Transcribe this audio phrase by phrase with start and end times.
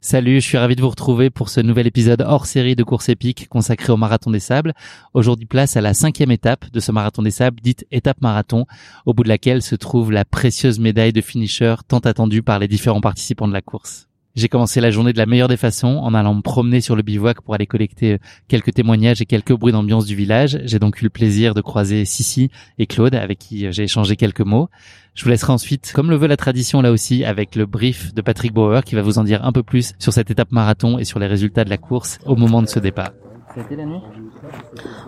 [0.00, 3.10] Salut, je suis ravi de vous retrouver pour ce nouvel épisode hors série de course
[3.10, 4.72] épique consacré au Marathon des Sables.
[5.12, 8.64] Aujourd'hui, place à la cinquième étape de ce Marathon des Sables, dite étape marathon,
[9.04, 12.68] au bout de laquelle se trouve la précieuse médaille de finisher tant attendue par les
[12.68, 14.07] différents participants de la course.
[14.38, 17.02] J'ai commencé la journée de la meilleure des façons en allant me promener sur le
[17.02, 20.60] bivouac pour aller collecter euh, quelques témoignages et quelques bruits d'ambiance du village.
[20.62, 24.14] J'ai donc eu le plaisir de croiser Sissi et Claude avec qui euh, j'ai échangé
[24.14, 24.68] quelques mots.
[25.16, 28.22] Je vous laisserai ensuite, comme le veut la tradition là aussi, avec le brief de
[28.22, 31.04] Patrick Bauer qui va vous en dire un peu plus sur cette étape marathon et
[31.04, 33.10] sur les résultats de la course au moment de ce départ.
[33.52, 34.02] Ça a été la nuit?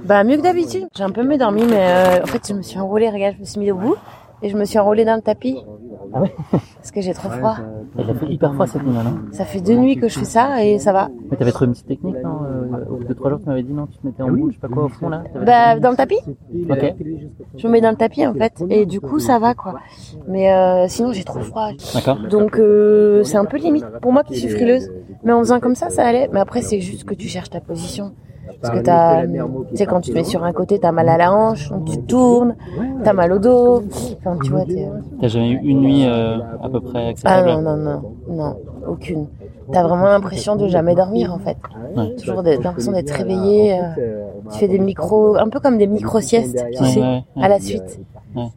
[0.05, 0.89] Bah mieux que d'habitude.
[0.97, 3.42] J'ai un peu mieux dormi mais euh, en fait je me suis enroulée, regarde, je
[3.42, 3.94] me suis mis debout
[4.42, 5.58] et je me suis enroulée dans le tapis.
[6.12, 7.56] Ah ouais Parce que j'ai trop froid.
[7.96, 9.19] Il a fait hyper froid cette nuit là, non?
[9.30, 11.08] Ça fait deux nuits que je fais ça et ça va.
[11.30, 12.38] Mais t'avais trouvé une petite technique, non?
[12.44, 14.50] Euh, Au bout de trois jours, tu m'avais dit non, tu te mettais en boule,
[14.50, 16.19] je sais pas quoi, au fond là Bah dans le tapis
[16.69, 16.94] Ok,
[17.56, 19.74] Je me mets dans le tapis en fait et du coup ça va quoi.
[20.27, 21.70] Mais euh, sinon j'ai trop froid.
[21.94, 22.19] d'accord.
[22.28, 24.91] Donc euh, c'est un peu limite pour moi qui suis frileuse.
[25.22, 26.28] Mais en faisant comme ça ça allait.
[26.32, 28.12] Mais après c'est juste que tu cherches ta position.
[28.61, 31.16] Parce que t'as, tu sais, quand tu te mets sur un côté, t'as mal à
[31.16, 32.54] la hanche, donc tu tournes,
[33.03, 33.82] t'as mal au dos.
[34.19, 34.87] Enfin, tu vois, t'es...
[35.21, 38.56] T'as jamais eu une nuit euh, à peu près Ah acceptable non, non, non, non,
[38.87, 39.26] aucune.
[39.72, 41.56] T'as vraiment l'impression de jamais dormir, en fait.
[41.97, 42.15] Ouais.
[42.16, 43.78] Toujours d'être- l'impression d'être réveillé.
[43.81, 47.42] euh, tu fais des micros, un peu comme des micro-siestes, tu Ouais, sais, ouais, ouais.
[47.44, 48.00] à la suite.
[48.34, 48.48] Ouais.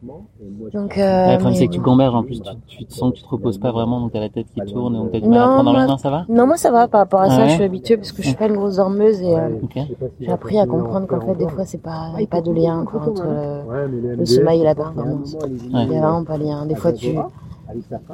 [0.72, 3.12] Donc, Ouais, euh, le problème c'est que tu gamberges en plus, tu, tu te sens
[3.12, 5.28] que tu te reposes pas vraiment, donc t'as la tête qui tourne, donc t'as du
[5.28, 7.20] mal Non, à prendre dans moi- mains, ça va Non, moi ça va par rapport
[7.20, 9.20] à Ah ça, ouais je suis habituée parce que je suis pas une grosse dormeuse
[9.20, 9.78] et euh, Ok.
[10.20, 12.84] j'ai appris à comprendre qu'en fait des fois c'est pas, y a pas de lien
[12.84, 15.36] quoi, entre le, le sommeil et la performance.
[15.70, 16.66] Il y a vraiment pas de lien.
[16.66, 17.16] Des fois tu,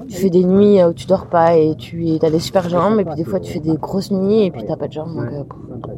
[0.09, 3.05] tu fais des nuits où tu dors pas et tu as des super jambes et
[3.05, 5.33] puis des fois tu fais des grosses nuits et puis t'as pas de jambes donc
[5.33, 5.45] euh,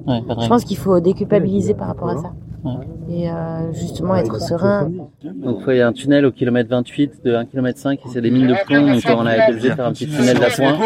[0.06, 2.32] Ouais, je pense qu'il faut déculpabiliser par rapport à ça
[2.64, 2.86] Ouais.
[3.08, 4.88] et euh, justement être serein.
[5.24, 8.20] Donc il y a un tunnel au kilomètre 28 de 1 km 5 et c'est
[8.20, 10.78] des mines de plomb, donc on a été obligé de faire un petit tunnel d'appoint.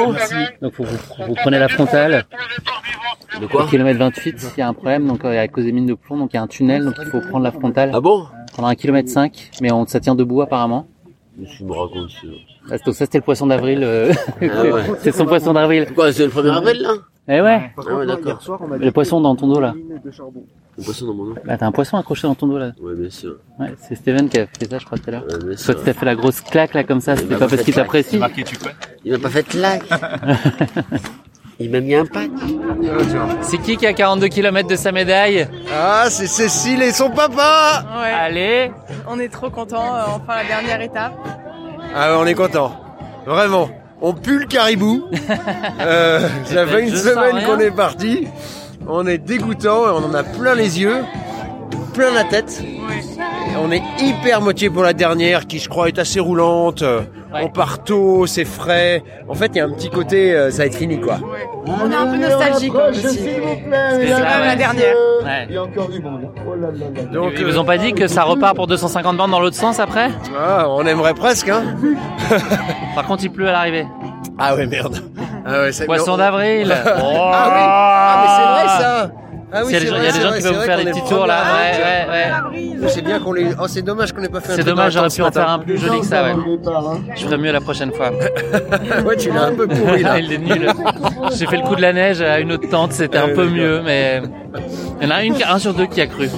[0.62, 2.24] Donc vous, vous prenez la frontale.
[3.42, 5.72] De quoi Au kilomètre 28, il y a un problème, donc euh, à cause des
[5.72, 7.90] mines de plomb, donc il y a un tunnel, donc il faut prendre la frontale
[7.92, 8.22] Ah bon?
[8.54, 10.86] Pendant un kilomètre 5, mais on ça tient debout apparemment.
[11.38, 12.26] Je me raconte ça.
[12.68, 14.12] Donc ça c'était le poisson d'avril, euh,
[14.42, 14.82] Ah ouais.
[15.00, 15.86] c'est son poisson d'avril.
[15.94, 16.90] Quoi, c'est le 1er avril là
[17.28, 18.40] Eh ouais, Ah ouais, d'accord.
[18.78, 19.74] le poisson dans ton dos là.
[20.78, 22.72] Le poisson dans mon nom Là t'as un poisson accroché dans ton dos là.
[22.82, 23.36] Ouais, bien sûr.
[23.58, 25.24] Ouais, c'est Steven qui a fait ça je crois tout à l'heure.
[25.30, 27.72] Ouais, bien Toi t'as fait la grosse claque là comme ça, c'était pas parce qu'il
[27.72, 27.86] claque.
[27.86, 28.20] t'apprécie.
[29.04, 29.82] Il m'a pas fait de like.
[31.58, 32.28] Il m'a mis un pack.
[33.40, 37.82] C'est qui qui a 42 km de sa médaille Ah, c'est Cécile et son papa
[37.98, 38.70] Ouais, Allez
[39.08, 41.14] on est trop contents, euh, enfin la dernière étape.
[41.94, 42.72] Ah on est content.
[43.26, 43.68] Vraiment.
[44.00, 45.04] On pue le caribou.
[45.80, 48.26] Euh, ça fait une semaine qu'on est parti.
[48.88, 51.04] On est dégoûtant et on en a plein les yeux,
[51.92, 52.62] plein la tête.
[52.62, 56.82] Et on est hyper motivé pour la dernière qui, je crois, est assez roulante.
[57.36, 57.42] Ouais.
[57.44, 59.02] On part tôt, c'est frais.
[59.28, 61.18] En fait, il y a un petit côté, euh, ça va être fini, quoi.
[61.66, 63.02] On est un peu nostalgique aussi.
[63.02, 64.94] Parce que c'est quand même la dernière.
[65.24, 65.48] Ouais.
[67.12, 69.80] Donc, Ils vous ont pas dit que ça repart pour 250 bornes dans l'autre sens
[69.80, 71.62] après ah, on aimerait presque, hein.
[72.94, 73.86] Par contre il pleut à l'arrivée.
[74.38, 74.98] Ah ouais, merde.
[75.44, 77.02] Ah ouais, c'est- Poisson on- d'avril Ah oui,
[77.34, 79.10] ah mais c'est vrai ça.
[79.52, 80.78] Ah Il y a des gens, il y a des gens qui veulent vous faire
[80.78, 82.88] des petits tours là, ouais, ouais, ouais.
[82.88, 83.52] C'est bien qu'on les.
[83.60, 84.54] Oh, c'est dommage qu'on ait pas fait.
[84.54, 86.34] un C'est dommage, j'aurais pu en faire un plus joli que ça, ouais.
[87.14, 88.10] Je ferai mieux la prochaine fois.
[89.04, 90.18] Ouais, tu l'as un peu pourri là.
[90.20, 90.68] Il est nul.
[91.32, 93.82] J'ai fait le coup de la neige à une autre tente, c'était un peu mieux,
[93.84, 94.22] mais
[95.00, 96.28] il y en a une, un sur deux qui a cru.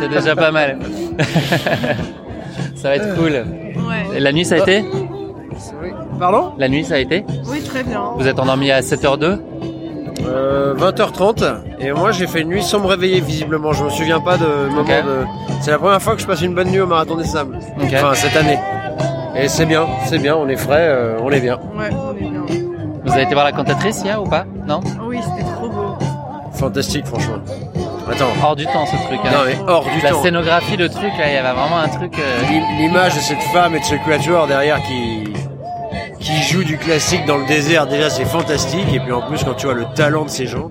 [0.00, 0.78] C'est déjà pas mal.
[2.74, 3.32] Ça va être cool.
[3.32, 4.16] Ouais.
[4.16, 4.84] Et la nuit ça a été
[6.18, 6.52] Pardon?
[6.58, 8.12] La nuit ça a été Oui, très bien.
[8.16, 9.38] Vous êtes endormi à 7h02
[10.26, 13.72] euh, 20h30 et moi j'ai fait une nuit sans me réveiller visiblement.
[13.72, 15.24] Je me souviens pas de moment de.
[15.60, 17.58] C'est la première fois que je passe une bonne nuit au marathon des sables.
[17.82, 18.58] Enfin cette année.
[19.36, 21.58] Et c'est bien, c'est bien, on est frais, euh, on est bien.
[21.76, 22.42] Ouais, on est bien.
[23.04, 24.44] Vous avez été voir la cantatrice hier ou pas?
[24.66, 24.80] Non?
[25.06, 25.94] Oui, c'était trop beau.
[26.54, 27.36] Fantastique, franchement.
[28.10, 28.26] Attends.
[28.42, 29.20] Hors du temps ce truc.
[29.24, 29.28] Hein.
[29.32, 30.22] Non mais hors du la temps.
[30.22, 32.18] scénographie, le truc, là, il y avait vraiment un truc.
[32.18, 35.27] euh, L'im- L'image de cette femme et de ce quatuor derrière qui
[36.20, 38.92] qui joue du classique dans le désert, déjà c'est fantastique.
[38.92, 40.70] Et puis en plus quand tu vois le talent de ces gens.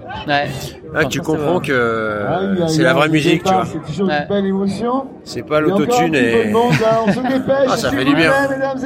[0.93, 3.63] Là tu comprends que Ah, c'est la vraie musique, tu vois.
[3.65, 4.21] C'est toujours Ouais.
[4.21, 5.05] une belle émotion.
[5.23, 8.31] C'est pas l'autotune et de monde, là, on se dépêche, Ah, ça fait du bien.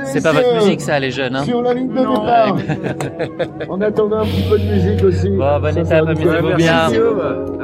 [0.05, 1.35] C'est pas votre musique, ça, les jeunes.
[1.35, 1.43] Hein.
[1.43, 2.19] Sur la ligne de Non.
[2.19, 2.57] départ.
[3.69, 5.29] On attendait un petit peu de musique aussi.
[5.29, 6.73] Bon, bonne Ça, étape, amusez-vous bien.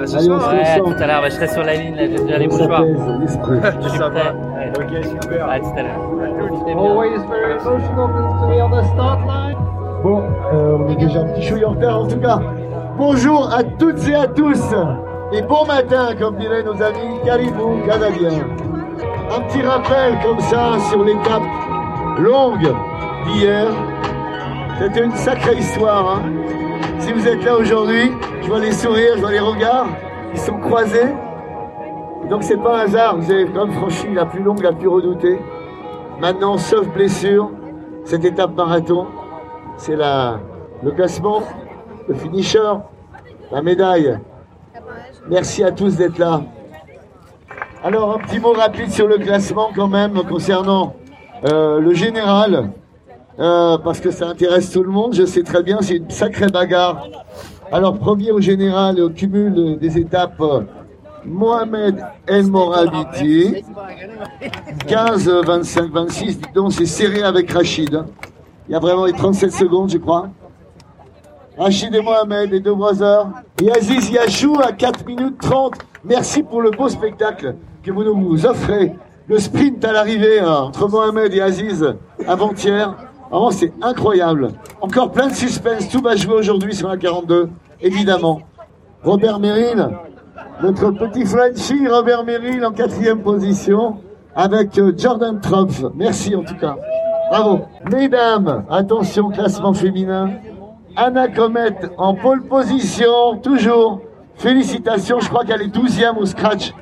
[0.02, 0.54] À ce soir.
[0.54, 2.58] Ouais, tout à l'heure, bah, je serai sur la ligne, là, j'ai déjà les Ça
[2.58, 2.84] mouchoirs.
[3.28, 3.60] Ça prêt.
[4.10, 4.34] va.
[4.78, 5.50] Ok, super.
[5.50, 6.48] À tout à l'heure.
[6.48, 6.84] Profitez bien.
[6.84, 8.08] Always very emotional
[8.40, 9.58] to be on the start line.
[10.04, 10.22] Bon,
[10.54, 12.40] euh, on est déjà un petit chouille en retard en tout cas.
[12.98, 14.64] Bonjour à toutes et à tous.
[15.32, 18.40] Et bon matin, comme diraient nos amis caribou canadiens.
[19.36, 21.44] Un petit rappel comme ça sur l'étape
[22.18, 22.74] longue
[23.28, 23.68] d'hier.
[24.80, 26.18] C'était une sacrée histoire.
[26.18, 26.22] hein.
[26.98, 28.12] Si vous êtes là aujourd'hui,
[28.42, 29.90] je vois les sourires, je vois les regards
[30.34, 31.14] qui sont croisés.
[32.32, 34.88] Donc c'est pas un hasard, vous avez quand même franchi la plus longue, la plus
[34.88, 35.40] redoutée.
[36.20, 37.52] Maintenant, sauf blessure,
[38.06, 39.06] cette étape marathon,
[39.78, 40.40] c'est la,
[40.82, 41.44] le classement,
[42.08, 42.74] le finisher,
[43.52, 44.18] la médaille.
[45.30, 46.42] Merci à tous d'être là.
[47.84, 50.96] Alors, un petit mot rapide sur le classement quand même concernant
[51.46, 52.72] euh, le général,
[53.40, 55.14] euh, parce que ça intéresse tout le monde.
[55.14, 57.08] Je sais très bien, c'est une sacrée bagarre.
[57.72, 60.62] Alors, premier au général, au cumul des étapes, euh,
[61.26, 63.64] Mohamed El Morabiti.
[64.88, 68.04] 15, 25, 26, dis donc, c'est serré avec Rachid.
[68.68, 70.30] Il y a vraiment les 37 secondes, je crois.
[71.58, 73.28] Rachid et Mohamed, les deux brothers.
[73.62, 75.74] Et Aziz Yachou à 4 minutes 30.
[76.04, 78.94] Merci pour le beau spectacle que vous nous offrez.
[79.28, 81.96] Le sprint à l'arrivée hein, entre Mohamed et Aziz
[82.28, 82.96] avant-hier.
[83.30, 84.50] Vraiment, c'est incroyable.
[84.82, 85.90] Encore plein de suspense.
[85.90, 87.50] Tout va jouer aujourd'hui sur la 42,
[87.82, 88.42] évidemment.
[89.04, 89.90] Robert Merrill,
[90.62, 93.98] notre petit Frenchie Robert Merrill en quatrième position
[94.36, 95.84] avec euh, Jordan Tropf.
[95.96, 96.78] Merci en tout cas.
[97.30, 97.62] Bravo.
[97.92, 100.30] Mesdames, attention, classement féminin.
[100.98, 104.02] Anna Comet en pole position, toujours.
[104.36, 106.74] Félicitations, je crois qu'elle est 12e au scratch.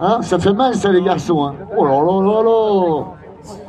[0.00, 1.44] Hein, ça fait mal ça les garçons.
[1.46, 1.54] Hein.
[1.76, 3.04] Oh là là là là.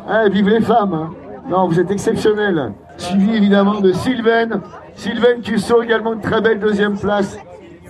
[0.09, 0.93] Hein, vive les femmes.
[0.93, 1.09] hein.
[1.47, 2.73] Non, vous êtes exceptionnels.
[2.97, 4.61] Suivi évidemment de Sylvaine.
[4.95, 7.37] Sylvaine Cusso également une très belle deuxième place.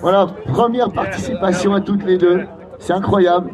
[0.01, 2.41] Voilà, première participation à toutes les deux.
[2.79, 3.51] C'est incroyable.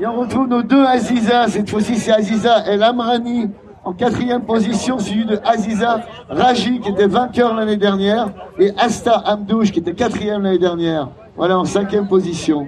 [0.00, 1.48] Et on retrouve nos deux Aziza.
[1.48, 3.50] Cette fois-ci, c'est Aziza El Amrani
[3.88, 9.72] en quatrième position, suivi de Aziza Raji qui était vainqueur l'année dernière et Asta Amdouche
[9.72, 11.08] qui était quatrième l'année dernière.
[11.38, 12.66] Voilà, en cinquième position.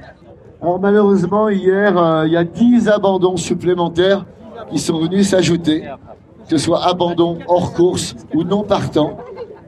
[0.62, 4.24] Alors malheureusement, hier, euh, il y a 10 abandons supplémentaires
[4.70, 5.82] qui sont venus s'ajouter,
[6.48, 9.18] que ce soit abandon hors course ou non partant.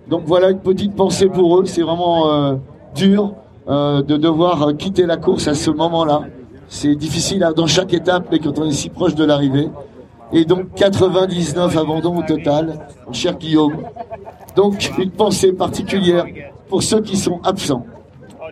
[0.08, 1.66] Donc voilà une petite pensée pour eux.
[1.66, 2.54] C'est vraiment euh,
[2.94, 3.34] dur
[3.68, 6.22] euh, de devoir quitter la course à ce moment-là.
[6.68, 9.68] C'est difficile hein, dans chaque étape, mais quand on est si proche de l'arrivée.
[10.32, 12.78] Et donc 99 abandons au total,
[13.12, 13.84] cher Guillaume.
[14.56, 16.24] Donc une pensée particulière
[16.68, 17.84] pour ceux qui sont absents.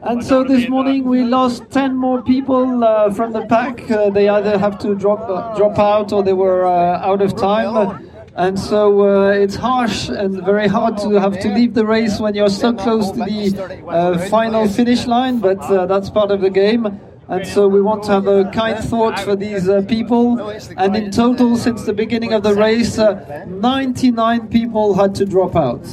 [0.03, 3.91] And so this morning we lost 10 more people uh, from the pack.
[3.91, 7.37] Uh, they either have to drop uh, drop out or they were uh, out of
[7.37, 8.07] time.
[8.35, 12.35] And so uh, it's harsh and very hard to have to leave the race when
[12.35, 16.99] you're so close to the uh, final finish line, but that's part of the game.
[17.31, 20.41] And so we want to have a kind thought for these uh, people.
[20.77, 25.55] And in total, since the beginning of the race, uh, 99 people had to drop
[25.55, 25.87] out.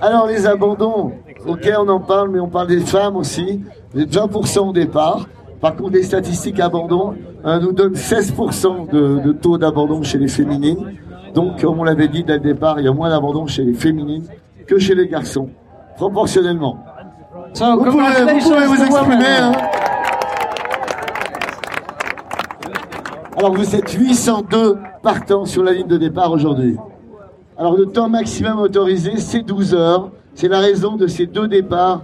[0.00, 1.12] Alors les abandons,
[1.44, 3.60] ok on en parle, mais on parle des femmes aussi.
[3.96, 5.26] Êtes 20% au départ.
[5.60, 10.28] Par contre, les statistiques abandon euh, nous donnent 16% de, de taux d'abandon chez les
[10.28, 10.94] féminines.
[11.34, 13.74] Donc, comme on l'avait dit dès le départ, il y a moins d'abandon chez les
[13.74, 14.26] féminines
[14.68, 15.48] que chez les garçons,
[15.96, 16.78] proportionnellement.
[17.58, 19.24] So Vous pouvez, vous, pouvez exprimer.
[19.26, 19.52] hein.
[23.36, 26.76] Alors vous êtes 802 partants sur la ligne de départ aujourd'hui.
[27.56, 30.10] Alors le temps maximum autorisé, c'est 12 heures.
[30.36, 32.02] C'est la raison de ces deux départs.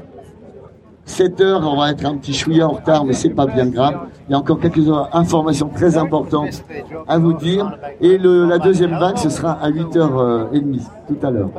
[1.04, 4.08] 7 heures, on va être un petit chouïa en retard, mais c'est pas bien grave.
[4.28, 6.64] Il y a encore quelques informations très importantes
[7.06, 7.78] à vous dire.
[8.00, 11.50] Et le- la deuxième vague, ce sera à 8h30 tout à l'heure.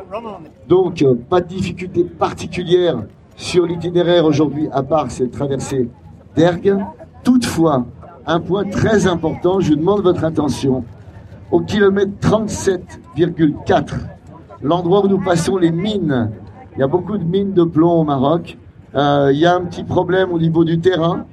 [0.67, 2.97] Donc, euh, pas de difficulté particulière
[3.35, 5.89] sur l'itinéraire aujourd'hui, à part cette traversée
[6.35, 6.77] d'Ergue.
[7.23, 7.85] Toutefois,
[8.25, 10.83] un point très important, je demande votre attention.
[11.51, 13.93] Au kilomètre 37,4,
[14.61, 16.31] l'endroit où nous passons les mines,
[16.75, 18.57] il y a beaucoup de mines de plomb au Maroc.
[18.95, 21.25] Euh, il y a un petit problème au niveau du terrain.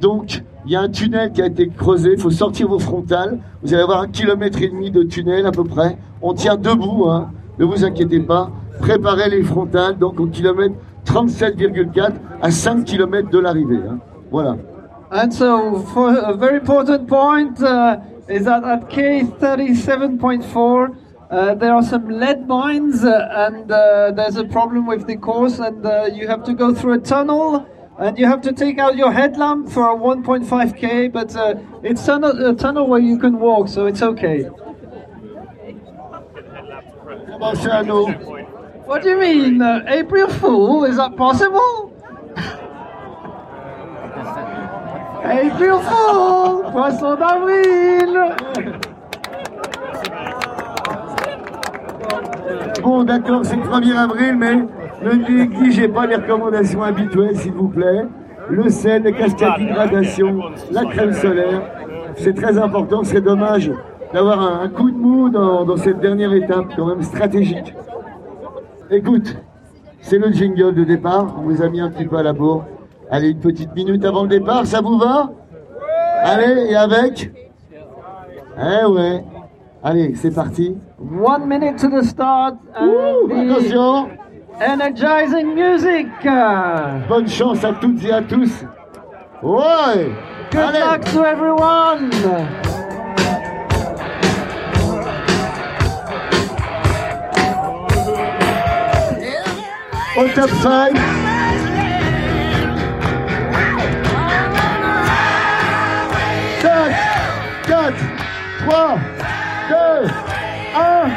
[0.00, 2.12] Donc, il y a un tunnel qui a été creusé.
[2.12, 3.38] Il faut sortir vos frontales.
[3.62, 5.96] Vous allez avoir un kilomètre et demi de tunnel à peu près.
[6.20, 7.06] On tient debout.
[7.08, 7.30] Hein.
[7.58, 8.50] Ne vous inquiétez pas.
[8.80, 13.80] Préparez les frontales, donc au kilomètre 37,4 à 5 km de l'arrivée.
[13.88, 13.98] Hein.
[14.30, 14.56] Voilà.
[15.10, 20.96] And so, for a very important point uh, is that at K37.4,
[21.30, 25.58] uh, there are some lead mines uh, and uh, there's a problem with the course
[25.58, 27.66] and uh, you have to go through a tunnel
[27.98, 32.14] and you have to take out your headlamp for a 1.5k but uh, it's a,
[32.14, 34.48] a tunnel where you can walk so it's okay.
[38.84, 39.62] What do you mean?
[39.62, 40.84] Uh, April Fool?
[40.84, 41.92] Is that possible?
[45.24, 46.72] April Fool!
[46.72, 48.34] Poisson d'avril!
[52.82, 57.68] Bon, d'accord, c'est le 1er avril, mais ne négligez pas les recommandations habituelles, s'il vous
[57.68, 58.02] plaît.
[58.50, 60.40] Le sel, les cascades d'hydratation,
[60.72, 61.62] la crème solaire.
[62.16, 63.70] C'est très important, c'est dommage
[64.12, 67.74] d'avoir un, coup de mou dans, dans cette dernière étape, quand même stratégique.
[68.92, 69.34] Écoute,
[70.02, 71.34] c'est le jingle de départ.
[71.38, 72.64] On vous a mis un petit peu à la bourre.
[73.10, 75.30] Allez, une petite minute avant le départ, ça vous va?
[76.22, 77.30] Allez, et avec?
[78.58, 79.24] Eh ouais.
[79.82, 80.76] Allez, c'est parti.
[81.00, 82.56] One minute to the start.
[82.80, 84.08] Ouh, attention
[84.60, 86.08] Energizing music.
[87.08, 88.62] Bonne chance à toutes et à tous.
[89.42, 90.10] Ouais
[90.52, 90.78] Good Allez.
[90.80, 92.10] luck to everyone.
[100.14, 100.92] Au top 5.
[106.60, 106.92] Cinq,
[107.66, 107.96] quatre,
[108.60, 108.98] trois,
[109.68, 110.08] deux,
[110.76, 111.08] un,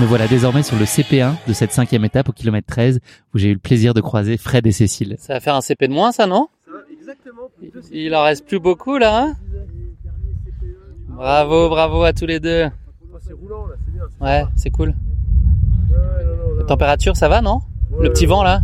[0.00, 3.00] Me voilà désormais sur le CP1 de cette cinquième étape au kilomètre 13
[3.34, 5.16] où j'ai eu le plaisir de croiser Fred et Cécile.
[5.18, 6.48] Ça va faire un CP de moins, ça, non?
[7.92, 9.36] Il en reste plus beaucoup, là, hein?
[11.16, 12.66] Bravo, bravo à tous les deux.
[13.20, 14.02] C'est roulant là, c'est bien.
[14.20, 14.94] Ouais, c'est cool.
[16.58, 17.60] La température, ça va, non
[18.00, 18.62] Le petit vent, là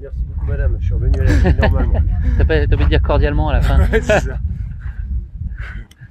[0.00, 2.00] Merci beaucoup madame, je suis revenu à la vie normalement.
[2.38, 3.78] T'as pas- t'as oublié de dire cordialement à la fin.
[3.92, 4.38] Ouais, c'est ça.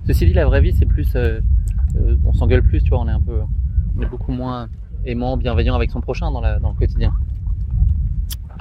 [0.08, 1.40] Ceci dit, la vraie vie, c'est plus, euh,
[1.96, 3.40] euh, on s'engueule plus, tu vois, on est un peu,
[3.98, 4.68] on est beaucoup moins
[5.06, 7.14] aimant, bienveillant avec son prochain dans, la, dans le quotidien.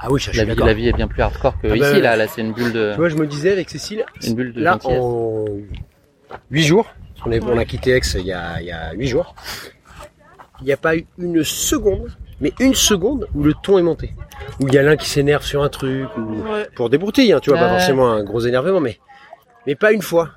[0.05, 1.91] Ah oui, je suis La vie, la vie est bien plus hardcore que Ah bah,
[1.91, 4.35] ici, là, là, c'est une bulle de, Tu vois, je me disais avec Cécile, une
[4.35, 4.99] bulle de là, gentillesse.
[5.01, 5.45] en
[6.51, 8.91] 8 jours, parce qu'on est- on a quitté Aix il y a, il y a
[8.93, 9.33] 8 jours,
[10.59, 12.09] il n'y a pas eu une seconde,
[12.41, 14.11] mais une seconde où le ton est monté.
[14.59, 16.43] Où il y a l'un qui s'énerve sur un truc, ou
[16.75, 18.99] pour des broutilles, hein, tu vois, pas forcément un gros énervement, mais,
[19.65, 20.31] mais pas une fois.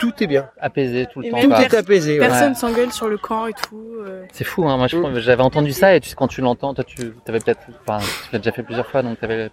[0.00, 0.48] Tout est bien.
[0.60, 1.40] Apaisé tout le Et temps.
[1.40, 2.18] Tout est apaisé.
[2.20, 2.26] ouais.
[2.26, 3.84] Personne s'engueule sur le camp et tout.
[4.00, 4.24] euh.
[4.32, 4.76] C'est fou, hein.
[4.76, 4.86] Moi,
[5.20, 8.38] j'avais entendu ça et tu, quand tu l'entends, toi, tu avais peut-être, enfin, tu l'as
[8.38, 9.50] déjà fait plusieurs fois, donc tu avais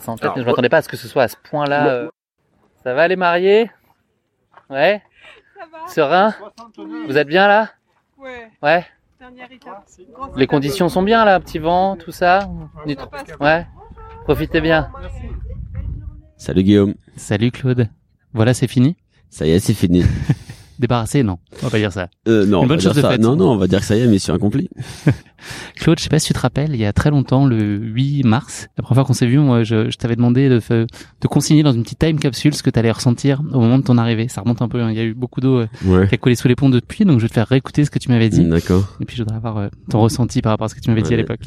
[0.00, 0.24] ça en tête.
[0.24, 1.88] Alors, mais je m'attendais pas à ce que ce soit à ce point-là.
[1.88, 2.08] euh.
[2.82, 3.70] Ça va, les mariés?
[4.70, 5.02] Ouais?
[5.88, 6.34] Serein?
[7.06, 7.70] Vous êtes bien là?
[8.18, 8.84] Ouais, Ouais.
[9.20, 9.84] dernière étape.
[10.36, 12.48] Les conditions sont bien là, petit vent, tout ça.
[12.96, 13.66] Trop- Ouais.
[14.24, 14.90] Profitez bien.
[16.36, 16.94] Salut Guillaume.
[17.16, 17.88] Salut Claude.
[18.32, 18.96] Voilà, c'est fini?
[19.30, 20.02] Ça y est, c'est fini.
[20.78, 21.38] Débarrassé, non.
[21.62, 22.08] On va pas dire ça.
[22.28, 23.20] Euh, non, Une on bonne va chose dire de faite.
[23.22, 24.68] Non, non, on va dire que ça y est, mission accomplie.
[25.76, 28.24] Claude, je sais pas si tu te rappelles, il y a très longtemps, le 8
[28.24, 31.62] mars, la première fois qu'on s'est vu, moi, je, je t'avais demandé de, de consigner
[31.62, 34.28] dans une petite time capsule ce que tu allais ressentir au moment de ton arrivée.
[34.28, 34.90] Ça remonte un peu, hein.
[34.90, 36.08] il y a eu beaucoup d'eau euh, Ouais.
[36.08, 37.98] qui a coulé sous les ponts depuis, donc je vais te faire réécouter ce que
[37.98, 38.44] tu m'avais dit.
[38.44, 38.96] D'accord.
[39.00, 41.00] Et puis je voudrais avoir euh, ton ressenti par rapport à ce que tu m'avais
[41.02, 41.40] dit à l'époque.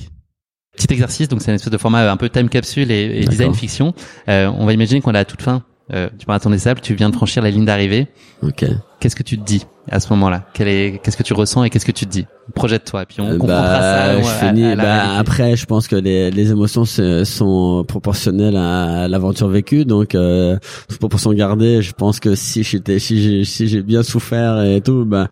[0.76, 3.26] Petit exercice, donc c'est une espèce de format euh, un peu time capsule et, et
[3.26, 3.94] design fiction.
[4.28, 6.94] Euh, on va imaginer qu'on est à toute fin euh, du marathon des sables, tu
[6.94, 8.08] viens de franchir la ligne d'arrivée.
[8.44, 8.66] Ok.
[9.00, 11.70] Qu'est-ce que tu te dis à ce moment-là Quel est, Qu'est-ce que tu ressens et
[11.70, 13.80] qu'est-ce que tu te dis Projette-toi, puis on Euh, comprendra ça.
[13.80, 14.66] bah, euh, je à- finis.
[14.66, 20.16] à bah, après, je pense que les, les émotions sont proportionnelles à l'aventure vécue, donc
[20.16, 20.58] euh,
[21.00, 21.82] proportion gardée.
[21.82, 25.30] Je pense que si j'étais, si j'ai, si j'ai bien souffert et tout, bah,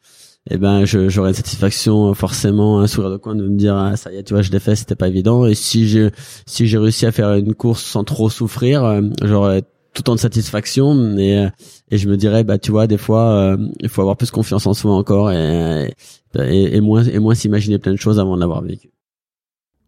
[0.50, 4.12] eh ben, j'aurais une satisfaction forcément, un sourire de coin de me dire, ah, ça
[4.14, 5.46] y est, tu vois, je l'ai fait, c'était pas évident.
[5.46, 6.10] Et si j'ai,
[6.46, 9.64] si j'ai réussi à faire une course sans trop souffrir, euh, j'aurais
[9.98, 11.50] tout en de satisfaction et euh,
[11.90, 14.68] et je me dirais bah tu vois des fois euh, il faut avoir plus confiance
[14.68, 15.92] en soi encore et
[16.40, 18.90] et, et moins et moins s'imaginer plein de choses avant de l'avoir vécu.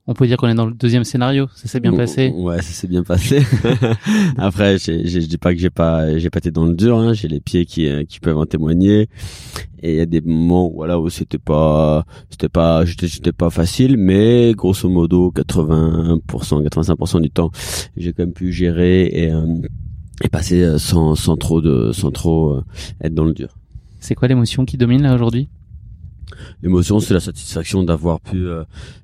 [0.07, 1.45] On peut dire qu'on est dans le deuxième scénario.
[1.55, 2.33] Ça s'est bien passé.
[2.35, 3.43] Ouais, ça s'est bien passé.
[4.39, 6.97] Après, j'ai- je dis pas que j'ai pas, j'ai pas été dans le dur.
[6.97, 7.13] Hein.
[7.13, 9.07] J'ai les pieds qui, euh, qui peuvent en témoigner.
[9.83, 13.97] Et il y a des moments, voilà, où c'était pas, c'était pas, j'étais pas facile,
[13.97, 17.51] mais grosso modo, 80%, 85% du temps,
[17.95, 19.45] j'ai quand même pu gérer et, euh,
[20.21, 22.63] et passer euh, sans, sans trop de, sans trop euh,
[23.01, 23.57] être dans le dur.
[23.99, 25.49] C'est quoi l'émotion qui domine là aujourd'hui?
[26.61, 28.45] L'émotion, c'est la satisfaction d'avoir pu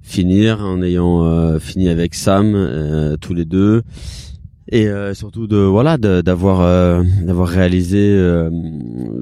[0.02, 3.82] finir en ayant fini avec Sam tous les deux
[4.72, 8.00] et surtout de voilà d'avoir d'avoir réalisé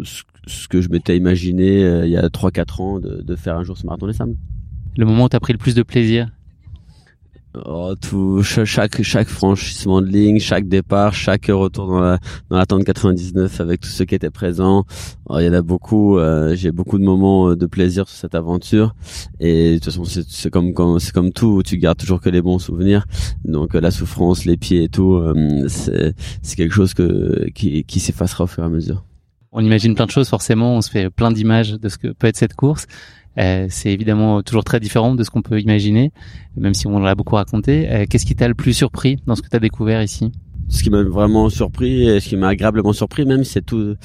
[0.03, 3.63] ce, que je m'étais imaginé il y a 3 4 ans de, de, faire un
[3.63, 4.35] jour ce marathon des Sam.
[4.97, 6.27] Le moment où tu as pris le plus de plaisir?
[7.55, 12.19] Oh, tout chaque chaque franchissement de ligne, chaque départ, chaque retour dans la
[12.49, 14.85] dans la tente 99 avec tous ceux qui étaient présents.
[15.27, 16.17] Oh, il y en a beaucoup.
[16.17, 18.95] Euh, j'ai beaucoup de moments euh, de plaisir sur cette aventure.
[19.39, 21.61] Et de toute façon, c'est comme c'est comme tout.
[21.63, 23.05] Tu gardes toujours que les bons souvenirs.
[23.45, 25.21] Donc euh, la souffrance, les pieds et tout,
[25.67, 29.03] c'est c'est quelque chose que qui qui s'effacera au fur et à mesure.
[29.51, 30.77] On imagine plein de choses forcément.
[30.77, 32.87] On se fait plein d'images de ce que peut être cette course.
[33.37, 36.11] Euh, c'est évidemment toujours très différent de ce qu'on peut imaginer,
[36.55, 37.89] même si on l'a beaucoup raconté.
[37.89, 40.31] Euh, qu'est-ce qui t'a le plus surpris dans ce que tu as découvert ici?
[40.69, 43.95] Ce qui m'a vraiment surpris, et ce qui m'a agréablement surpris même, c'est tout...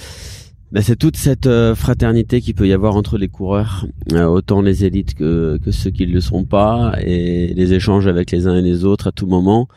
[0.71, 4.85] Ben, c'est toute cette euh, fraternité qu'il peut y avoir entre les coureurs, autant les
[4.85, 8.57] élites que, que ceux qui ne le sont pas, et les échanges avec les uns
[8.57, 9.69] et les autres à tout moment.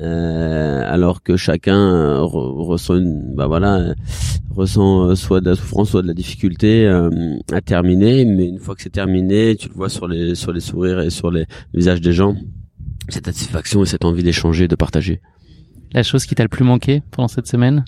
[0.00, 3.94] Euh, alors que chacun euh, ressent une, bah voilà,
[4.50, 6.86] ressent euh, soit de la souffrance, soit de la difficulté
[7.52, 8.24] à terminer.
[8.24, 11.10] Mais une fois que c'est terminé, tu le vois sur les sur les sourires et
[11.10, 12.34] sur les visages des gens,
[13.08, 15.20] cette satisfaction et cette envie d'échanger, de partager.
[15.92, 17.84] La chose qui t'a le plus manqué pendant cette semaine?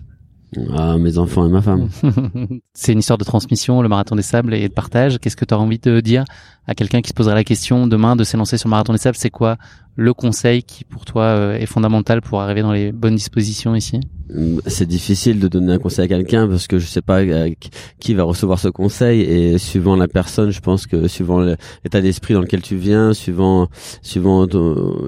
[0.73, 1.89] Ah, mes enfants et ma femme.
[2.75, 5.19] c'est une histoire de transmission, le marathon des sables et de partage.
[5.19, 6.25] Qu'est-ce que tu as envie de dire
[6.67, 9.17] à quelqu'un qui se poserait la question demain de s'élancer sur le marathon des sables
[9.17, 9.57] C'est quoi
[9.97, 14.01] le conseil qui pour toi euh, est fondamental pour arriver dans les bonnes dispositions ici?
[14.67, 17.51] C'est difficile de donner un conseil à quelqu'un parce que je sais pas euh,
[18.01, 21.41] qui va recevoir ce conseil et suivant la personne, je pense que suivant
[21.85, 23.69] l'état d'esprit dans lequel tu viens, suivant
[24.03, 24.47] suivant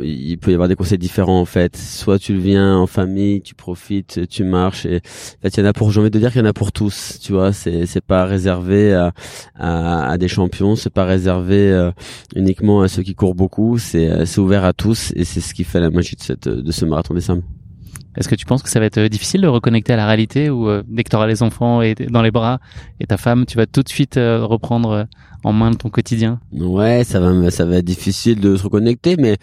[0.02, 1.76] il peut y avoir des conseils différents en fait.
[1.76, 5.66] Soit tu viens en famille, tu profites, tu marches et en fait il y en
[5.66, 7.86] a pour j'ai envie de dire qu'il y en a pour tous, tu vois, c'est
[7.86, 9.12] c'est pas réservé à,
[9.56, 11.92] à, à des champions, c'est pas réservé euh,
[12.34, 15.54] uniquement à ceux qui courent beaucoup, c'est euh, c'est ouvert à tous et c'est ce
[15.54, 17.22] qui fait la magie de cette de ce marathon des.
[18.16, 20.68] Est-ce que tu penses que ça va être difficile de reconnecter à la réalité ou
[20.68, 22.60] euh, dès que tu auras les enfants et dans les bras
[22.98, 25.04] et ta femme, tu vas tout de suite euh, reprendre euh,
[25.46, 29.14] en main de ton quotidien Ouais, ça va, ça va être difficile de se reconnecter,
[29.16, 29.36] mais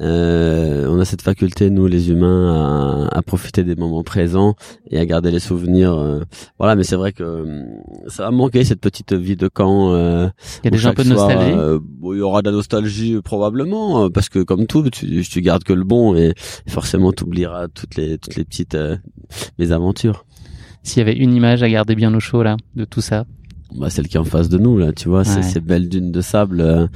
[0.00, 4.54] euh, on a cette faculté, nous les humains, à, à, profiter des moments présents
[4.88, 5.92] et à garder les souvenirs.
[5.94, 6.20] Euh,
[6.56, 7.64] voilà, mais c'est vrai que euh,
[8.06, 9.92] ça va manquer cette petite vie de camp.
[9.92, 10.28] Euh,
[10.62, 11.52] il y a déjà un peu de nostalgie.
[11.52, 15.72] il y aura de la nostalgie probablement, parce que comme tout, tu, tu gardes que
[15.72, 16.32] le bon et
[16.68, 18.78] forcément tu oublieras toutes les toutes les petites
[19.58, 20.24] mésaventures.
[20.84, 23.24] S'il y avait une image à garder bien au chaud là de tout ça,
[23.76, 26.10] bah, celle qui est en face de nous là tu vois c'est ces belles dunes
[26.10, 26.86] de sable euh,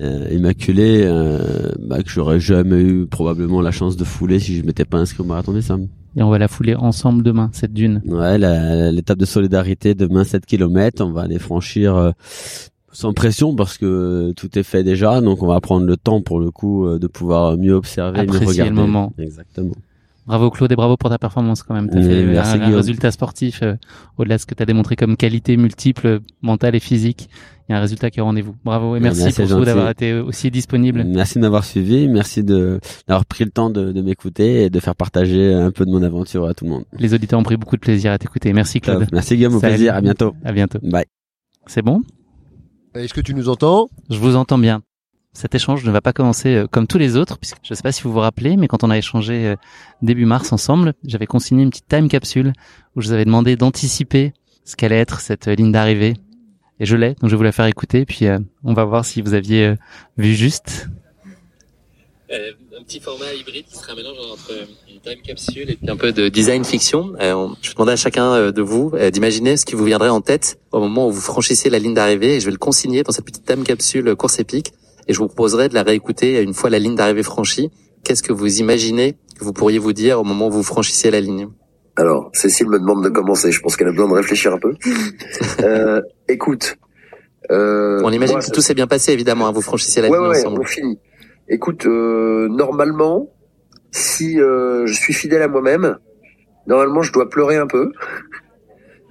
[0.00, 4.64] euh immaculées euh, bah, que j'aurais jamais eu probablement la chance de fouler si je
[4.64, 5.88] m'étais pas inscrit au marathon des sables.
[6.16, 8.02] Et on va la fouler ensemble demain cette dune.
[8.06, 12.10] Ouais l'étape de solidarité demain 7 km on va aller franchir euh,
[12.92, 16.40] sans pression parce que tout est fait déjà donc on va prendre le temps pour
[16.40, 18.70] le coup de pouvoir mieux observer Apprécier mieux regarder.
[18.70, 19.12] le moment.
[19.18, 19.74] Exactement
[20.28, 21.88] Bravo Claude et bravo pour ta performance quand même.
[21.88, 23.76] Tu as fait un, résultat sportif euh,
[24.18, 27.30] au-delà de ce que tu as démontré comme qualité multiple, mentale et physique.
[27.66, 28.54] Il y a un résultat qui est au rendez-vous.
[28.62, 31.02] Bravo et merci, pour tout d'avoir été aussi disponible.
[31.04, 34.80] Merci de m'avoir suivi, merci de d'avoir pris le temps de, de m'écouter et de
[34.80, 36.84] faire partager un peu de mon aventure à tout le monde.
[36.98, 38.52] Les auditeurs ont pris beaucoup de plaisir à t'écouter.
[38.52, 39.06] Merci Claude.
[39.10, 39.94] Merci Guillaume, au plaisir.
[39.94, 40.34] À bientôt.
[40.44, 40.78] À bientôt.
[40.82, 41.06] Bye.
[41.66, 42.02] C'est bon?
[42.94, 43.88] Est-ce que tu nous entends?
[44.10, 44.82] Je vous entends bien.
[45.38, 47.82] Cet échange ne va pas commencer euh, comme tous les autres, puisque je ne sais
[47.84, 49.56] pas si vous vous rappelez, mais quand on a échangé euh,
[50.02, 52.52] début mars ensemble, j'avais consigné une petite time capsule
[52.96, 54.32] où je vous avais demandé d'anticiper
[54.64, 56.14] ce qu'allait être cette euh, ligne d'arrivée.
[56.80, 58.26] Et je l'ai, donc je vais vous la faire écouter, puis
[58.64, 59.74] on va voir si vous aviez
[60.16, 60.88] vu juste.
[62.30, 64.52] un petit format hybride qui sera un mélange entre
[64.88, 67.14] une time capsule et puis un peu de design fiction.
[67.18, 70.78] je vais demander à chacun de vous d'imaginer ce qui vous viendrait en tête au
[70.78, 73.44] moment où vous franchissez la ligne d'arrivée, et je vais le consigner dans cette petite
[73.44, 74.72] time capsule course épique
[75.08, 77.70] et je vous proposerai de la réécouter une fois la ligne d'arrivée franchie.
[78.04, 81.20] Qu'est-ce que vous imaginez que vous pourriez vous dire au moment où vous franchissez la
[81.20, 81.48] ligne?
[81.96, 83.50] Alors, Cécile me demande de commencer.
[83.50, 84.74] Je pense qu'elle a besoin de réfléchir un peu.
[85.64, 86.76] euh, écoute.
[87.50, 89.48] Euh, on imagine que tout s'est bien passé, évidemment.
[89.48, 90.60] Hein, vous franchissez la ligne ouais, ensemble.
[90.60, 90.98] on finit.
[91.48, 93.30] Écoute, euh, normalement,
[93.90, 95.96] si euh, je suis fidèle à moi-même,
[96.66, 97.90] normalement, je dois pleurer un peu.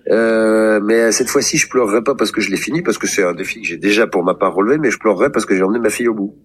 [0.09, 3.23] Euh, mais cette fois-ci, je pleurerai pas parce que je l'ai fini, parce que c'est
[3.23, 5.63] un défi que j'ai déjà pour ma part relevé, mais je pleurerai parce que j'ai
[5.63, 6.35] emmené ma fille au bout.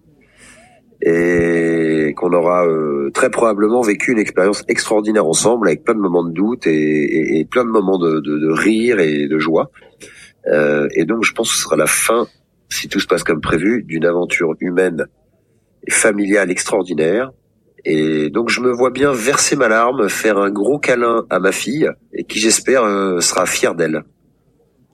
[1.05, 6.23] Et qu'on aura euh, très probablement vécu une expérience extraordinaire ensemble, avec plein de moments
[6.23, 9.71] de doute et, plein de moments de, de, de, rire et de joie.
[10.47, 12.27] Euh, et donc, je pense que ce sera la fin,
[12.69, 15.07] si tout se passe comme prévu, d'une aventure humaine
[15.85, 17.31] et familiale extraordinaire,
[17.85, 21.51] et donc je me vois bien verser ma larme, faire un gros câlin à ma
[21.51, 24.03] fille, et qui j'espère euh, sera fière d'elle.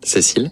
[0.01, 0.51] Cécile?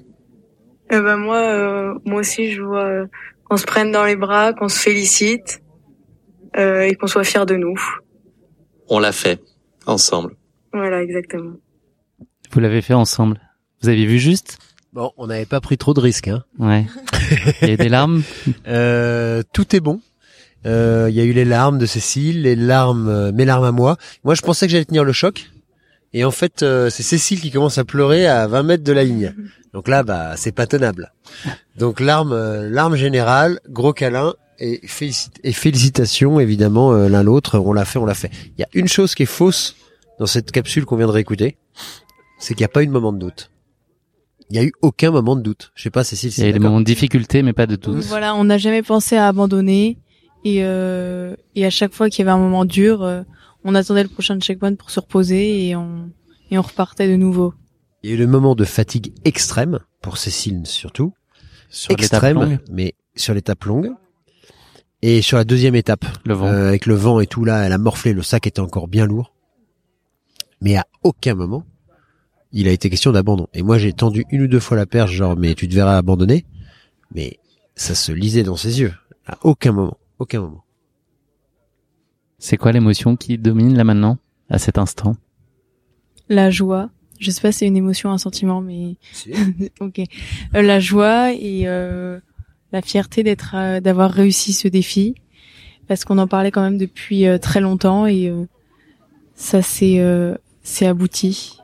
[0.90, 3.06] Eh ben moi, euh, moi aussi, je vois euh,
[3.46, 5.62] qu'on se prenne dans les bras, qu'on se félicite
[6.58, 7.76] euh, et qu'on soit fier de nous.
[8.90, 9.42] On l'a fait
[9.86, 10.36] ensemble.
[10.74, 11.56] Voilà, exactement.
[12.52, 13.42] Vous l'avez fait ensemble.
[13.82, 14.60] Vous avez vu juste?
[14.94, 16.30] Bon, on n'avait pas pris trop de risques.
[16.30, 16.44] Hein.
[16.58, 16.86] Ouais.
[17.62, 18.24] Il y a des larmes?
[18.68, 20.00] Euh, tout est bon.
[20.66, 23.72] Euh, Il y a eu les larmes de Cécile, les larmes, euh, mes larmes à
[23.72, 23.98] moi.
[24.24, 25.50] Moi, je pensais que j'allais tenir le choc.
[26.14, 29.04] Et en fait, euh, c'est Cécile qui commence à pleurer à 20 mètres de la
[29.04, 29.34] ligne.
[29.74, 31.14] Donc là, bah, c'est pas tenable.
[31.78, 37.60] Donc larmes, euh, larmes générales, gros câlin et, félicit- et félicitations évidemment euh, l'un l'autre.
[37.60, 38.32] On l'a fait, on l'a fait.
[38.58, 39.76] Il y a une chose qui est fausse
[40.18, 41.58] dans cette capsule qu'on vient de réécouter,
[42.40, 43.52] c'est qu'il n'y a pas eu de moment de doute.
[44.50, 45.72] Il n'y a eu aucun moment de doute.
[45.76, 47.68] Je sais pas, Cécile, si Il y a eu des moments de difficulté, mais pas
[47.68, 47.98] de doute.
[48.06, 49.98] Voilà, on n'a jamais pensé à abandonner
[50.48, 53.24] et euh, et à chaque fois qu'il y avait un moment dur, euh,
[53.64, 56.10] on attendait le prochain checkpoint pour se reposer et on
[56.52, 57.54] et on repartait de nouveau.
[58.04, 61.14] Il y a eu le moment de fatigue extrême, pour Cécile surtout.
[61.70, 62.60] Sur l'étape extrême, longue.
[62.72, 63.92] mais sur l'étape longue.
[65.02, 66.48] Et sur la deuxième étape, Le vent.
[66.48, 69.06] euh, avec le vent et tout là, elle a morflé, le sac était encore bien
[69.06, 69.34] lourd.
[70.62, 71.64] Mais à aucun moment,
[72.52, 73.48] il a été question d'abandon.
[73.54, 75.98] Et moi, j'ai tendu une ou deux fois la perche, genre, mais tu te verras
[75.98, 76.46] abandonner.
[77.14, 77.38] Mais
[77.76, 78.94] ça se lisait dans ses yeux.
[79.28, 79.98] À aucun moment.
[80.20, 80.64] Aucun moment.
[82.40, 84.18] C'est quoi l'émotion qui domine là maintenant,
[84.50, 85.16] à cet instant?
[86.30, 88.96] La joie, je sais pas si c'est une émotion, un sentiment, mais
[89.80, 90.00] ok.
[90.00, 92.20] Euh, la joie et euh,
[92.72, 95.16] la fierté d'être, euh, d'avoir réussi ce défi,
[95.88, 98.46] parce qu'on en parlait quand même depuis euh, très longtemps et euh,
[99.36, 101.60] ça s'est euh, c'est abouti.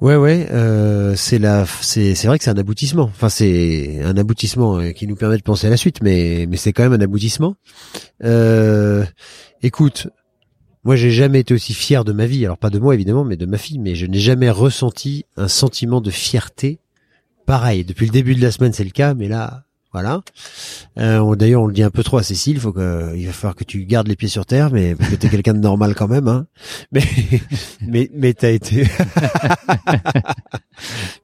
[0.00, 3.04] Ouais, ouais, euh, c'est la, c'est, c'est vrai que c'est un aboutissement.
[3.04, 6.56] Enfin, c'est un aboutissement euh, qui nous permet de penser à la suite, mais, mais
[6.56, 7.56] c'est quand même un aboutissement.
[8.22, 9.04] Euh,
[9.60, 10.06] écoute,
[10.84, 12.44] moi, j'ai jamais été aussi fier de ma vie.
[12.44, 13.80] Alors pas de moi évidemment, mais de ma fille.
[13.80, 16.78] Mais je n'ai jamais ressenti un sentiment de fierté
[17.44, 17.84] pareil.
[17.84, 20.20] Depuis le début de la semaine, c'est le cas, mais là, voilà.
[20.98, 22.60] Euh, D'ailleurs, on le dit un peu trop à Cécile.
[22.60, 25.14] Faut que, il va falloir que tu gardes les pieds sur terre, mais parce que
[25.16, 26.46] t'es quelqu'un de normal quand même, hein.
[26.92, 27.02] Mais,
[27.86, 28.86] mais, mais t'as été,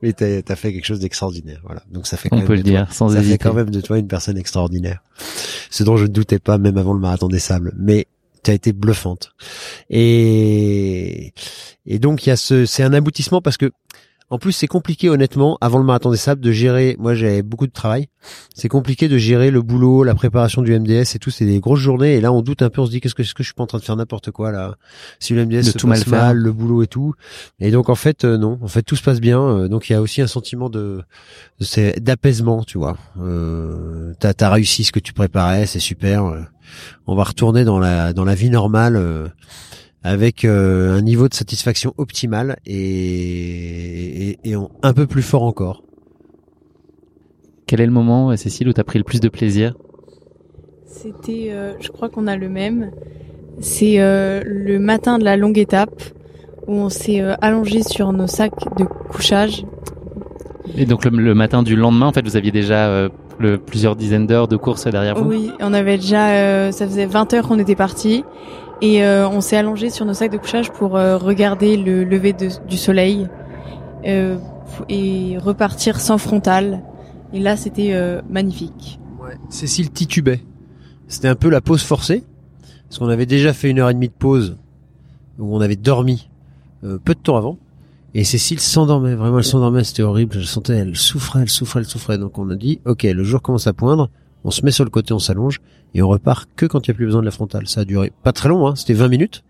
[0.03, 1.61] mais t'as as fait quelque chose d'extraordinaire.
[1.65, 1.83] Voilà.
[1.91, 2.29] Donc ça fait.
[2.29, 3.33] Quand On même peut le toi- dire, sans ça hésiter.
[3.33, 5.03] fait quand même de toi une personne extraordinaire.
[5.71, 7.73] Ce dont je ne doutais pas même avant le marathon des sables.
[7.79, 8.07] Mais
[8.43, 9.33] tu as été bluffante.
[9.91, 11.33] Et
[11.87, 13.71] et donc il y a ce, c'est un aboutissement parce que
[14.31, 16.97] en plus, c'est compliqué, honnêtement, avant le marathon des sables, de gérer.
[16.99, 18.09] Moi, j'avais beaucoup de travail.
[18.55, 21.31] C'est compliqué de gérer le boulot, la préparation du MDS et tout.
[21.31, 22.15] C'est des grosses journées.
[22.15, 22.81] Et là, on doute un peu.
[22.81, 24.31] On se dit, qu'est-ce que, est-ce que je suis pas en train de faire n'importe
[24.31, 24.75] quoi là?
[25.21, 26.35] Si le MDS De se tout passe mal faire.
[26.35, 27.15] le boulot et tout.
[27.61, 28.59] Et donc, en fait, euh, non.
[28.63, 29.41] En fait, tout se passe bien.
[29.41, 31.03] Euh, donc, il y a aussi un sentiment de,
[31.61, 32.97] de- c'est d'apaisement, tu vois.
[33.21, 36.25] Euh, t'as, t'as réussi ce que tu préparais, c'est super.
[36.25, 36.41] Euh,
[37.07, 38.97] On va retourner dans la, dans la vie normale.
[38.97, 39.29] euh,
[40.05, 45.43] avec euh, un niveau de satisfaction optimal et, et, et en- un peu plus fort
[45.43, 45.83] encore.
[47.67, 49.75] Quel est le moment, euh, Cécile, où t'as pris le plus de plaisir?
[50.87, 52.91] C'était, euh, je crois qu'on a le même.
[53.61, 56.03] C'est euh, le matin de la longue étape
[56.67, 59.65] où on s'est euh, allongé sur nos sacs de couchage.
[60.77, 63.97] Et donc le, le matin du lendemain, en fait, vous aviez déjà euh, le, plusieurs
[63.97, 65.29] dizaines d'heures de course derrière vous?
[65.29, 68.25] Oui, on avait déjà, euh, ça faisait 20 heures qu'on était parti
[68.83, 72.33] et euh, on s'est allongé sur nos sacs de couchage pour euh, regarder le lever
[72.33, 73.29] de- du soleil
[74.07, 74.37] euh,
[74.89, 76.83] et repartir sans frontal.
[77.33, 78.99] Et là, c'était euh, magnifique.
[79.49, 80.41] Cécile titubait.
[81.09, 82.25] C'était un peu la pause forcée,
[82.89, 84.57] parce qu'on avait déjà fait une heure et demie de pause
[85.39, 86.29] où on avait dormi
[86.85, 87.59] euh, peu de temps avant.
[88.15, 91.87] Et Cécile s'endormait, vraiment elle s'endormait, c'était horrible, je sentais, elle souffrait, elle souffrait, elle
[91.87, 92.17] souffrait.
[92.19, 94.09] Donc on a dit, ok, le jour commence à poindre,
[94.45, 95.61] on se met sur le côté, on s'allonge,
[95.95, 97.67] et on repart que quand il n'y a plus besoin de la frontale.
[97.67, 99.45] Ça a duré pas très long, hein, c'était 20 minutes,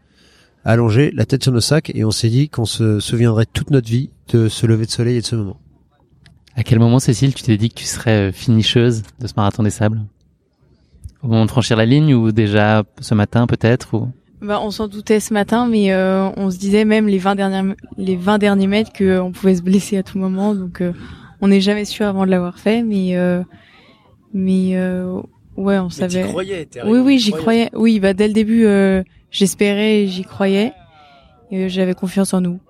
[0.65, 3.89] allongé, la tête sur nos sacs, et on s'est dit qu'on se souviendrait toute notre
[3.89, 5.59] vie de ce lever de soleil et de ce moment.
[6.57, 9.65] À quel moment, Cécile, tu t'es dit que tu serais euh, finisheuse de ce marathon
[9.65, 10.03] des sables?
[11.23, 14.09] Au moment de franchir la ligne ou déjà ce matin peut-être ou...
[14.45, 17.75] Bah, on s'en doutait ce matin, mais euh, on se disait même les 20 derniers,
[17.97, 20.55] les 20 derniers mètres qu'on pouvait se blesser à tout moment.
[20.55, 20.93] Donc, euh,
[21.41, 23.43] on n'est jamais sûr avant de l'avoir fait, mais euh,
[24.35, 25.21] mais euh,
[25.57, 26.25] ouais, on savait.
[26.25, 27.69] croyais, t'es oui, arrivé, oui, j'y croyais.
[27.69, 27.71] croyais.
[27.75, 30.73] Oui, bah dès le début, euh, j'espérais, et j'y croyais.
[31.51, 32.61] Et, euh, J'avais confiance en nous.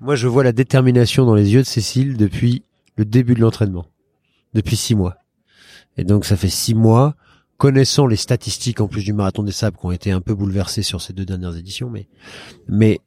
[0.00, 2.62] Moi, je vois la détermination dans les yeux de Cécile depuis
[2.96, 3.86] le début de l'entraînement,
[4.52, 5.16] depuis six mois.
[5.96, 7.14] Et donc, ça fait six mois,
[7.56, 10.82] connaissant les statistiques en plus du marathon des sables qui ont été un peu bouleversées
[10.82, 12.08] sur ces deux dernières éditions, mais
[12.68, 13.00] mais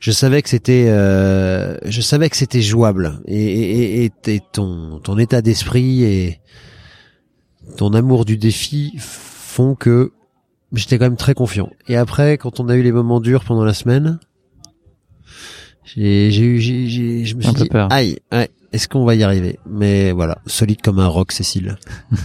[0.00, 4.98] je savais que c'était euh, je savais que c'était jouable et, et, et, et ton
[5.00, 6.40] ton état d'esprit et
[7.76, 10.12] ton amour du défi font que
[10.72, 11.70] j'étais quand même très confiant.
[11.88, 14.18] Et après, quand on a eu les moments durs pendant la semaine,
[15.84, 17.88] j'ai j'ai eu j'ai j'ai je me suis Un peu dit peur.
[17.92, 19.58] aïe ouais Est-ce qu'on va y arriver?
[19.66, 21.78] Mais voilà, solide comme un roc, Cécile.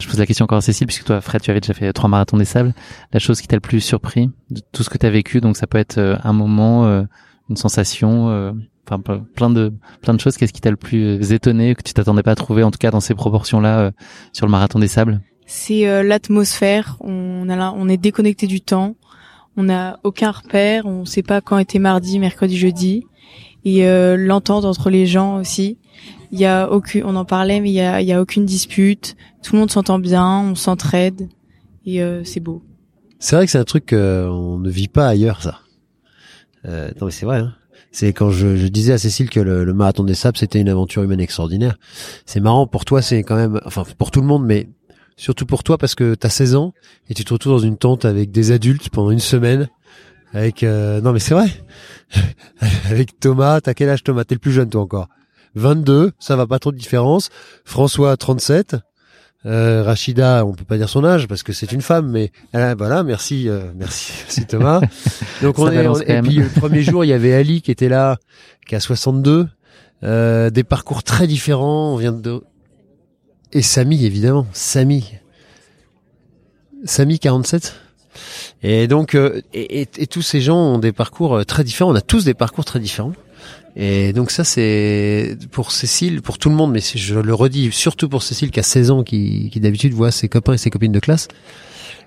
[0.00, 2.10] Je pose la question encore à Cécile, puisque toi, Fred, tu avais déjà fait trois
[2.10, 2.74] marathons des sables.
[3.12, 5.56] La chose qui t'a le plus surpris de tout ce que tu as vécu, donc
[5.56, 7.04] ça peut être euh, un moment, euh,
[7.48, 8.52] une sensation, euh,
[8.86, 9.00] enfin
[9.34, 10.36] plein de plein de choses.
[10.36, 12.90] Qu'est-ce qui t'a le plus étonné que tu t'attendais pas à trouver, en tout cas
[12.90, 13.92] dans ces proportions-là,
[14.32, 15.20] sur le marathon des sables?
[15.46, 16.96] C'est l'atmosphère.
[17.00, 18.96] On a on est déconnecté du temps.
[19.56, 20.86] On n'a aucun repère.
[20.86, 23.04] On ne sait pas quand était mardi, mercredi, jeudi.
[23.64, 25.78] Et l'entente entre les gens aussi.
[26.32, 28.44] Il y a aucune, on en parlait, mais il y a, il y a aucune
[28.44, 29.16] dispute.
[29.42, 31.28] Tout le monde s'entend bien, on s'entraide
[31.86, 32.62] et euh, c'est beau.
[33.18, 35.60] C'est vrai que c'est un truc qu'on ne vit pas ailleurs, ça.
[36.66, 37.38] Euh, non mais c'est vrai.
[37.38, 37.54] Hein.
[37.92, 41.02] C'est quand je, je, disais à Cécile que le, marathon des sables c'était une aventure
[41.02, 41.76] humaine extraordinaire.
[42.26, 44.68] C'est marrant pour toi, c'est quand même, enfin pour tout le monde, mais
[45.16, 46.74] surtout pour toi parce que t'as 16 ans
[47.08, 49.68] et tu te retrouves dans une tente avec des adultes pendant une semaine.
[50.32, 51.48] Avec euh, non mais c'est vrai.
[52.90, 54.24] avec Thomas, t'as quel âge Thomas?
[54.24, 55.08] T'es le plus jeune toi encore.
[55.54, 57.30] 22, ça va pas trop de différence.
[57.64, 58.76] François 37.
[59.46, 62.74] Euh, Rachida, on peut pas dire son âge parce que c'est une femme, mais euh,
[62.78, 64.80] voilà, merci, euh, merci, c'est Thomas.
[65.42, 68.16] Donc on est, et puis le premier jour, il y avait Ali qui était là,
[68.66, 69.48] qui a 62,
[70.02, 71.92] euh, des parcours très différents.
[71.92, 72.42] On vient de
[73.52, 75.12] et Samy évidemment, Samy,
[76.84, 77.74] Samy 47.
[78.62, 81.90] Et donc et, et, tous ces gens ont des parcours très différents.
[81.90, 83.12] On a tous des parcours très différents.
[83.76, 88.08] Et donc ça c'est pour Cécile, pour tout le monde, mais je le redis surtout
[88.08, 90.92] pour Cécile qui a 16 ans, qui, qui d'habitude voit ses copains et ses copines
[90.92, 91.26] de classe,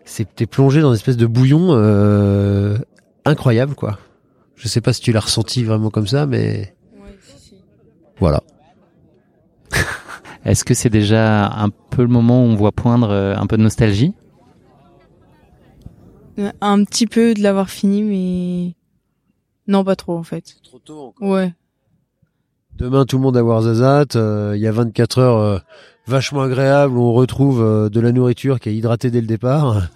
[0.06, 2.78] c'est t'es plongé dans une espèce de bouillon euh,
[3.26, 4.00] incroyable quoi.
[4.56, 6.74] Je sais pas si tu l'as ressenti vraiment comme ça, mais
[8.20, 8.42] voilà.
[10.46, 13.58] Est-ce que c'est déjà un peu le moment où on voit poindre euh, un peu
[13.58, 14.14] de nostalgie?
[16.62, 18.76] Un petit peu de l'avoir fini, mais
[19.68, 20.56] non, pas trop en fait.
[20.78, 21.28] Trop tôt encore.
[21.28, 21.54] Ouais.
[22.76, 24.16] Demain, tout le monde va voir Zazat.
[24.16, 25.58] Euh, il y a 24 heures euh,
[26.08, 29.88] vachement agréables où on retrouve euh, de la nourriture qui est hydratée dès le départ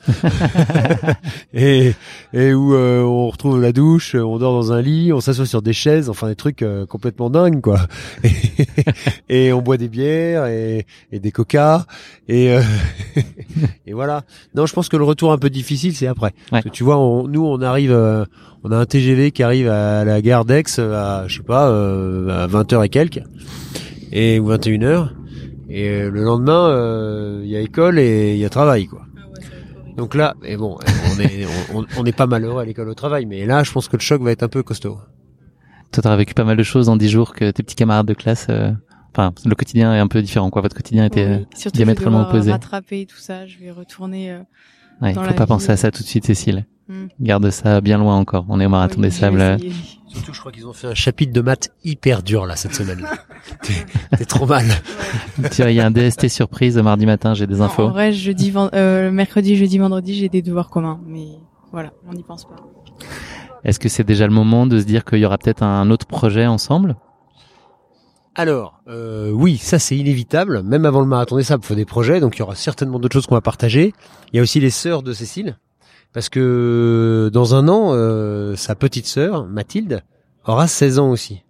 [1.54, 1.94] et,
[2.34, 5.74] et où on retrouve la douche, on dort dans un lit, on s'assoit sur des
[5.74, 7.80] chaises, enfin des trucs complètement dingues quoi.
[9.30, 11.86] Et, on boit des bières et, et des coca
[12.28, 12.58] et
[13.88, 14.24] et voilà.
[14.56, 16.34] Non, je pense que le retour un peu difficile c'est après.
[16.50, 16.96] Parce que tu vois,
[17.28, 17.96] nous on arrive
[18.64, 22.44] on a un TGV qui arrive à la gare d'Aix à je sais pas euh,
[22.44, 23.22] à 20h et quelques
[24.12, 25.10] et ou 21h
[25.72, 29.02] et euh, le lendemain il euh, y a école et il y a travail quoi.
[29.98, 30.78] Donc là, et bon,
[31.14, 31.46] on est
[31.98, 34.22] on, est pas malheureux à l'école au travail, mais là, je pense que le choc
[34.22, 34.98] va être un peu costaud.
[35.92, 38.14] Toi, t'as vécu pas mal de choses en dix jours que tes petits camarades de
[38.14, 38.48] classe.
[39.14, 40.62] Enfin, le quotidien est un peu différent, quoi.
[40.62, 42.52] Votre quotidien était diamétralement opposé.
[42.52, 44.40] Rattraper tout ça, je vais retourner.
[45.02, 46.66] Ouais, faut pas penser à ça tout de suite, Cécile.
[46.88, 47.08] Hmm.
[47.20, 48.46] Garde ça bien loin encore.
[48.48, 49.58] On est au marathon des sables.
[50.12, 53.08] Surtout, je crois qu'ils ont fait un chapitre de maths hyper dur là cette semaine.
[54.18, 54.66] T'es trop mal.
[55.52, 57.34] tu vois, il y a un DST surprise mardi matin.
[57.34, 57.84] J'ai des infos.
[57.84, 61.00] En vrai, jeudi, euh, mercredi, jeudi, vendredi, j'ai des devoirs communs.
[61.06, 61.28] Mais
[61.72, 62.56] voilà, on n'y pense pas.
[63.64, 66.08] Est-ce que c'est déjà le moment de se dire qu'il y aura peut-être un autre
[66.08, 66.96] projet ensemble?
[68.36, 70.64] Alors, euh, oui, ça c'est inévitable.
[70.64, 73.00] Même avant le marathon des sables, il faut des projets, donc il y aura certainement
[73.00, 73.94] d'autres choses qu'on va partager.
[74.32, 75.58] Il y a aussi les sœurs de Cécile,
[76.14, 80.04] parce que dans un an, euh, sa petite sœur, Mathilde,
[80.46, 81.44] aura 16 ans aussi.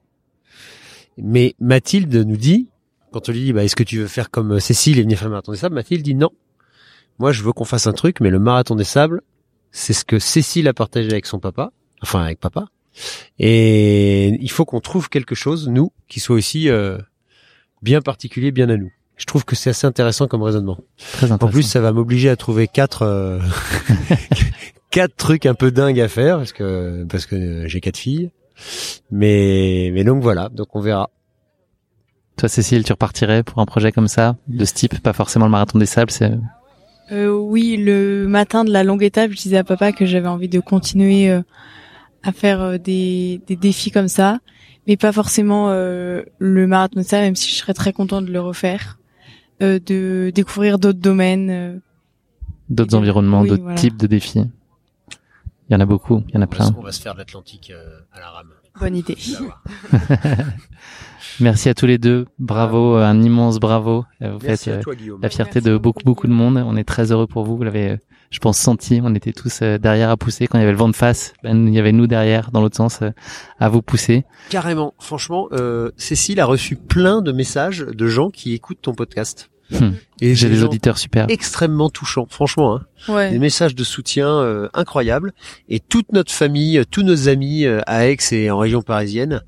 [1.17, 2.69] Mais Mathilde nous dit,
[3.11, 5.27] quand on lui dit, bah, est-ce que tu veux faire comme Cécile et venir faire
[5.27, 6.31] le marathon des sables, Mathilde dit non.
[7.19, 9.21] Moi, je veux qu'on fasse un truc, mais le marathon des sables,
[9.71, 11.71] c'est ce que Cécile a partagé avec son papa,
[12.01, 12.65] enfin avec papa.
[13.39, 16.97] Et il faut qu'on trouve quelque chose, nous, qui soit aussi euh,
[17.81, 18.91] bien particulier, bien à nous.
[19.17, 20.77] Je trouve que c'est assez intéressant comme raisonnement.
[20.97, 21.45] Très intéressant.
[21.45, 23.39] En plus, ça va m'obliger à trouver quatre euh,
[24.89, 28.31] quatre trucs un peu dingues à faire parce que parce que j'ai quatre filles.
[29.11, 31.09] Mais mais donc voilà, donc on verra.
[32.37, 35.51] Toi, Cécile, tu repartirais pour un projet comme ça, de ce type, pas forcément le
[35.51, 36.31] marathon des sables, c'est.
[37.11, 40.47] Euh, oui, le matin de la longue étape, je disais à papa que j'avais envie
[40.47, 41.41] de continuer euh,
[42.23, 44.39] à faire euh, des, des défis comme ça,
[44.87, 48.39] mais pas forcément le marathon des sables, même si je serais très contente de le
[48.39, 48.97] refaire.
[49.61, 51.49] Euh, de découvrir d'autres domaines.
[51.49, 51.77] Euh,
[52.69, 54.43] d'autres environnements, d'autres types de défis.
[55.69, 56.73] Il y en a beaucoup, il y en a plein.
[56.77, 58.49] On va se faire de l'Atlantique euh, à la rame?
[58.79, 59.17] Bonne idée.
[61.39, 62.25] Merci à tous les deux.
[62.39, 64.05] Bravo, un immense bravo.
[64.19, 64.69] Vous faites
[65.21, 66.57] la fierté de beaucoup, beaucoup de monde.
[66.57, 67.57] On est très heureux pour vous.
[67.57, 67.97] Vous l'avez,
[68.29, 69.01] je pense, senti.
[69.03, 70.47] On était tous derrière à pousser.
[70.47, 72.61] Quand il y avait le vent de face, ben, il y avait nous derrière, dans
[72.61, 73.01] l'autre sens,
[73.59, 74.25] à vous pousser.
[74.49, 74.93] Carrément.
[74.99, 75.47] Franchement,
[75.97, 79.91] Cécile a reçu plein de messages de gens qui écoutent ton podcast Hmm.
[80.19, 81.25] Et J'ai des auditeurs super.
[81.29, 82.75] Extrêmement touchants, franchement.
[82.75, 82.85] Hein.
[83.07, 83.31] Ouais.
[83.31, 85.33] Des messages de soutien euh, incroyables.
[85.69, 89.41] Et toute notre famille, euh, tous nos amis euh, à Aix et en région parisienne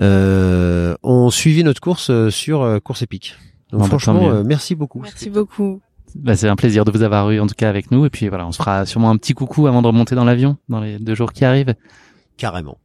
[0.00, 3.34] euh, ont suivi notre course euh, sur euh, Course Épique.
[3.70, 5.00] Donc Bon, bah, franchement, euh, merci beaucoup.
[5.00, 5.80] Merci beaucoup.
[6.14, 8.04] Bah, c'est un plaisir de vous avoir eu en tout cas avec nous.
[8.06, 10.56] Et puis voilà, on se fera sûrement un petit coucou avant de remonter dans l'avion
[10.68, 11.74] dans les deux jours qui arrivent.
[12.36, 12.78] Carrément.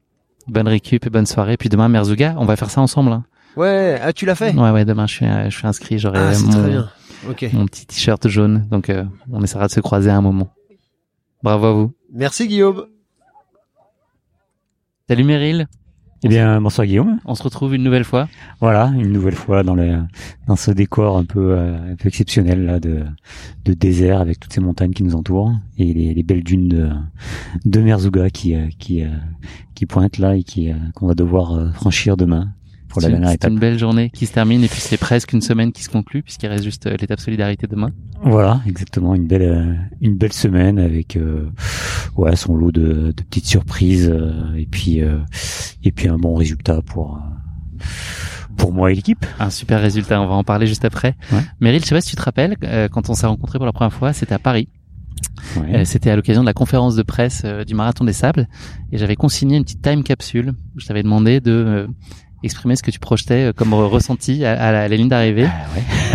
[0.47, 1.55] Bonne récup et bonne soirée.
[1.57, 3.11] Puis demain, Merzouga, on va faire ça ensemble.
[3.11, 3.23] hein.
[3.55, 5.99] Ouais, ah tu l'as fait Ouais, ouais, demain je suis, euh, je suis inscrit.
[5.99, 6.89] J'aurai Ah, mon, très bien.
[7.29, 7.45] Ok.
[7.53, 8.67] mon petit t-shirt jaune.
[8.71, 10.51] Donc euh, on essaiera de se croiser à un moment.
[11.43, 11.91] Bravo à vous.
[12.11, 12.85] Merci Guillaume.
[15.07, 15.67] Salut Meryl.
[16.25, 17.19] Eh bien, bonsoir Guillaume.
[17.25, 18.29] On se retrouve une nouvelle fois.
[18.61, 19.99] Voilà, une nouvelle fois dans le
[20.47, 23.03] dans ce décor un peu euh, un peu exceptionnel là de
[23.65, 26.89] de désert avec toutes ces montagnes qui nous entourent et les, les belles dunes de
[27.65, 29.09] de Merzouga qui euh, qui euh,
[29.75, 32.47] qui pointent là et qui euh, qu'on va devoir franchir demain
[32.93, 35.71] pour la C'est- une belle journée qui se termine et puis c'est presque une semaine
[35.71, 37.89] qui se conclut puisqu'il reste juste euh, l'étape solidarité demain.
[38.21, 41.49] Voilà, exactement, une belle euh, une belle semaine avec euh,
[42.15, 45.17] ouais son lot de, de petites surprises euh, et puis euh,
[45.83, 47.83] et puis un bon résultat pour euh,
[48.57, 49.25] pour moi et l'équipe.
[49.39, 51.15] Un super résultat, on va en parler juste après.
[51.31, 51.39] Ouais.
[51.59, 53.73] Meryl, je sais pas si tu te rappelles, euh, quand on s'est rencontrés pour la
[53.73, 54.69] première fois, c'était à Paris.
[55.57, 55.85] Ouais.
[55.85, 58.47] C'était à l'occasion de la conférence de presse du Marathon des Sables
[58.91, 60.53] et j'avais consigné une petite time capsule.
[60.75, 61.87] où Je t'avais demandé de euh,
[62.43, 65.07] exprimer ce que tu projetais euh, comme re- ressenti à, à la, à la ligne
[65.09, 65.47] d'arrivée.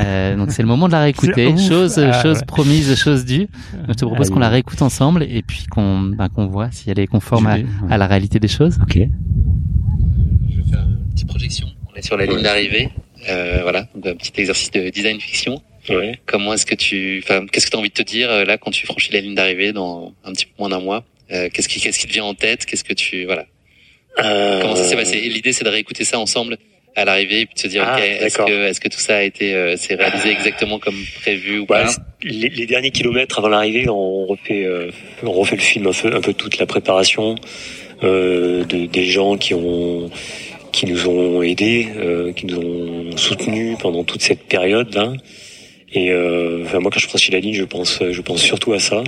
[0.00, 1.56] Euh, donc c'est le moment de la réécouter.
[1.56, 2.44] Chose, Ah, chose ouais.
[2.46, 3.48] promise, chose due.
[3.72, 6.90] Donc, je te propose qu'on la réécoute ensemble et puis qu'on ben, qu'on voit si
[6.90, 7.64] elle est conforme à, ouais.
[7.90, 8.78] à la réalité des choses.
[8.82, 8.94] Ok.
[8.94, 11.66] Je vais faire une petite projection.
[11.92, 12.90] On est sur la ligne d'arrivée.
[13.28, 15.60] Euh, voilà, donc un petit exercice de design fiction.
[16.26, 18.58] Comment est-ce que tu, enfin, qu'est-ce que tu as envie de te dire euh, là
[18.58, 21.04] quand tu franchis la ligne d'arrivée dans un petit peu moins d'un mois?
[21.32, 22.66] Euh, Qu'est-ce qui, qu'est-ce qui te vient en tête?
[22.66, 23.44] Qu'est-ce que tu, voilà.
[24.18, 26.58] Comment ça s'est passé L'idée, c'est de réécouter ça ensemble
[26.96, 29.16] à l'arrivée et puis de se dire, Ah, ok, est-ce que, est-ce que tout ça
[29.16, 31.90] a été, euh, c'est réalisé exactement comme prévu ou Ouais, pas
[32.22, 34.90] les, les derniers kilomètres avant l'arrivée, on refait, euh,
[35.22, 37.36] on refait le film un peu, un peu toute la préparation
[38.02, 40.10] euh, de, des gens qui ont,
[40.72, 45.12] qui nous ont aidés, euh, qui nous ont soutenus pendant toute cette période là.
[45.92, 48.78] Et euh, enfin, moi, quand je franchis la ligne, je pense, je pense surtout à
[48.78, 49.02] ça.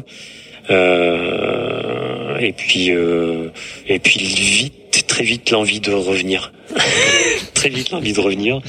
[0.71, 2.10] Euh,
[2.41, 3.51] et puis, euh,
[3.87, 6.53] et puis vite, très vite, l'envie de revenir.
[7.55, 8.61] très vite, l'envie de revenir,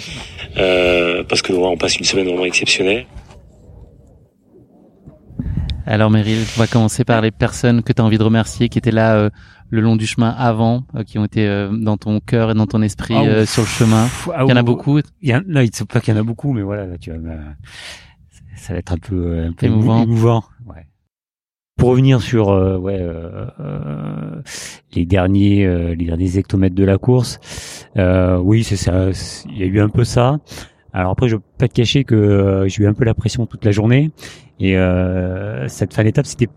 [0.57, 3.05] euh, parce que ouais, on passe une semaine vraiment exceptionnelle.
[5.85, 8.77] Alors Meryl, on va commencer par les personnes que tu as envie de remercier, qui
[8.77, 9.29] étaient là euh,
[9.71, 12.67] le long du chemin avant, euh, qui ont été euh, dans ton cœur et dans
[12.67, 13.49] ton esprit Ah, euh, ouf.
[13.49, 14.07] sur le chemin.
[14.33, 14.99] Ah, Il y en a ou- beaucoup.
[15.21, 16.97] Il y en, là, il ne pas qu'il y en a beaucoup, mais voilà, là,
[16.99, 17.35] tu vas, me-
[18.55, 20.03] ça va être un peu, un peu Émouvant.
[20.03, 20.43] émouvant.
[20.67, 20.85] Ouais.
[21.81, 24.41] Pour revenir sur ouais, euh, euh,
[24.93, 27.39] les derniers, euh, les derniers hectomètres de la course,
[27.97, 29.07] euh, oui, c'est ça.
[29.49, 30.37] Il y a eu un peu ça.
[30.93, 33.47] Alors après, je vais pas te cacher que euh, j'ai eu un peu la pression
[33.47, 34.11] toute la journée.
[34.59, 36.49] Et euh, cette fin d'étape, c'était,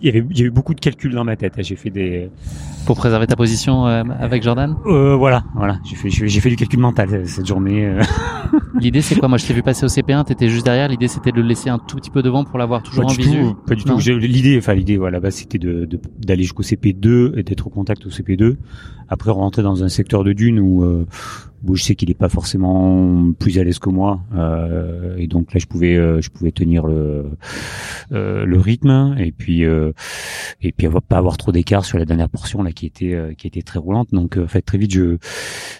[0.00, 1.54] il y avait, il y a eu beaucoup de calculs dans ma tête.
[1.58, 2.30] J'ai fait des,
[2.86, 4.76] Pour préserver ta position euh, avec Jordan?
[4.86, 5.78] Euh, voilà, voilà.
[5.84, 7.84] J'ai fait, j'ai fait du calcul mental euh, cette journée.
[7.86, 8.02] euh.
[8.80, 9.28] L'idée c'est quoi?
[9.28, 10.88] Moi je t'ai vu passer au CP1, t'étais juste derrière.
[10.88, 13.14] L'idée c'était de le laisser un tout petit peu devant pour l'avoir toujours pas en
[13.14, 13.40] du visu?
[13.42, 14.08] tout, pas du Non tout.
[14.18, 18.10] L'idée, enfin l'idée, voilà, bah, c'était de d'aller jusqu'au CP2 et d'être au contact au
[18.10, 18.56] CP2.
[19.10, 21.06] Après rentrer dans un secteur de dune où euh,
[21.66, 25.52] où je sais qu'il est pas forcément plus à l'aise que moi, euh, et donc
[25.54, 27.24] là je pouvais euh, je pouvais tenir le
[28.12, 29.87] euh, le rythme et puis euh,
[30.62, 33.46] et puis pas avoir trop d'écart sur la dernière portion là qui était euh, qui
[33.46, 34.08] était très roulante.
[34.12, 35.16] Donc euh, en fait très vite je,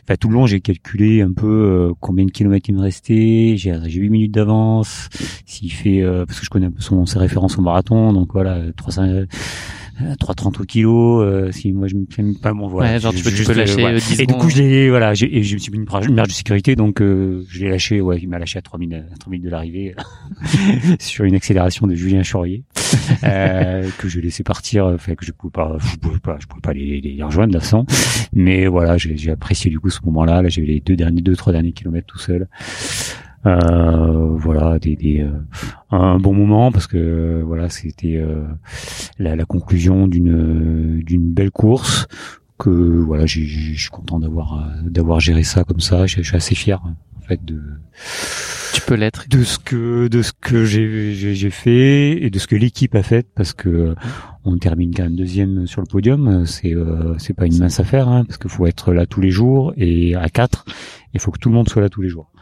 [0.05, 3.55] enfin, tout le long j'ai calculé un peu euh, combien de kilomètres il me restait.
[3.57, 5.09] J'ai j'ai 8 minutes d'avance.
[5.47, 8.33] S'il fait euh, parce que je connais un peu son ses références au marathon, donc
[8.33, 9.27] voilà 300 euh,
[10.21, 12.92] 330 au kilo, euh, si moi je me fais pas bon voilà.
[12.92, 13.97] Ouais, genre, tu peux- tu Juste, peux lâcher, voilà.
[13.97, 16.29] euh, 10 Et du coup je l'ai voilà, j'ai je me suis mis une marge
[16.29, 19.42] de sécurité donc euh, je l'ai lâché ouais, il m'a lâché à 3000 à 3000
[19.42, 19.97] de l'arrivée
[21.01, 22.62] sur une accélération de Julien Chaurier
[23.24, 26.61] euh, que je laissais partir enfin que je pouvais pas je pouvais pas je pouvais
[26.61, 27.85] pas les, les rejoindre de façon.
[28.33, 30.42] Mais voilà j'ai j'ai apprécié du coup ce moment-là.
[30.42, 32.48] Là, j'avais les deux derniers deux trois derniers kilomètres tout seul.
[33.46, 35.31] Euh, voilà des, des euh,
[35.92, 38.42] un bon moment parce que euh, voilà c'était euh,
[39.18, 42.09] la, la conclusion d'une d'une belle course
[42.59, 46.07] que voilà j'ai- j'ai- je suis content d'avoir euh, d'avoir géré ça comme ça.
[46.07, 46.82] Je, suis assez fier
[47.29, 47.61] fait de
[48.72, 49.29] tu peux l'être.
[49.29, 52.95] de ce que de ce que j'ai j'ai j'ai fait et de ce que l'équipe
[52.95, 53.95] a fait parce que
[54.45, 56.47] on termine quand même deuxième sur le podium.
[56.47, 59.31] C'est euh, c'est pas une mince affaire hein, parce qu'il faut être là tous les
[59.31, 60.64] jours et à quatre.
[61.14, 62.33] Il faut que tout le monde soit là tous les jours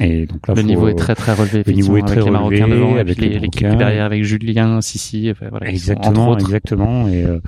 [0.00, 1.62] et donc là le faut- niveau est très très relevé.
[1.66, 5.28] le niveau est très avec les Marocains relevé devant, avec l'équipe derrière avec Julien, Sissi,
[5.30, 7.08] enfin, voilà, Exactement, exactement.
[7.08, 7.38] Et, euh,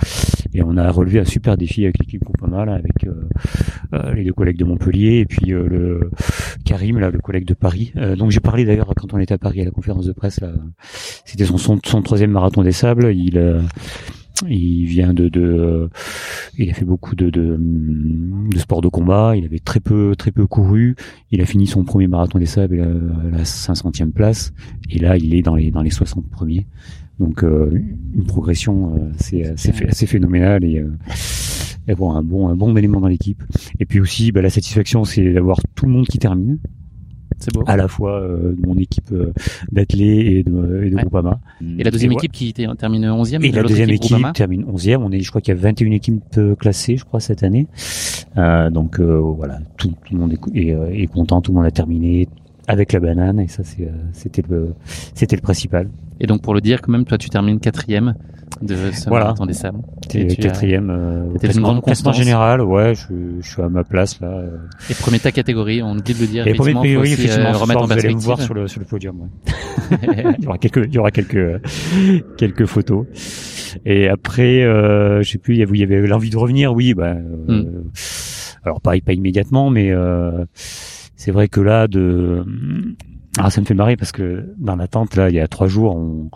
[0.53, 4.32] Et on a relevé un super défi avec l'équipe Groupama, là, avec euh, les deux
[4.32, 6.11] collègues de Montpellier et puis le
[6.64, 7.92] Karim, là, le collègue de Paris.
[8.18, 10.40] donc j'ai parlé d'ailleurs quand on était à Paris à la conférence de presse.
[10.40, 10.53] Là,
[11.24, 13.12] c'était son, son, son troisième marathon des sables.
[13.14, 13.36] Il
[14.49, 15.89] il vient de, de,
[16.59, 19.35] il a fait beaucoup de, de, de sport de combat.
[19.37, 20.97] Il avait très peu, très peu couru.
[21.30, 24.53] Il a fini son premier marathon des sables à la 500e place.
[24.91, 26.66] Et là, il est dans les, dans les 60 premiers.
[27.20, 27.70] Donc, euh,
[28.14, 30.91] une progression euh, assez, assez, assez phénoménale et, euh,
[31.87, 33.43] et bon, un bon, un bon élément dans l'équipe.
[33.78, 36.59] Et puis aussi, bah, la satisfaction, c'est d'avoir tout le monde qui termine.
[37.53, 37.62] Beau.
[37.66, 39.32] À la fois euh, de mon équipe euh,
[39.72, 41.03] d'athlètes et de, et de Ouais.
[41.03, 41.40] Groupama.
[41.78, 44.64] Et la deuxième Et équipe qui était- termine 11e Et la deuxième équipe équipe termine
[44.64, 44.97] 11e.
[45.03, 47.66] On est, je crois qu'il y a 21 équipes euh, classées, je crois, cette année.
[48.36, 51.66] Euh, donc euh, voilà, tout, tout le monde est, est, est content, tout le monde
[51.66, 52.28] a terminé
[52.66, 54.72] avec la banane et ça c'est c'était le
[55.14, 55.88] c'était le principal.
[56.21, 58.15] Et donc pour le dire, quand même, toi tu termines quatrième
[58.62, 59.25] de ce Voilà.
[59.27, 59.81] marathon des sables.
[60.09, 62.17] T'es Et tu quatrième euh, d'une classement, grande constance.
[62.17, 62.61] général.
[62.62, 64.29] Ouais, je, je suis à ma place là.
[64.29, 64.57] euh.
[64.91, 66.47] Et premier ta catégorie, on oublie de le dire.
[66.47, 68.79] Et premier aussi, effectivement, euh, remettre soir, en vous allez me voir sur le sur
[68.81, 69.29] le podium.
[69.91, 69.99] ouais.
[70.39, 71.61] il y aura quelques il y aura quelques
[72.37, 73.07] quelques photos.
[73.85, 76.73] Et après, euh, je sais plus, il y avait, l'envie de revenir.
[76.75, 77.15] Oui, bah.
[77.17, 77.91] euh, Hmm.
[78.65, 82.45] Alors pas pas immédiatement, mais euh, c'est vrai que là de
[83.39, 85.97] ah, ça me fait marrer parce que dans l'attente là, il y a trois jours,
[85.97, 86.30] on,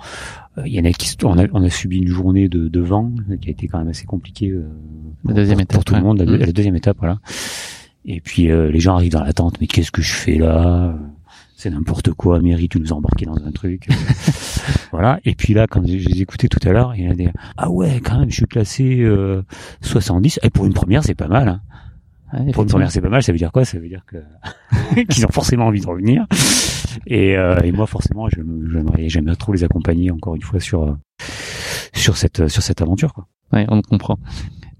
[0.65, 3.13] il y en a qui, on a, on a subi une journée de, de vent
[3.41, 4.69] qui a été quand même assez compliquée euh,
[5.25, 6.01] La deuxième pour, étape, pour tout ouais.
[6.01, 6.37] le monde, la, Mhm.
[6.39, 7.19] la deuxième étape, voilà.
[8.05, 10.97] Et puis euh, les gens arrivent dans l'attente, mais qu'est-ce que je fais là?
[11.57, 13.89] C'est n'importe quoi, Mairie, tu nous as embarqués dans un truc.
[14.93, 15.19] voilà.
[15.25, 17.15] Et puis là, quand je je les écoutais tout à l'heure, il y en a
[17.15, 19.43] des ah ouais, quand même, je suis classé euh,
[19.81, 20.39] 70.
[20.45, 21.49] Et pour une première, c'est pas mal.
[21.49, 21.61] Hein.
[22.53, 23.23] Pour une première, c'est pas mal.
[23.23, 23.65] Ça veut dire quoi?
[23.65, 24.19] Ça veut dire que
[25.09, 26.27] qu'ils ont forcément envie de revenir.
[27.07, 30.93] Et, euh, et moi, forcément, j'aimerais, j'aimerais trop les accompagner encore une fois sur euh,
[31.95, 33.15] sur cette sur cette aventure.
[33.15, 33.27] Quoi.
[33.53, 34.19] Ouais, on comprend.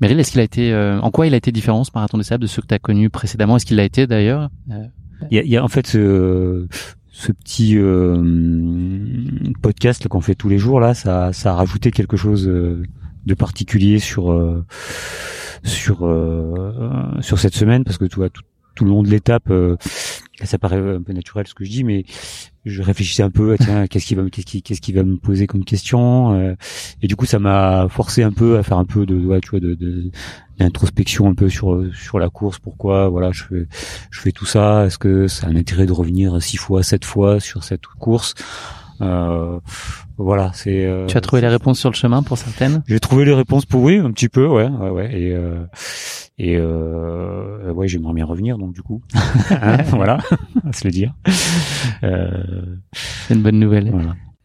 [0.01, 2.25] Meryl, est-ce qu'il a été, euh, en quoi il a été différent ce marathon des
[2.25, 3.57] sables de ceux que tu as connus précédemment?
[3.57, 4.49] Est-ce qu'il l'a été d'ailleurs?
[4.71, 4.85] Euh,
[5.31, 6.69] Il y a, y a en fait ce,
[7.11, 8.23] ce petit euh,
[9.61, 12.83] podcast qu'on fait tous les jours là, ça, ça a rajouté quelque chose euh,
[13.27, 14.65] de particulier sur euh,
[15.65, 18.43] sur euh, sur cette semaine parce que tu vois tout,
[18.75, 19.77] tout le long de l'étape, euh,
[20.45, 22.05] ça paraît un peu naturel ce que je dis, mais
[22.65, 25.03] je réfléchissais un peu, ah, tiens, qu'est-ce qui va, me- qu'est-ce qui, qu'est-ce qui va
[25.03, 26.55] me poser comme question, euh,
[27.03, 29.51] et du coup, ça m'a forcé un peu à faire un peu de, ouais, tu
[29.51, 30.11] vois, de, de
[30.59, 32.59] d'introspection un peu sur sur la course.
[32.59, 33.67] Pourquoi, voilà, je fais,
[34.11, 34.87] je fais tout ça.
[34.87, 38.35] Est-ce que ça a un intérêt de revenir six fois, sept fois sur cette course?
[39.01, 39.59] Euh,
[40.17, 40.85] Voilà, c'est.
[40.87, 42.83] euh, Tu as trouvé les réponses sur le chemin pour certaines?
[42.87, 45.11] J'ai trouvé les réponses pour oui, un petit peu, ouais, ouais, ouais.
[45.21, 45.65] Et euh,
[46.39, 49.03] et euh, ouais, j'aimerais bien revenir, donc du coup,
[49.51, 50.19] Hein, voilà,
[50.67, 51.13] à se le dire.
[52.03, 52.77] Euh,
[53.27, 53.93] C'est une bonne nouvelle.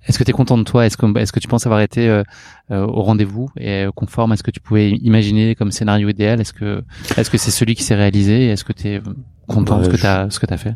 [0.06, 0.86] Est-ce que tu es content de toi?
[0.86, 2.24] Est-ce que, tu penses avoir été euh,
[2.72, 6.42] euh, au rendez-vous et euh, conforme à ce que tu pouvais imaginer comme scénario idéal?
[6.42, 6.84] Est-ce que
[7.16, 8.48] est-ce que c'est celui qui s'est réalisé?
[8.50, 9.02] Est-ce que tu es
[9.48, 10.76] content de ce Bah, que tu as ce que tu as fait?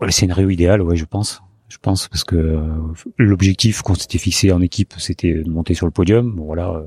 [0.00, 1.40] Ouais, le scénario idéal, ouais, je pense.
[1.74, 2.60] Je pense parce que euh,
[3.18, 6.30] l'objectif qu'on s'était fixé en équipe, c'était de monter sur le podium.
[6.30, 6.70] Bon, voilà.
[6.70, 6.86] euh,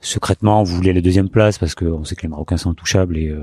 [0.00, 3.30] secrètement, on voulait la deuxième place parce qu'on sait que les Marocains sont intouchables et
[3.30, 3.42] euh,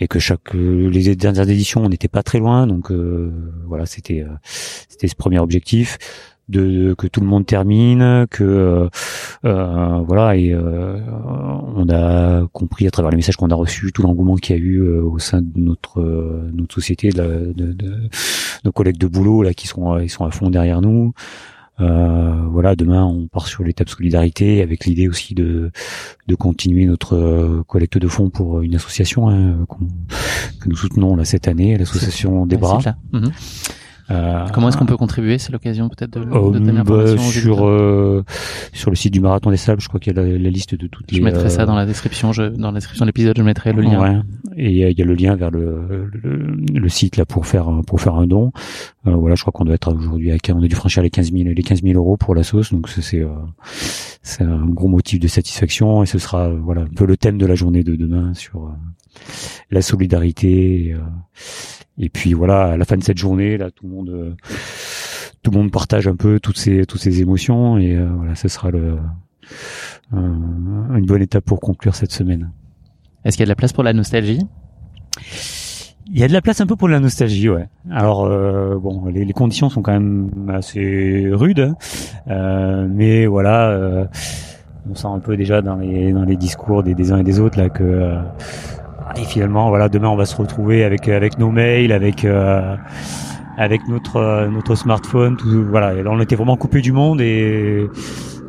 [0.00, 2.66] et que chaque les dernières éditions, on n'était pas très loin.
[2.66, 4.24] Donc voilà, c'était
[4.88, 5.98] c'était ce premier objectif
[6.48, 8.88] de que tout le monde termine, que euh,
[9.44, 10.98] euh, voilà et euh,
[11.76, 14.62] on a compris à travers les messages qu'on a reçus tout l'engouement qu'il y a
[14.62, 17.94] eu euh, au sein de notre euh, notre société, de, la- de, de
[18.64, 21.12] nos collègues de boulot là qui sont ils sont à fond derrière nous.
[21.80, 25.70] Euh, voilà, demain on part sur l'étape solidarité avec l'idée aussi de
[26.26, 29.64] de continuer notre collecte de fonds pour une association hein,
[30.60, 32.78] que nous soutenons là cette année, l'association des bras.
[33.12, 33.20] là.
[34.10, 37.66] Euh, Comment est-ce qu'on peut contribuer C'est l'occasion peut-être de, euh, de donner bah, sur
[37.66, 38.24] euh,
[38.72, 40.74] sur le site du marathon des sables, je crois qu'il y a la, la liste
[40.74, 41.18] de toutes les.
[41.18, 42.32] Je mettrai ça euh, dans la description.
[42.32, 44.00] Je, dans la description de l'épisode, je mettrai le lien.
[44.00, 44.20] Ouais.
[44.56, 48.00] Et il y, a- le lien vers le, le, le site là pour faire pour
[48.00, 48.52] faire un don.
[49.06, 51.30] Euh, voilà, je crois qu'on doit être aujourd'hui à on a dû franchir les 15
[51.32, 53.28] 000 les 15 000 euros pour la sauce, donc c'est euh,
[54.22, 57.38] c'est un gros motif de satisfaction et ce sera euh, voilà un peu le thème
[57.38, 58.70] de la journée de demain sur euh,
[59.70, 60.86] la solidarité.
[60.88, 60.98] Et, euh,
[61.98, 64.34] et puis voilà, à la fin de cette journée là, tout le monde euh,
[65.42, 68.48] tout le monde partage un peu toutes ces toutes ces émotions et euh, voilà, ce
[68.48, 68.96] sera le
[70.12, 72.50] un- une bonne étape pour conclure cette semaine.
[73.24, 74.40] Est-ce qu'il y a de la place pour la nostalgie?
[76.10, 77.68] Il y a de la place un peu pour la nostalgie, ouais.
[77.90, 81.74] Alors euh, bon, les, les conditions sont quand même assez rudes.
[82.28, 84.06] Euh, mais voilà, euh,
[84.88, 87.40] on sent un peu déjà dans les dans les discours des, des uns et des
[87.40, 88.20] autres là que euh,
[89.16, 92.76] et finalement voilà, demain on va se retrouver avec avec nos mails, avec euh,
[93.56, 95.94] avec notre euh, notre smartphone, tout voilà.
[95.94, 97.86] Et là, on était vraiment coupé du monde et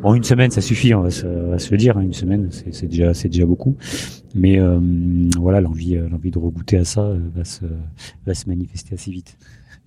[0.02, 1.98] Bon, une semaine, ça suffit, on va se, on va se le dire.
[1.98, 3.76] hein, Une semaine, c'est déjà, c'est déjà beaucoup.
[4.34, 4.80] Mais euh,
[5.38, 7.66] voilà, l'envie, euh, l'envie de regoûter à ça euh, va se,
[8.26, 9.36] va se manifester assez vite.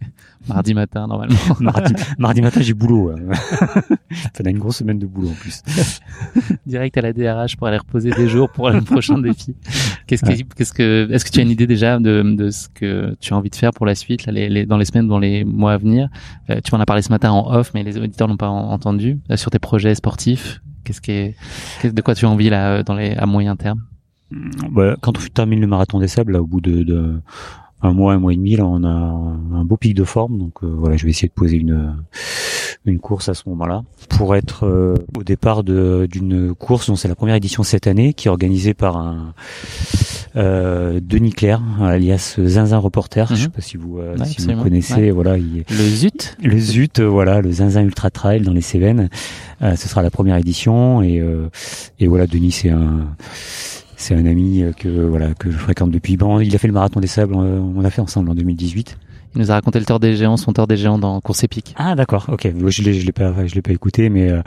[0.47, 1.35] Mardi matin, normalement.
[1.61, 3.11] mardi, mardi matin, j'ai boulot.
[3.11, 3.33] hein.
[4.41, 5.61] On a une grosse semaine de boulot en plus.
[6.65, 9.55] Direct à la DRH pour aller reposer des jours pour le prochain défi.
[10.07, 13.15] Qu'est-ce que, qu'est-ce que, est-ce que tu as une idée déjà de, de ce que
[13.21, 15.19] tu as envie de faire pour la suite, là, les, les- dans les semaines, dans
[15.19, 16.09] les mois à venir?
[16.49, 18.71] Euh, Tu m'en as parlé ce matin en off, mais les auditeurs n'ont pas en-
[18.71, 20.61] entendu euh, sur tes projets sportifs.
[20.83, 21.35] Qu'est-ce qui est,
[21.83, 23.81] de quoi tu as envie là euh, dans les à moyen terme?
[24.71, 27.21] Bah, quand on termine le marathon des sables, là, au bout de, de
[27.83, 30.37] un mois, un mois et demi, là, on a un beau pic de forme.
[30.39, 31.95] Donc euh, voilà, je vais essayer de poser une
[32.85, 37.07] une course à ce moment-là pour être euh, au départ de- d'une course dont c'est
[37.07, 39.33] la première édition cette année, qui est organisée par un
[40.35, 43.27] euh, Denis Claire, alias Zinzin Reporter.
[43.29, 44.21] Je sais pas si vous euh, Mhm.
[44.21, 44.93] Ouais, si vous connaissez.
[44.95, 45.11] Ouais.
[45.11, 46.35] Voilà, il- Le Zut.
[46.43, 49.09] le Zut, euh, voilà, le Zinzin Ultra Trail dans les Cévennes.
[49.61, 51.47] Euh, ce sera la première édition et euh,
[51.99, 53.15] et voilà, Denis c'est un
[54.03, 56.17] c'est un ami euh, que voilà que je fréquente depuis.
[56.17, 58.97] Bon, il a fait le marathon des sables, euh, on l'a fait ensemble en 2018.
[59.35, 61.73] Il nous a raconté le tort des géants, son tort des géants dans course épique.
[61.77, 62.47] Ah d'accord, ok.
[62.67, 64.41] Je l'ai, je l'ai pas, je l'ai pas écouté, mais euh,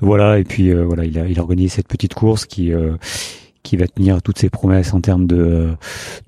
[0.00, 0.38] voilà.
[0.38, 2.96] Et puis euh, voilà, il a, il a organisé cette petite course qui euh,
[3.64, 5.72] qui va tenir toutes ses promesses en termes de euh,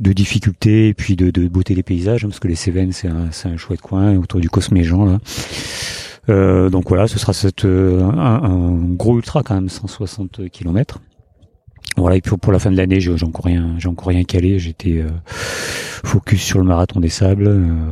[0.00, 3.08] de difficulté et puis de, de beauté des paysages, hein, parce que les Cévennes c'est
[3.08, 5.18] un, c'est un chouette coin autour du Cosméjean là.
[6.28, 11.00] Euh, donc voilà, ce sera cette, euh, un, un gros ultra quand même, 160 kilomètres.
[11.96, 14.58] Voilà, et puis pour la fin de l'année, j'ai encore rien, j'ai encore rien calé.
[14.58, 15.08] J'étais euh,
[16.04, 17.90] focus sur le marathon des sables, euh,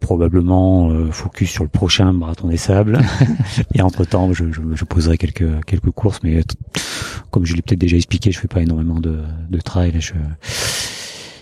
[0.00, 2.98] probablement euh, focus sur le prochain marathon des sables.
[3.74, 6.42] et entre temps, je, je, je poserai quelques quelques courses, mais
[7.30, 9.94] comme je l'ai peut-être déjà expliqué, je fais pas énormément de de trail.
[10.00, 10.14] Je,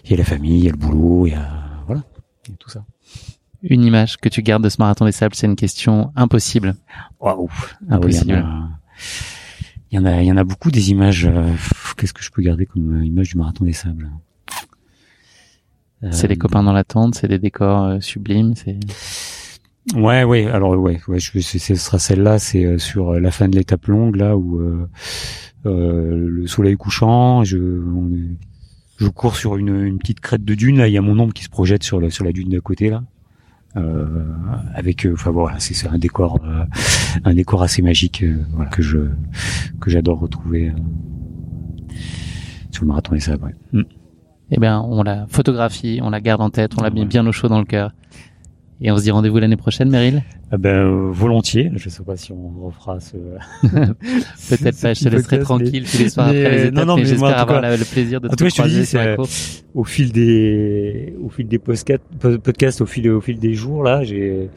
[0.05, 1.49] il y a la famille, il y a le boulot, il y a
[1.87, 2.03] voilà,
[2.47, 2.85] il y a tout ça.
[3.63, 6.77] Une image que tu gardes de ce marathon des sables, c'est une question impossible.
[7.19, 7.51] Waouh.
[7.91, 8.15] Ah oui,
[9.97, 11.25] il y en a- il y en a, beaucoup des images.
[11.27, 11.53] euh,
[11.97, 14.11] Qu'est-ce que je peux garder comme euh, image du marathon des sables?
[16.13, 18.79] C'est Euh, les copains dans la tente, c'est des décors euh, sublimes, c'est.
[19.95, 20.47] Ouais, ouais.
[20.47, 21.19] Alors ouais, ouais.
[21.19, 22.39] Je, c'est- ce sera celle-là.
[22.39, 24.89] C'est euh, sur euh, la fin de l'étape longue là où euh,
[25.65, 27.45] euh, le soleil couchant.
[27.45, 28.11] Je, on
[28.99, 30.79] je cours sur une, une petite crête de dune.
[30.79, 32.61] Là, il y a mon ombre qui se projette sur la sur la dune d'à
[32.61, 33.03] côté là.
[33.77, 34.25] Euh,
[34.75, 36.65] avec, euh, enfin voilà, c'est c'est un décor, euh,
[37.25, 38.99] un décor assez magique, euh, voilà, que je
[39.81, 41.95] que j'adore retrouver euh,
[42.71, 43.45] sur le marathon des sables.
[43.45, 43.55] ouais.
[43.73, 43.85] Mm.
[44.53, 47.33] Eh bien, on la photographie, on la garde en tête, on la met bien au
[47.33, 47.93] chaud dans le cœur.
[48.83, 50.23] Et on se dit rendez-vous l'année prochaine, Meryl?
[50.51, 51.71] Ah ben euh, volontiers.
[51.77, 53.17] Je sais pas si on refera ce.
[53.67, 56.99] Peut-être pas, je te laisserai tranquille tous les soirs après les étapes, mais moi, en
[56.99, 59.05] j'espère avoir cas- le plaisir de en te tout cas, je te dis, sur la
[59.13, 59.65] c'est, course.
[59.75, 64.51] au fil des, au fil des podcasts, au fil, au fil des jours là, j'ai,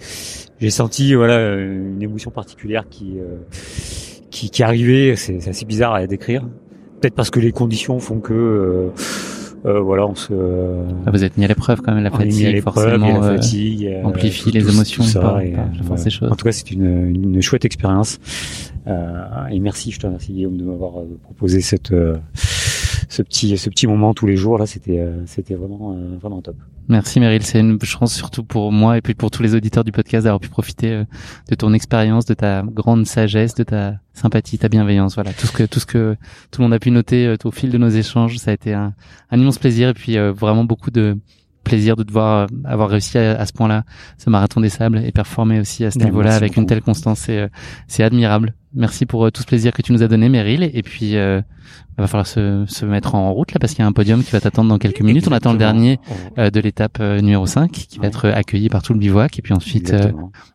[0.59, 3.37] j'ai senti voilà une émotion particulière qui, euh,
[4.31, 5.15] qui, qui arrivait.
[5.15, 6.43] C'est, c'est assez bizarre à décrire.
[6.99, 8.33] Peut-être parce que les conditions font que.
[8.33, 8.89] euh,
[9.65, 10.33] euh, voilà, on se.
[11.05, 14.03] Ah, Vous êtes mis à l'épreuve quand même, la fatigue forcément la euh, fatigue, euh,
[14.03, 15.65] amplifie tout- les émotions tout ça, par, et, par
[15.97, 16.31] euh, des choses.
[16.31, 18.19] En tout cas, c'est une, une, chouette expérience.
[18.87, 20.93] Euh, et merci, je te remercie Guillaume de m'avoir
[21.23, 22.17] proposé cette, euh,
[23.09, 24.65] ce petit, ce petit moment tous les jours là.
[24.65, 26.55] C'était, euh, c'était vraiment, euh, vraiment top.
[26.87, 29.91] Merci Meryl, c'est une chance surtout pour moi et puis pour tous les auditeurs du
[29.91, 31.03] podcast d'avoir pu profiter euh,
[31.49, 35.15] de ton expérience, de ta grande sagesse, de ta sympathie, ta bienveillance.
[35.15, 36.15] Voilà, tout ce que tout ce que
[36.51, 38.93] tout le monde a pu noter au fil de nos échanges, ça a été un,
[39.31, 41.17] un immense plaisir et puis vraiment beaucoup de
[41.63, 43.83] plaisir de te voir euh, avoir réussi à, à ce point-là
[44.17, 47.19] ce marathon des sables et performer aussi à ce Ouais, niveau-là avec une telle constance.
[47.19, 47.47] C'est euh,
[47.87, 48.53] c'est admirable.
[48.73, 50.69] Merci pour euh, tout ce plaisir que tu nous as donné, Meryl.
[50.73, 51.41] Et puis, euh,
[51.97, 54.23] il va falloir se, se mettre en route là parce qu'il y a un podium
[54.23, 55.27] qui va t'attendre dans quelques minutes.
[55.27, 55.99] On attend le dernier
[56.37, 59.39] euh, de l'étape euh, numéro 5 qui va être accueilli par tout le bivouac.
[59.39, 60.11] Et puis ensuite, euh,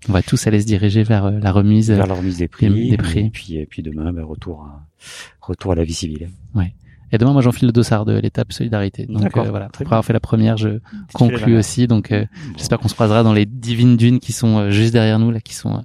[0.08, 2.96] on va tous aller se diriger vers la remise, Vers la remise des prix, des
[2.96, 3.26] prix.
[3.26, 4.86] Et puis, et puis demain, ben, retour à,
[5.40, 6.30] retour à la vie civile.
[6.54, 6.72] Ouais.
[7.14, 9.06] Et demain, moi, j'enfile le dossard de l'étape solidarité.
[9.06, 10.80] Donc euh, voilà, après avoir fait la première, je
[11.20, 11.58] dernière.
[11.58, 11.86] aussi.
[11.86, 15.20] Donc euh, j'espère qu'on se croisera dans les divines dunes qui sont euh, juste derrière
[15.20, 15.80] nous, là, qui sont euh,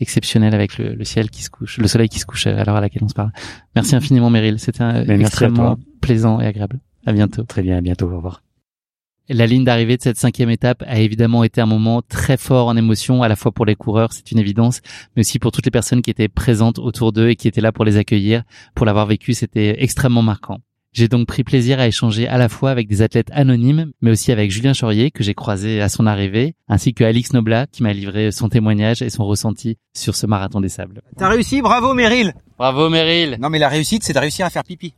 [0.00, 2.76] exceptionnelles avec le, le ciel qui se couche, le soleil qui se couche à l'heure
[2.76, 3.30] à laquelle on se parle.
[3.76, 4.58] Merci infiniment, Meryl.
[4.58, 6.80] C'était euh, extrêmement plaisant et agréable.
[7.04, 7.42] À bientôt.
[7.42, 8.10] Très bien, à bientôt.
[8.10, 8.43] Au revoir.
[9.30, 12.76] La ligne d'arrivée de cette cinquième étape a évidemment été un moment très fort en
[12.76, 14.82] émotion, à la fois pour les coureurs, c'est une évidence,
[15.16, 17.72] mais aussi pour toutes les personnes qui étaient présentes autour d'eux et qui étaient là
[17.72, 18.42] pour les accueillir.
[18.74, 20.58] Pour l'avoir vécu, c'était extrêmement marquant.
[20.92, 24.30] J'ai donc pris plaisir à échanger à la fois avec des athlètes anonymes, mais aussi
[24.30, 27.94] avec Julien Chaurier, que j'ai croisé à son arrivée, ainsi que Alix Noblat, qui m'a
[27.94, 31.00] livré son témoignage et son ressenti sur ce marathon des sables.
[31.16, 34.64] T'as réussi, bravo Meryl Bravo Meryl Non mais la réussite c'est de réussir à faire
[34.64, 34.92] pipi.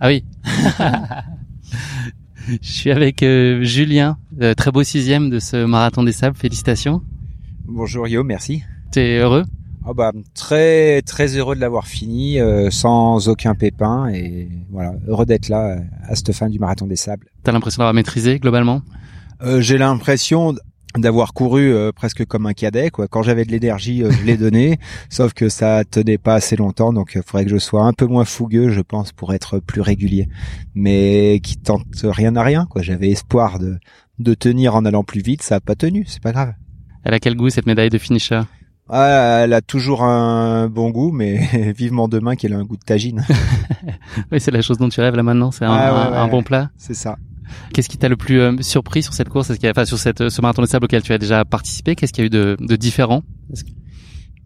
[0.00, 0.22] Ah oui.
[2.48, 6.36] Je suis avec euh, Julien, euh, très beau sixième de ce marathon des sables.
[6.36, 7.02] Félicitations.
[7.66, 8.62] Bonjour Guillaume, merci.
[8.92, 9.44] T'es heureux?
[9.86, 15.26] Oh bah très très heureux de l'avoir fini euh, sans aucun pépin et voilà heureux
[15.26, 17.28] d'être là euh, à cette fin du marathon des sables.
[17.42, 18.80] T'as l'impression d'avoir maîtrisé globalement?
[19.42, 20.54] Euh, J'ai l'impression
[20.96, 23.08] d'avoir couru presque comme un cadet quoi.
[23.08, 24.78] Quand j'avais de l'énergie, je l'ai donné,
[25.10, 28.06] sauf que ça tenait pas assez longtemps donc il faudrait que je sois un peu
[28.06, 30.28] moins fougueux je pense pour être plus régulier.
[30.74, 32.82] Mais qui tente rien à rien quoi.
[32.82, 33.78] J'avais espoir de
[34.18, 36.54] de tenir en allant plus vite, ça a pas tenu, c'est pas grave.
[37.04, 38.42] Elle a quel goût cette médaille de finisher?
[38.88, 42.84] Ah, elle a toujours un bon goût, mais vivement demain qu'elle a un goût de
[42.84, 43.24] tagine.
[44.32, 45.50] oui, c'est la chose dont tu rêves là maintenant.
[45.50, 46.70] C'est un, un, bon plat.
[46.76, 47.16] C'est ça.
[47.72, 49.50] Qu'est-ce qui t'a le plus euh, surpris sur cette course?
[49.50, 51.44] Est-ce qu'il y a, enfin, sur cette, ce marathon de sable auquel tu as déjà
[51.44, 53.22] participé Qu'est-ce qu'il y a eu de, de différent?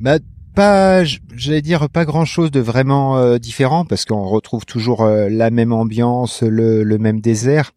[0.00, 0.18] Bah
[0.54, 5.28] pas, j'allais dire pas grand chose de vraiment euh, différent parce qu'on retrouve toujours euh,
[5.28, 7.72] la même ambiance, le, le, même désert.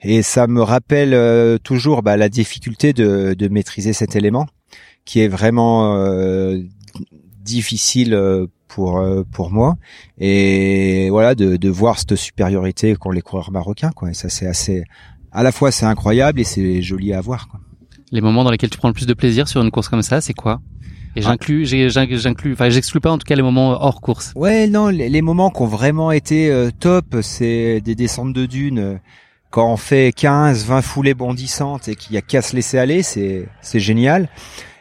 [0.00, 4.46] Et ça me rappelle toujours bah, la difficulté de, de maîtriser cet élément
[5.06, 6.60] qui est vraiment euh,
[7.42, 9.76] difficile euh, pour euh, pour moi
[10.18, 14.46] et voilà de, de voir cette supériorité qu'ont les coureurs marocains quoi et ça c'est
[14.46, 14.84] assez
[15.32, 17.60] à la fois c'est incroyable et c'est joli à voir quoi.
[18.12, 20.20] Les moments dans lesquels tu prends le plus de plaisir sur une course comme ça,
[20.20, 20.60] c'est quoi?
[21.16, 21.22] Et ah.
[21.22, 24.32] j'inclus, j'inclus, enfin, j'exclus pas en tout cas les moments hors course.
[24.36, 29.00] Ouais, non, les, moments qui ont vraiment été top, c'est des descentes de dunes.
[29.50, 33.02] Quand on fait 15, 20 foulées bondissantes et qu'il y a qu'à se laisser aller,
[33.02, 34.28] c'est, c'est génial.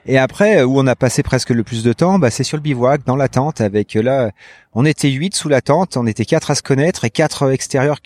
[0.08, 2.62] Et après, où on a passé presque le plus de temps, bah, c'est sur le
[2.62, 4.32] bivouac, dans la tente, avec euh, là,
[4.74, 8.00] on était huit sous la tente, on était quatre à se connaître et quatre extérieurs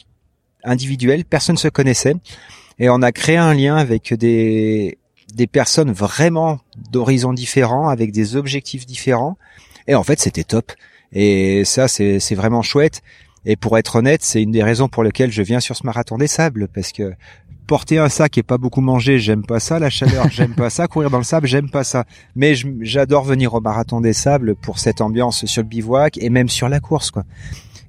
[0.63, 2.15] individuels, personne se connaissait.
[2.79, 4.97] Et on a créé un lien avec des,
[5.33, 6.59] des personnes vraiment
[6.91, 9.37] d'horizons différents, avec des objectifs différents.
[9.87, 10.71] Et en fait, c'était top.
[11.11, 13.01] Et ça, c'est vraiment chouette.
[13.45, 16.17] Et pour être honnête, c'est une des raisons pour lesquelles je viens sur ce marathon
[16.17, 17.13] des sables, parce que
[17.69, 19.77] porter un sac et pas beaucoup manger, j'aime pas ça.
[19.77, 20.87] La chaleur, j'aime pas ça.
[20.87, 22.05] Courir dans le sable, j'aime pas ça.
[22.35, 26.49] Mais j'adore venir au marathon des sables pour cette ambiance sur le bivouac et même
[26.49, 27.25] sur la course, quoi.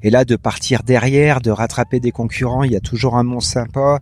[0.02, 3.40] Et là, de partir derrière, de rattraper des concurrents, il y a toujours un mont
[3.40, 4.00] sympa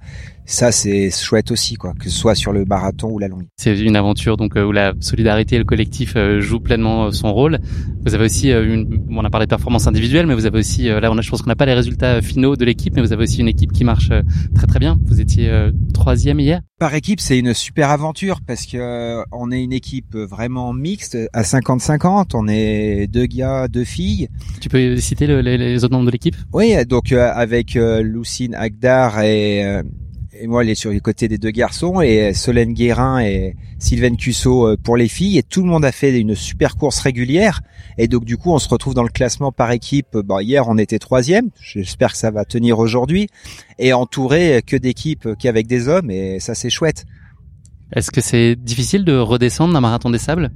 [0.48, 3.44] ça c'est chouette aussi quoi que ce soit sur le marathon ou la longue.
[3.56, 7.10] C'est une aventure donc euh, où la solidarité et le collectif euh, jouent pleinement euh,
[7.10, 7.58] son rôle.
[8.04, 11.12] Vous avez aussi une on a parlé de performance individuelle mais vous avez aussi là
[11.12, 13.24] on a je pense qu'on n'a pas les résultats finaux de l'équipe mais vous avez
[13.24, 14.10] aussi une équipe qui marche
[14.54, 14.98] très très bien.
[15.04, 15.52] Vous étiez
[15.92, 16.62] troisième hier.
[16.78, 21.42] Par équipe c'est une super aventure parce que on est une équipe vraiment mixte à
[21.42, 24.28] 50-50 on est deux gars deux filles.
[24.62, 26.36] Tu peux citer les, autres membres de l'équipe?
[26.54, 29.82] Oui donc avec Lucine Agdar et
[30.40, 34.16] et moi, elle est sur les côtés des deux garçons et Solène Guérin et Sylvaine
[34.16, 35.38] Cusso euh, pour les filles.
[35.38, 37.60] Et tout le monde a fait une super course régulière.
[37.96, 40.16] Et donc, du coup, on se retrouve dans le classement par équipe.
[40.16, 41.50] Bon, hier, on était troisième.
[41.60, 43.28] J'espère que ça va tenir aujourd'hui.
[43.78, 46.10] Et entouré que d'équipes qu'avec des hommes.
[46.10, 47.04] Et ça, c'est chouette.
[47.92, 50.50] Est-ce que c'est difficile de redescendre d'un marathon des sables?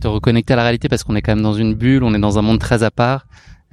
[0.00, 2.18] De reconnecter à la réalité parce qu'on est quand même dans une bulle, on est
[2.18, 3.26] dans un monde très à part.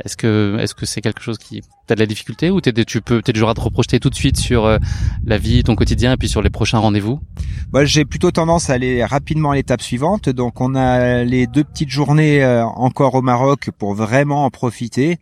[0.05, 3.01] Est-ce que est-ce que c'est quelque chose qui t'as de la difficulté ou t'es tu
[3.01, 4.77] peux peut-être toujours à te reprojeter tout de suite sur euh,
[5.25, 7.19] la vie, ton quotidien et puis sur les prochains rendez-vous?
[7.73, 10.29] Moi, j'ai plutôt tendance à aller rapidement à l'étape suivante.
[10.29, 15.17] Donc, on a les deux petites journées euh, encore au Maroc pour vraiment en profiter.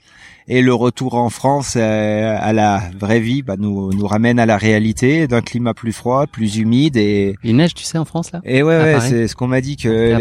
[0.49, 4.45] Et le retour en France euh, à la vraie vie bah, nous nous ramène à
[4.45, 8.32] la réalité d'un climat plus froid, plus humide et il neige, tu sais, en France
[8.32, 8.39] là?
[8.45, 10.15] Et ouais, ouais c'est ce qu'on m'a dit que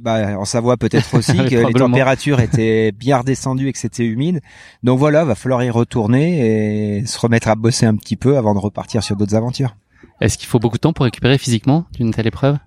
[0.00, 4.40] bah, en Savoie peut-être aussi que les températures étaient bien redescendues et que c'était humide.
[4.82, 8.54] Donc voilà, va falloir y retourner et se remettre à bosser un petit peu avant
[8.54, 9.76] de repartir sur d'autres aventures.
[10.20, 12.58] Est-ce qu'il faut beaucoup de temps pour récupérer physiquement d'une telle épreuve?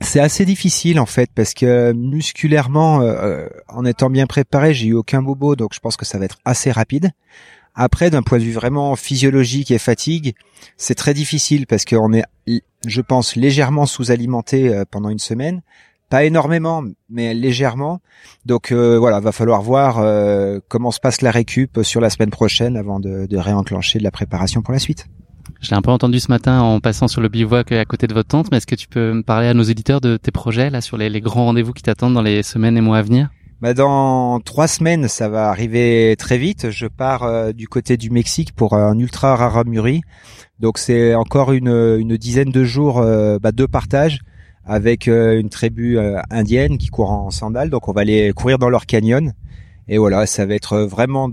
[0.00, 4.88] C'est assez difficile en fait parce que musculairement, euh, euh, en étant bien préparé, j'ai
[4.88, 7.12] eu aucun bobo, donc je pense que ça va être assez rapide.
[7.74, 10.34] Après, d'un point de vue vraiment physiologique et fatigue,
[10.76, 12.24] c'est très difficile parce qu'on est,
[12.86, 15.62] je pense, légèrement sous-alimenté euh, pendant une semaine.
[16.12, 18.02] Pas énormément, mais légèrement.
[18.44, 20.04] Donc voilà, va falloir voir
[20.68, 24.10] comment se passe la récup sur la semaine prochaine avant de, de réenclencher de la
[24.10, 25.06] préparation pour la suite.
[25.62, 28.12] Je l'ai un peu entendu ce matin en passant sur le bivouac à côté de
[28.12, 30.68] votre tente, mais est-ce que tu peux me parler à nos éditeurs de tes projets
[30.68, 33.30] là sur les, les grands rendez-vous qui t'attendent dans les semaines et mois à venir?
[33.62, 36.68] Bah dans trois semaines, ça va arriver très vite.
[36.70, 40.02] Je pars euh, du côté du Mexique pour un ultra raramuri.
[40.60, 44.20] Donc c'est encore une, une dizaine de jours euh, bah, de partage
[44.64, 45.98] avec euh, une tribu
[46.30, 47.70] indienne qui court en sandales.
[47.70, 49.32] Donc on va aller courir dans leur canyon.
[49.88, 51.28] Et voilà, ça va être vraiment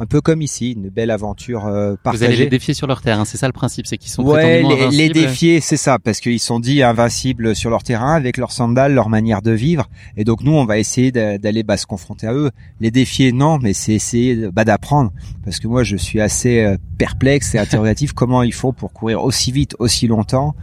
[0.00, 2.26] un peu comme ici, une belle aventure euh, partagée.
[2.26, 4.62] Vous allez les défier sur leur terrain, c'est ça le principe, c'est qu'ils sont ouais,
[4.62, 8.50] les, les, défier, c'est ça, parce qu'ils sont dit invincibles sur leur terrain avec leurs
[8.52, 12.26] sandales, leur manière de vivre, et donc nous on va essayer d'aller bah, se confronter
[12.26, 12.50] à eux.
[12.80, 15.12] Les défier, non, mais c'est essayer bah, d'apprendre,
[15.44, 19.22] parce que moi je suis assez euh, perplexe et interrogatif comment ils font pour courir
[19.22, 20.54] aussi vite, aussi longtemps.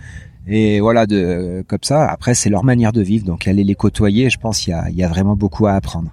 [0.47, 2.09] Et voilà, de comme ça.
[2.09, 4.89] Après, c'est leur manière de vivre, donc aller les côtoyer, je pense, il y a,
[4.89, 6.11] y a vraiment beaucoup à apprendre.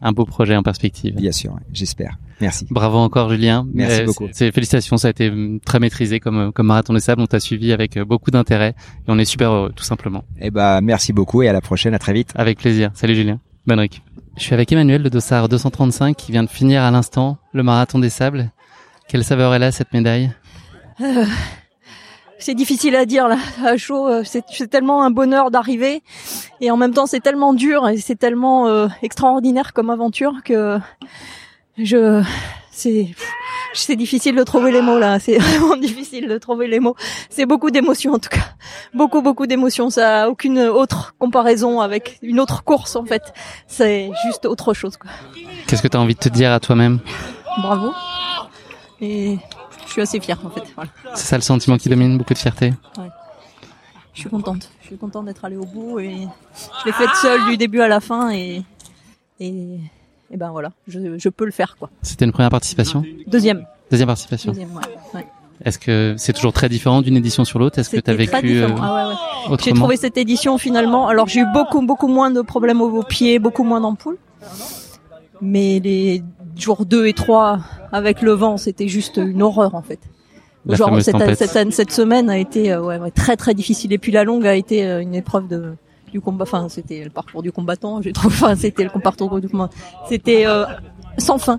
[0.00, 1.14] Un beau projet en perspective.
[1.14, 2.18] Bien sûr, j'espère.
[2.40, 2.66] Merci.
[2.70, 3.66] Bravo encore Julien.
[3.74, 4.28] Merci beaucoup.
[4.30, 5.32] C'est félicitations, ça a été
[5.64, 7.20] très maîtrisé comme comme marathon des sables.
[7.20, 10.22] On t'a suivi avec beaucoup d'intérêt et on est super heureux, tout simplement.
[10.40, 12.32] Eh ben merci beaucoup et à la prochaine, à très vite.
[12.36, 12.92] Avec plaisir.
[12.94, 13.40] Salut Julien.
[13.66, 13.86] Bonne.
[14.36, 17.98] Je suis avec Emmanuel de Dossard 235 qui vient de finir à l'instant le marathon
[17.98, 18.52] des sables.
[19.08, 20.30] Quelle saveur est là cette médaille?
[21.00, 21.24] Euh,
[22.38, 24.06] C'est difficile à dire là, à chaud.
[24.08, 26.02] euh, C'est c'est tellement un bonheur d'arriver
[26.60, 30.78] et en même temps c'est tellement dur et c'est tellement euh, extraordinaire comme aventure que
[31.76, 32.22] je
[32.70, 33.08] c'est
[33.74, 35.18] c'est difficile de trouver les mots là.
[35.18, 36.94] C'est vraiment difficile de trouver les mots.
[37.28, 38.46] C'est beaucoup d'émotions en tout cas,
[38.94, 39.90] beaucoup beaucoup d'émotions.
[39.90, 43.32] Ça a aucune autre comparaison avec une autre course en fait.
[43.66, 45.10] C'est juste autre chose quoi.
[45.66, 47.00] Qu'est-ce que tu as envie de te dire à toi-même?
[47.60, 47.92] Bravo.
[49.00, 49.38] Et
[49.88, 50.62] je suis assez fière en fait.
[50.76, 50.90] Voilà.
[51.14, 52.72] C'est ça le sentiment qui domine, beaucoup de fierté.
[52.96, 53.08] Ouais.
[54.14, 54.70] Je suis contente.
[54.82, 56.26] Je suis contente d'être allée au bout et
[56.80, 58.62] je l'ai faite seule du début à la fin et
[59.40, 59.78] et,
[60.30, 61.90] et ben voilà, je, je peux le faire quoi.
[62.02, 63.04] C'était une première participation?
[63.26, 63.64] Deuxième.
[63.90, 64.52] Deuxième participation.
[64.52, 64.82] Deuxième, ouais.
[65.14, 65.26] ouais.
[65.64, 67.78] Est-ce que c'est toujours très différent d'une édition sur l'autre?
[67.78, 68.68] Est-ce que tu as C'était très vécu euh.
[68.80, 69.56] Ah ouais, ouais.
[69.64, 71.08] J'ai trouvé cette édition finalement.
[71.08, 74.18] Alors j'ai eu beaucoup beaucoup moins de problèmes aux pieds, beaucoup moins d'ampoules.
[75.40, 76.22] Mais les
[76.60, 77.58] jours 2 et 3
[77.92, 79.98] avec le vent, c'était juste une horreur en fait.
[80.66, 81.38] La Genre cette, tempête.
[81.38, 84.54] cette, cette semaine a été euh, ouais, très très difficile et puis la longue a
[84.54, 85.74] été euh, une épreuve de
[86.12, 86.42] du combat.
[86.42, 88.02] Enfin c'était le parcours du combattant.
[88.02, 88.34] J'ai trouvé.
[88.34, 89.74] Enfin c'était le parcours du combattant.
[90.08, 90.64] C'était euh,
[91.16, 91.58] sans fin.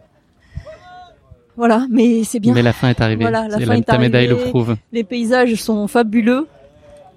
[1.58, 2.54] Voilà, mais c'est bien.
[2.54, 3.24] Mais la fin est arrivée.
[3.24, 4.50] Voilà, la fin la- est ta médaille le arrivée.
[4.50, 4.76] prouve.
[4.94, 6.48] Les paysages sont fabuleux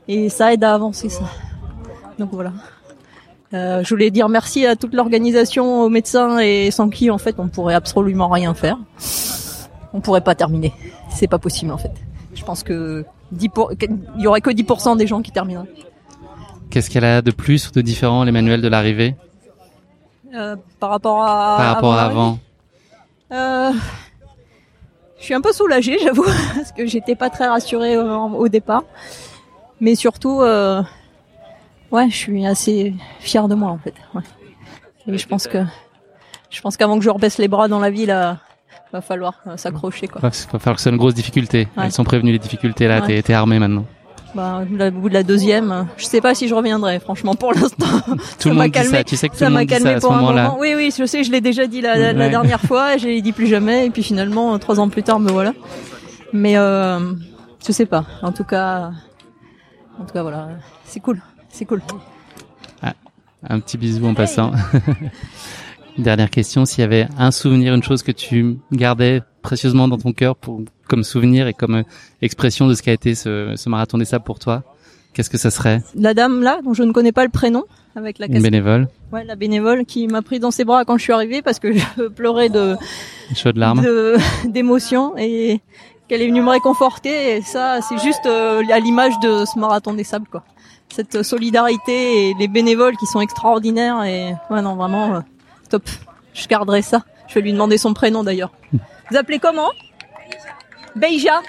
[0.08, 1.24] et ça aide à avancer ça.
[2.18, 2.52] Donc voilà.
[3.54, 7.34] Euh, je voulais dire merci à toute l'organisation, aux médecins et sans qui en fait
[7.38, 8.78] on pourrait absolument rien faire.
[9.92, 10.72] On pourrait pas terminer.
[11.10, 11.92] C'est pas possible en fait.
[12.34, 13.72] Je pense que 10 pour...
[13.72, 15.68] il y aurait que 10% des gens qui termineraient.
[16.70, 19.14] Qu'est-ce qu'elle a de plus ou de différent, les manuels de l'arrivée,
[20.34, 22.38] Euh, par rapport à par rapport à avant.
[23.30, 23.72] avant Euh,
[25.18, 26.24] je suis un peu soulagée, j'avoue,
[26.54, 28.84] parce que j'étais pas très rassurée au, au départ.
[29.80, 30.82] Mais surtout, euh,
[31.92, 33.94] ouais, je suis assez fière de moi en fait.
[34.14, 34.22] Ouais.
[35.06, 35.58] Et je pense que,
[36.50, 38.38] je pense qu'avant que je rebaisse les bras dans la vie, là,
[38.92, 40.20] va falloir euh, s'accrocher quoi.
[40.20, 41.68] Il va falloir que ce soit une grosse difficulté.
[41.76, 41.84] Ouais.
[41.86, 43.22] Elles sont prévenues les difficultés là, Ouais.
[43.22, 43.84] t'es armé maintenant.
[44.34, 47.86] Bah, au bout de la deuxième, je sais pas si je reviendrai, franchement, pour l'instant.
[48.40, 48.96] Tout le monde dit calmé.
[48.98, 50.12] ça, tu sais que tout ça le m'a monde dit calmé ça à ce pour
[50.14, 50.42] un moment-là.
[50.44, 50.58] moment.
[50.58, 52.30] Oui, oui, je sais, je l'ai déjà dit la, la- la Ouais.
[52.30, 55.52] dernière fois, j'ai dit plus jamais, et puis finalement, trois ans plus tard, me voilà.
[56.32, 57.12] Mais, euh,
[57.66, 58.06] je sais pas.
[58.22, 58.92] En tout cas,
[60.00, 60.48] en tout cas, voilà.
[60.86, 61.20] C'est cool.
[61.52, 61.80] C'est cool.
[62.82, 62.94] Ah,
[63.48, 64.50] un petit bisou en passant.
[65.98, 70.12] Dernière question, s'il y avait un souvenir, une chose que tu gardais précieusement dans ton
[70.12, 71.82] cœur pour, comme souvenir et comme euh,
[72.22, 74.62] expression de ce qu'a été ce, ce marathon des sables pour toi,
[75.12, 75.82] qu'est-ce que ça serait?
[75.94, 78.50] La dame là, dont je ne connais pas le prénom, avec la Une casquette.
[78.50, 81.58] bénévole, Ouais, la bénévole qui m'a pris dans ses bras quand je suis arrivée parce
[81.58, 82.76] que je pleurais de,
[83.82, 84.16] de-
[84.48, 85.60] d'émotion et
[86.08, 89.92] qu'elle est venue me réconforter et ça c'est juste euh, à l'image de ce marathon
[89.92, 90.42] des sables quoi
[90.92, 95.20] cette solidarité et les bénévoles qui sont extraordinaires et ouais non vraiment euh,
[95.70, 95.82] top
[96.34, 98.52] je garderai ça je vais lui demander son prénom d'ailleurs
[99.10, 99.70] vous appelez comment?
[100.96, 101.40] Beija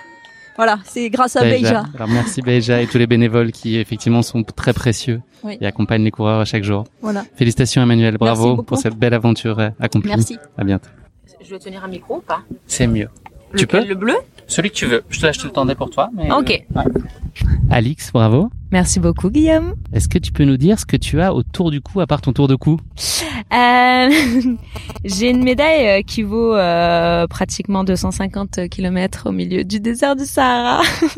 [0.55, 1.41] voilà c'est grâce à.
[1.41, 5.57] Beija Alors merci Beja et tous les bénévoles qui effectivement sont très précieux Oui.
[5.59, 6.83] et accompagnent les coureurs chaque jour.
[7.01, 7.25] Voilà.
[7.35, 10.11] Félicitations Emmanuel, bravo pour cette belle aventure euh, accomplie.
[10.11, 10.37] Merci.
[10.57, 10.89] À bientôt.
[11.41, 12.41] Je dois tenir un micro ou pas?
[12.67, 13.09] C'est mieux.
[13.57, 13.83] tu peux?
[13.83, 14.13] Le bleu?
[14.47, 15.03] Celui que tu veux.
[15.09, 16.09] Je te lâche, te le tendais pour toi.
[16.15, 16.65] Mais Ok.
[17.69, 18.49] Alix, bravo.
[18.71, 19.75] Merci beaucoup, Guillaume.
[19.93, 22.21] Est-ce que tu peux nous dire ce que tu as autour du cou à part
[22.21, 22.79] ton tour de cou
[23.53, 24.09] Euh,
[25.05, 30.25] J'ai une médaille euh, qui vaut euh, pratiquement 250 km au milieu du désert du
[30.25, 30.81] Sahara.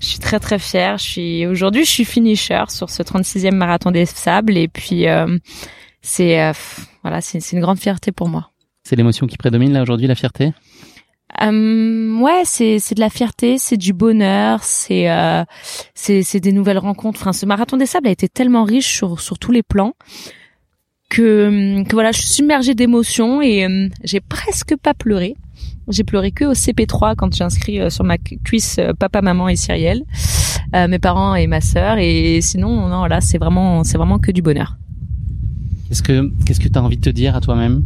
[0.00, 0.98] je suis très très fière.
[0.98, 5.38] Je suis aujourd'hui, je suis finisher sur ce 36e marathon des sables et puis euh,
[6.02, 6.52] c'est euh,
[7.02, 8.50] voilà, c'est c'est une grande fierté pour moi.
[8.86, 10.52] C'est l'émotion qui prédomine là aujourd'hui, la fierté?
[11.42, 15.44] Euh, ouais, c'est c'est de la fierté, c'est du bonheur, c'est euh,
[15.94, 17.20] c'est c'est des nouvelles rencontres.
[17.22, 19.94] Enfin, ce marathon des sables a été tellement riche sur sur tous les plans
[21.10, 25.34] que que voilà, je suis submergée d'émotions et euh, j'ai presque pas pleuré.
[25.88, 29.20] J'ai pleuré que au CP3 quand j'ai inscrit euh, sur ma cu- cuisse euh, papa,
[29.20, 30.02] maman et Cyrielle,
[30.72, 31.98] mes parents et ma sœur.
[31.98, 34.76] Et sinon, non, là, c'est vraiment c'est vraiment que du bonheur.
[35.88, 37.84] Qu'est-ce que qu'est-ce que tu as envie de te dire à toi-même?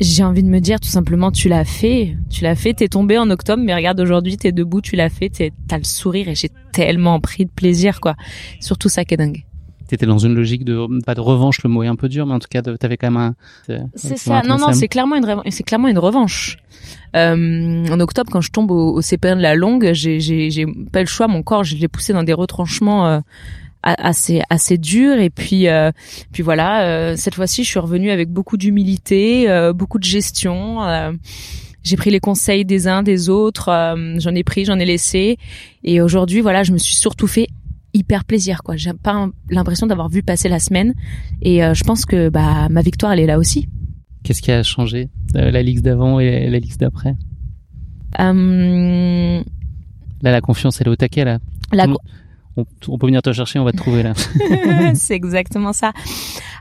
[0.00, 3.18] J'ai envie de me dire tout simplement, tu l'as fait, tu l'as fait, t'es tombé
[3.18, 6.34] en octobre, mais regarde aujourd'hui, t'es debout, tu l'as fait, t'es- t'as le sourire et
[6.34, 8.14] j'ai tellement pris de plaisir, quoi.
[8.60, 9.44] Surtout ça qui est dingue.
[9.88, 12.32] T'étais dans une logique de pas de revanche, le mot est un peu dur, mais
[12.32, 13.34] en tout cas, t'avais quand même un.
[13.96, 14.40] C'est ça.
[14.46, 16.58] Non, non, c'est clairement une c'est clairement une revanche.
[17.16, 21.00] Euh, en octobre, quand je tombe au, au CP1 de la longue, j'ai j'ai pas
[21.00, 21.26] le choix.
[21.26, 23.08] Mon corps, je l'ai poussé dans des retranchements.
[23.08, 23.20] Euh,
[23.82, 25.90] assez assez durs et puis euh,
[26.32, 30.78] puis voilà euh, cette fois-ci je suis revenue avec beaucoup d'humilité euh, beaucoup de gestion.
[31.82, 33.70] J'ai pris les conseils des uns des autres.
[34.18, 35.38] J'en ai pris j'en ai laissé.
[35.82, 37.48] Et aujourd'hui voilà je me suis surtout fait
[37.94, 38.76] hyper plaisir quoi.
[38.76, 40.94] J'ai pas l'impression d'avoir vu passer la semaine.
[41.42, 43.68] Et euh, je pense que bah ma victoire elle est là aussi.
[44.22, 47.16] Qu'est-ce qui a changé euh, la ligue d'avant et la ligue d'après?
[48.18, 49.40] Euh...
[50.20, 51.38] là la confiance elle est au taquet là.
[51.72, 51.86] La
[52.56, 54.12] on, on, peut venir te chercher on va te trouver là
[54.94, 55.92] c'est exactement ça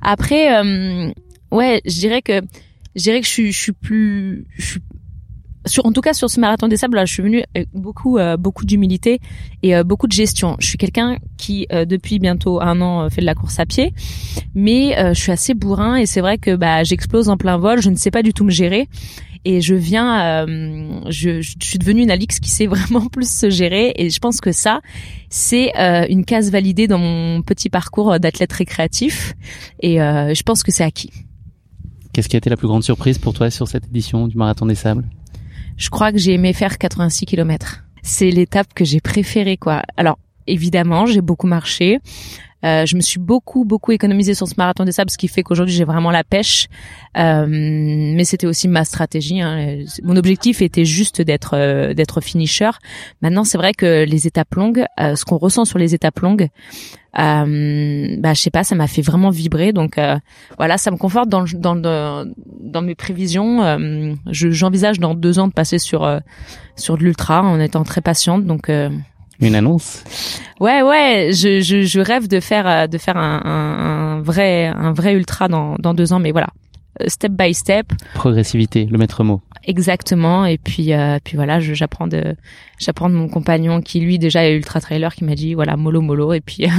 [0.01, 1.11] après euh,
[1.51, 2.41] ouais je dirais que
[2.95, 4.81] je dirais que je suis je suis plus je suis
[5.65, 8.17] sur, en tout cas sur ce marathon des sables, là, je suis venue avec beaucoup,
[8.17, 9.19] euh, beaucoup d'humilité
[9.63, 10.55] et euh, beaucoup de gestion.
[10.59, 13.93] Je suis quelqu'un qui euh, depuis bientôt un an fait de la course à pied,
[14.55, 17.81] mais je suis assez bourrin et c'est vrai que bah, j'explose en plein vol.
[17.81, 18.87] Je ne sais pas du tout me gérer
[19.45, 20.45] et je viens,
[21.07, 24.41] je, je, suis devenue une Alix qui sait vraiment plus se gérer et je pense
[24.41, 24.81] que ça,
[25.29, 25.71] c'est
[26.09, 29.33] une case validée dans mon petit parcours d'athlète récréatif
[29.81, 31.11] et je pense que c'est acquis.
[32.13, 34.65] Qu'est-ce qui a été la plus grande surprise pour toi sur cette édition du Marathon
[34.65, 35.07] des Sables?
[35.77, 37.85] Je crois que j'ai aimé faire 86 km.
[38.01, 39.83] C'est l'étape que j'ai préférée, quoi.
[39.95, 41.99] Alors, évidemment, j'ai beaucoup marché.
[42.65, 45.43] Euh, je me suis beaucoup beaucoup économisé sur ce marathon des sables, ce qui fait
[45.43, 46.67] qu'aujourd'hui j'ai vraiment la pêche.
[47.17, 49.41] Euh, mais c'était aussi ma stratégie.
[49.41, 49.83] Hein.
[50.03, 52.71] Mon objectif était juste d'être euh, d'être finisher.
[53.21, 56.49] Maintenant, c'est vrai que les étapes longues, euh, ce qu'on ressent sur les étapes longues,
[57.17, 59.73] euh, bah je sais pas, ça m'a fait vraiment vibrer.
[59.73, 59.99] Donc
[60.57, 62.25] voilà, ça me conforte dans dans
[62.61, 63.77] dans mes prévisions.
[64.27, 66.19] J'envisage dans deux ans de passer sur
[66.75, 68.45] sur de l'ultra en étant très patiente.
[68.45, 68.69] Donc
[69.41, 70.03] une annonce?
[70.59, 74.67] Ouais, ouais, je, je, je rêve de faire euh, de faire un, un, un, vrai
[74.67, 76.47] un vrai ultra dans dans deux ans, mais voilà,
[77.01, 77.87] euh, step by step.
[78.13, 79.41] Progressivité, le maître mot.
[79.63, 82.35] Exactement, et puis euh, puis voilà, j'apprends de
[82.79, 86.01] j'apprends de mon compagnon qui lui déjà est ultra trailer qui m'a dit voilà mollo
[86.01, 86.65] mollo et puis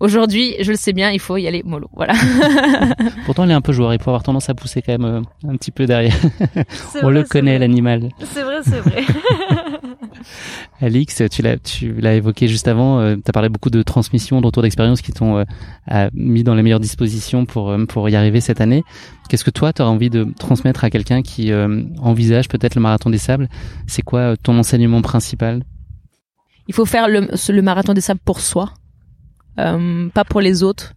[0.00, 1.88] Aujourd'hui, je le sais bien, il faut y aller mollo.
[1.94, 2.14] Voilà.
[3.24, 3.94] Pourtant, il est un peu joueur.
[3.94, 6.14] Il peut avoir tendance à pousser quand même un petit peu derrière.
[7.02, 8.10] On le connaît, l'animal.
[8.34, 9.02] C'est vrai, c'est vrai.
[10.80, 13.00] Alix, tu l'as, tu l'as évoqué juste avant.
[13.00, 16.54] Euh, tu as parlé beaucoup de transmission, de retour d'expérience qui t'ont euh, mis dans
[16.54, 18.84] les meilleures dispositions pour euh, pour y arriver cette année.
[19.28, 21.52] Qu'est-ce que toi, tu envie de transmettre à quelqu'un qui
[21.98, 23.48] envisage peut-être le marathon des sables?
[23.86, 25.62] C'est quoi ton enseignement principal?
[26.68, 28.72] Il faut faire le, le, marathon des sables pour soi,
[29.56, 30.94] pas pour les autres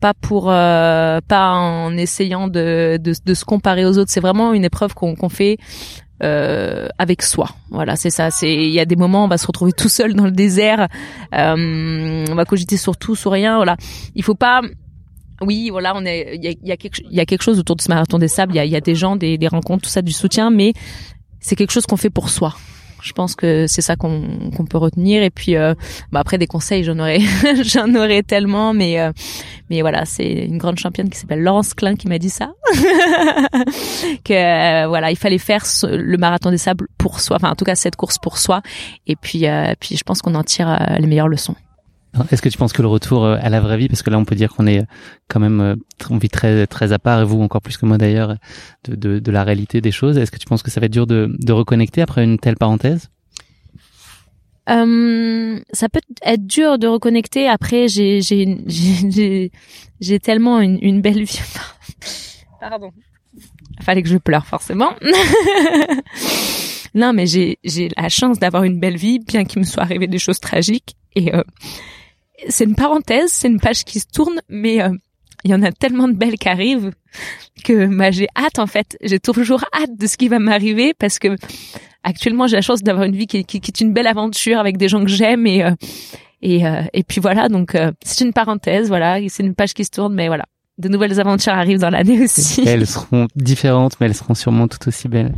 [0.00, 4.64] pas pour pas en essayant de, de, de, se comparer aux autres c'est vraiment une
[4.64, 5.56] épreuve qu'on qu'on fait
[6.22, 7.48] euh, avec soi.
[7.70, 8.30] Voilà, c'est ça.
[8.30, 10.88] C'est il y a des moments on va se retrouver tout seul dans le désert,
[11.34, 13.56] euh, on va cogiter sur tout, sur rien.
[13.56, 13.76] Voilà,
[14.14, 14.60] il faut pas.
[15.40, 16.36] Oui, voilà, on est.
[16.36, 18.52] Il y a, y y a quelque chose autour de ce marathon des sables.
[18.54, 20.72] Il y a, y a des gens, des, des rencontres, tout ça, du soutien, mais
[21.40, 22.54] c'est quelque chose qu'on fait pour soi.
[23.04, 25.22] Je pense que c'est ça qu'on peut retenir.
[25.22, 25.74] Et puis euh,
[26.10, 27.20] bah après des conseils, j'en aurais
[27.62, 29.12] j'en aurais tellement, mais euh,
[29.68, 32.52] mais voilà, c'est une grande championne qui s'appelle Laurence Klein qui m'a dit ça,
[34.24, 37.66] que euh, voilà, il fallait faire le marathon des sables pour soi, enfin en tout
[37.66, 38.62] cas cette course pour soi.
[39.06, 39.44] Et puis
[39.80, 41.56] puis je pense qu'on en tire les meilleures leçons.
[42.30, 44.24] Est-ce que tu penses que le retour à la vraie vie, parce que là on
[44.24, 44.84] peut dire qu'on est
[45.28, 45.76] quand même
[46.10, 48.36] on vit très très à part et vous encore plus que moi d'ailleurs
[48.84, 50.18] de, de, de, la réalité des choses.
[50.18, 52.56] Est-ce que tu penses que ça va être dur de, de reconnecter après une telle
[52.56, 53.10] parenthèse?
[54.70, 57.48] Euh, ça peut être dur de reconnecter.
[57.48, 59.50] Après, j'ai j'ai j'ai
[60.00, 61.40] j'ai tellement une, une belle vie.
[62.60, 62.90] Pardon.
[63.82, 64.94] Fallait que je pleure forcément.
[66.94, 70.06] non, mais j'ai j'ai la chance d'avoir une belle vie, bien qu'il me soit arrivé
[70.06, 70.96] des choses tragiques.
[71.14, 71.42] Et euh,
[72.48, 74.90] c'est une parenthèse, c'est une page qui se tourne, mais euh,
[75.44, 76.90] il y en a tellement de belles qui arrivent
[77.64, 78.96] que bah, j'ai hâte en fait.
[79.02, 81.36] J'ai toujours hâte de ce qui va m'arriver parce que
[82.02, 84.76] actuellement j'ai la chance d'avoir une vie qui, qui, qui, est une belle aventure avec
[84.78, 85.72] des gens que j'aime et euh,
[86.42, 89.84] et, euh, et puis voilà donc euh, c'est une parenthèse voilà c'est une page qui
[89.84, 90.44] se tourne mais voilà
[90.76, 92.62] de nouvelles aventures arrivent dans l'année aussi.
[92.66, 95.34] Elles seront différentes mais elles seront sûrement tout aussi belles.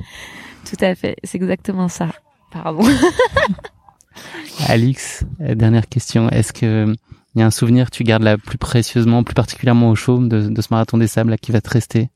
[0.69, 2.09] Tout à fait c'est exactement ça.
[2.51, 2.83] Pardon.
[4.69, 6.29] Alix, dernière question.
[6.31, 6.95] Est-ce que
[7.35, 10.19] il y a un souvenir que tu gardes là plus précieusement, plus particulièrement au chaud
[10.19, 12.09] de, de ce marathon des sables là, qui va te rester?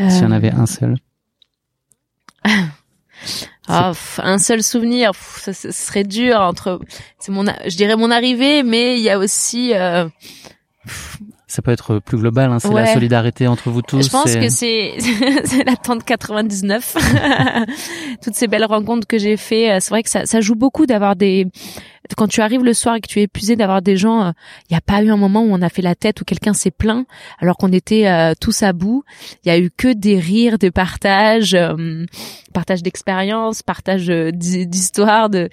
[0.00, 0.10] Euh...
[0.10, 0.96] S'il y en avait un seul.
[3.68, 6.80] Ah, un seul souvenir, ça, serait dur entre.
[7.20, 9.72] C'est mon, je dirais mon arrivée, mais il y a aussi.
[9.72, 10.08] Euh,
[11.52, 14.06] ça peut être plus global, hein, c'est la solidarité entre vous tous.
[14.06, 14.94] Je pense que c'est
[15.44, 16.96] c'est l'attente 99.
[18.22, 20.86] Toutes ces belles rencontres que j'ai fait, euh, c'est vrai que ça, ça joue beaucoup
[20.86, 21.46] d'avoir des
[22.16, 24.32] quand tu arrives le soir et que tu es épuisé d'avoir des gens, il euh,
[24.70, 26.70] n'y a pas eu un moment où on a fait la tête où quelqu'un s'est
[26.70, 27.06] plaint
[27.38, 29.04] alors qu'on était euh, tous à bout.
[29.44, 32.04] Il y a eu que des rires, des partages, euh,
[32.52, 35.30] partage d'expérience, partage d'histoire.
[35.30, 35.48] De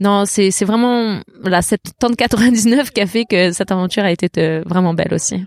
[0.00, 4.60] non, c'est vraiment là cette de 99 qui a fait que cette aventure a été
[4.66, 5.44] vraiment belle aussi.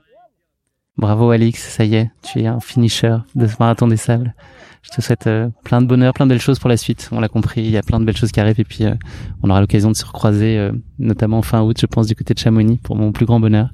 [0.97, 4.35] Bravo Alix, ça y est, tu es un finisher de ce marathon des sables.
[4.83, 7.09] Je te souhaite euh, plein de bonheur, plein de belles choses pour la suite.
[7.13, 8.93] On l'a compris, il y a plein de belles choses qui arrivent et puis euh,
[9.41, 12.39] on aura l'occasion de se recroiser, euh, notamment fin août, je pense, du côté de
[12.39, 13.73] Chamonix pour mon plus grand bonheur.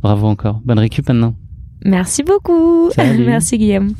[0.00, 0.60] Bravo encore.
[0.64, 1.36] Bonne récup maintenant.
[1.84, 2.88] Merci beaucoup.
[2.96, 3.92] Merci Guillaume.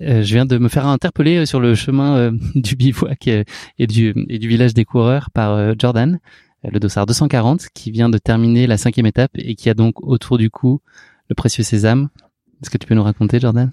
[0.00, 4.48] je viens de me faire interpeller sur le chemin du bivouac et du, et du
[4.48, 6.18] village des coureurs par Jordan,
[6.64, 10.36] le dossard 240, qui vient de terminer la cinquième étape et qui a donc autour
[10.36, 10.80] du cou
[11.28, 12.08] le précieux sésame.
[12.60, 13.70] Est-ce que tu peux nous raconter, Jordan?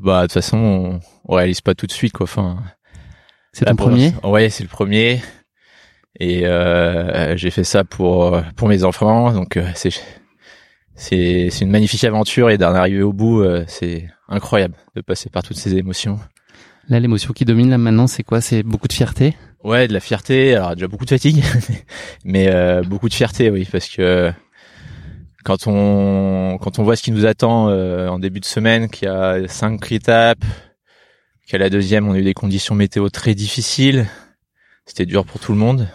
[0.00, 2.24] Bah de toute façon, on, on, réalise pas tout de suite quoi.
[2.24, 2.62] Enfin,
[3.52, 4.12] c'est ton premier?
[4.22, 5.20] Ouais, c'est le premier.
[6.20, 9.90] Et euh, j'ai fait ça pour pour mes enfants, donc euh, c'est
[10.94, 15.28] c'est c'est une magnifique aventure et d'en arriver au bout, euh, c'est incroyable de passer
[15.28, 16.20] par toutes ces émotions.
[16.88, 18.40] Là, l'émotion qui domine là maintenant, c'est quoi?
[18.40, 19.34] C'est beaucoup de fierté?
[19.64, 20.54] Ouais, de la fierté.
[20.54, 21.42] Alors déjà beaucoup de fatigue,
[22.24, 24.30] mais euh, beaucoup de fierté, oui, parce que
[25.44, 29.06] quand on quand on voit ce qui nous attend euh, en début de semaine, qu'il
[29.06, 30.44] y a cinq étapes,
[31.46, 34.06] qu'à la deuxième on a eu des conditions météo très difficiles,
[34.86, 35.88] c'était dur pour tout le monde.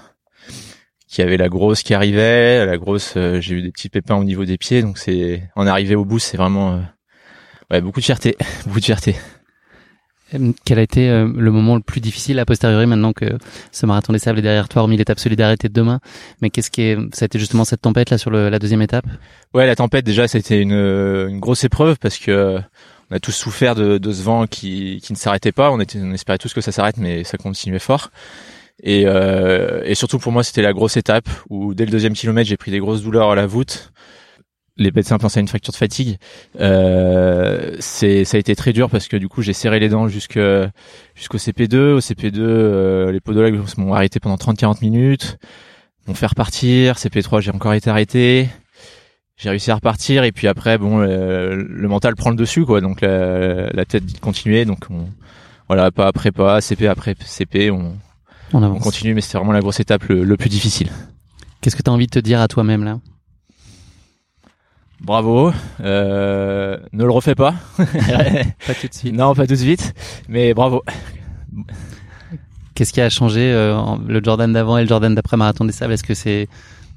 [1.08, 4.16] Qu'il y avait la grosse qui arrivait, la grosse, euh, j'ai eu des petits pépins
[4.16, 6.84] au niveau des pieds, donc c'est en arriver au bout, c'est vraiment
[7.74, 9.16] euh, beaucoup de fierté, beaucoup de fierté.
[10.34, 13.26] Euh, quel a été euh, le moment le plus difficile a posteriori maintenant que
[13.72, 16.00] ce marathon des sables est derrière toi, hormis l'étape solidarité de demain
[16.42, 18.82] Mais qu'est-ce qui est, ça a été justement cette tempête là sur le, la deuxième
[18.82, 19.06] étape?
[19.54, 22.60] Ouais, la tempête déjà, c'était une, une grosse épreuve parce que
[23.12, 25.72] on a tous souffert de, de ce vent qui, qui ne s'arrêtait pas.
[25.72, 28.12] On, était, on espérait tous que ça s'arrête, mais ça continuait fort.
[28.84, 32.48] Et, euh, et surtout pour moi, c'était la grosse étape où dès le deuxième kilomètre,
[32.48, 33.92] j'ai pris des grosses douleurs à la voûte
[34.80, 36.18] les médecins pensaient à une fracture de fatigue.
[36.60, 40.08] Euh, c'est ça a été très dur parce que du coup j'ai serré les dents
[40.08, 40.40] jusqu'au
[41.18, 41.76] CP2.
[41.76, 45.38] Au CP2, euh, les podologues m'ont arrêté pendant 30-40 minutes,
[46.08, 46.96] m'ont fait repartir.
[46.96, 48.50] CP3, j'ai encore été arrêté.
[49.38, 52.82] J'ai réussi à repartir et puis après bon le, mental prend le dessus quoi.
[52.82, 54.66] Donc la, tête dit de continuer.
[54.66, 55.08] Donc on,
[55.68, 57.94] voilà pas après pas CP après CP on
[58.52, 60.90] on, continue mais c'est vraiment la grosse étape le, le plus difficile.
[61.62, 63.00] Qu'est-ce que tu as envie de te dire à toi-même là?
[65.02, 65.52] Bravo.
[65.80, 67.56] Euh, ne le refais pas.
[67.78, 69.14] pas tout de suite.
[69.14, 69.94] Non, pas tout de suite.
[70.28, 70.84] Mais bravo.
[72.76, 73.78] Qu'est-ce qui a changé euh,
[74.08, 75.94] le Jordan d'avant et le Jordan d'après Marathon des Sables?
[75.94, 76.48] Est-ce que c'est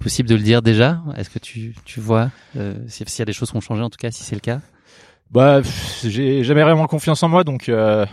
[0.03, 1.00] possible de le dire déjà?
[1.16, 3.90] Est-ce que tu, tu vois euh, s'il y a des choses qui ont changé en
[3.90, 4.61] tout cas, si c'est le cas?
[5.30, 5.62] Bah,
[6.05, 8.05] j'ai jamais vraiment confiance en moi, donc euh,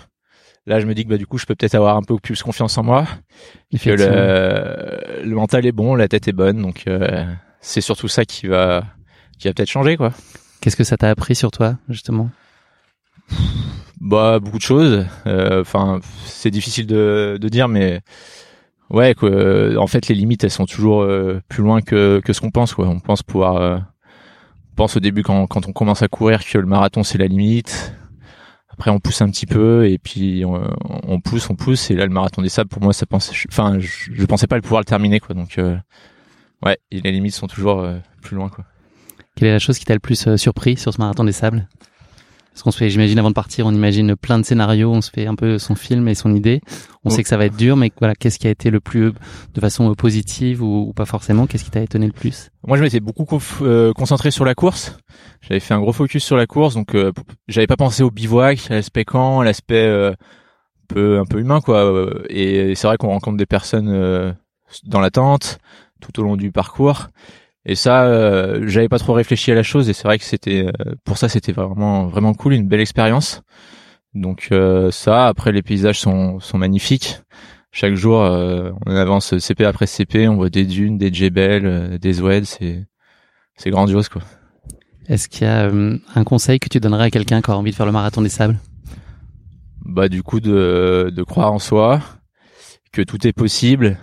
[0.66, 2.42] là je me dis que bah du coup je peux peut-être avoir un peu plus
[2.42, 3.06] confiance en moi.
[3.84, 7.26] Que le, le mental est bon, la tête est bonne, donc euh,
[7.60, 8.84] c'est surtout ça qui va
[9.40, 10.12] qui a peut-être changé quoi.
[10.62, 12.30] Qu'est-ce que ça t'a appris sur toi justement?
[14.02, 15.06] Bah beaucoup de choses.
[15.28, 18.02] Euh, enfin, c'est difficile de, de dire, mais
[18.90, 19.30] ouais, quoi,
[19.78, 22.74] en fait les limites elles sont toujours euh, plus loin que, que ce qu'on pense
[22.74, 22.88] quoi.
[22.88, 23.78] On pense pouvoir, euh,
[24.72, 27.28] on pense au début quand, quand on commence à courir que le marathon c'est la
[27.28, 27.94] limite.
[28.70, 30.62] Après on pousse un petit peu et puis on,
[31.04, 33.78] on, pousse, on pousse et là le marathon des sables pour moi ça pense, enfin
[33.80, 35.36] je, je pensais pas le pouvoir le terminer quoi.
[35.36, 35.60] Donc
[36.66, 37.86] ouais, les limites sont toujours
[38.22, 38.64] plus loin quoi.
[39.40, 41.70] Quelle est la chose qui t'a le plus euh, surpris sur ce marathon des sables?
[42.52, 45.10] Parce qu'on se fait, j'imagine, avant de partir, on imagine plein de scénarios, on se
[45.10, 46.60] fait un peu son film et son idée.
[47.06, 49.14] On sait que ça va être dur, mais voilà, qu'est-ce qui a été le plus
[49.54, 52.50] de façon positive ou, pas forcément Qu'est-ce qui t'a étonné le plus?
[52.68, 53.26] Moi, je m'étais beaucoup
[53.62, 54.98] euh, concentré sur la course.
[55.40, 57.14] J'avais fait un gros focus sur la course, donc euh,
[57.48, 60.16] j'avais pas pensé au bivouac, à l'aspect camp, à l'aspect un
[60.90, 62.10] peu un peu humain, quoi.
[62.28, 64.36] Et c'est vrai qu'on rencontre des personnes
[64.84, 65.60] dans la tente
[66.02, 67.08] tout au long du parcours.
[67.70, 70.66] Et ça, euh, j'avais pas trop réfléchi à la chose et c'est vrai que c'était
[70.66, 73.44] euh, pour ça c'était vraiment vraiment cool, une belle expérience.
[74.16, 77.20] Donc euh, ça, après les paysages sont sont magnifiques.
[77.72, 82.46] Chaque jour, on avance CP après CP, on voit des dunes, des djebels, des oueds,
[82.46, 82.88] c'est
[83.56, 84.24] c'est grandiose quoi.
[85.08, 87.76] Est-ce qu'il y a un conseil que tu donnerais à quelqu'un qui a envie de
[87.76, 88.58] faire le marathon des sables?
[89.86, 92.02] Bah du coup de de croire en soi,
[92.92, 94.00] que tout est possible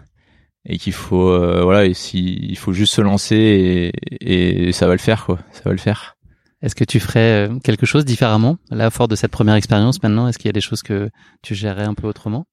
[0.67, 4.87] et qu'il faut euh, voilà et si il faut juste se lancer et, et, ça
[4.87, 5.39] va le faire quoi.
[5.53, 6.17] Ça va le faire.
[6.63, 10.27] Est-ce que tu ferais euh, quelque chose différemment là fort de cette première expérience maintenant?
[10.29, 11.11] Est-ce qu'il y a des choses que
[11.43, 12.47] tu gérerais un peu autrement?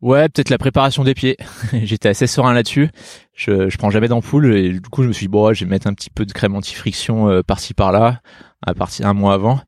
[0.00, 1.36] Ouais peut-être la préparation des pieds.
[1.82, 2.88] J'étais assez serein là-dessus.
[3.34, 5.70] Je je prends jamais d'ampoule et du coup je me suis dit bon je vais
[5.70, 8.20] mettre un petit peu de crème anti-friction euh, par-ci par-là
[8.64, 9.60] à partir un mois avant.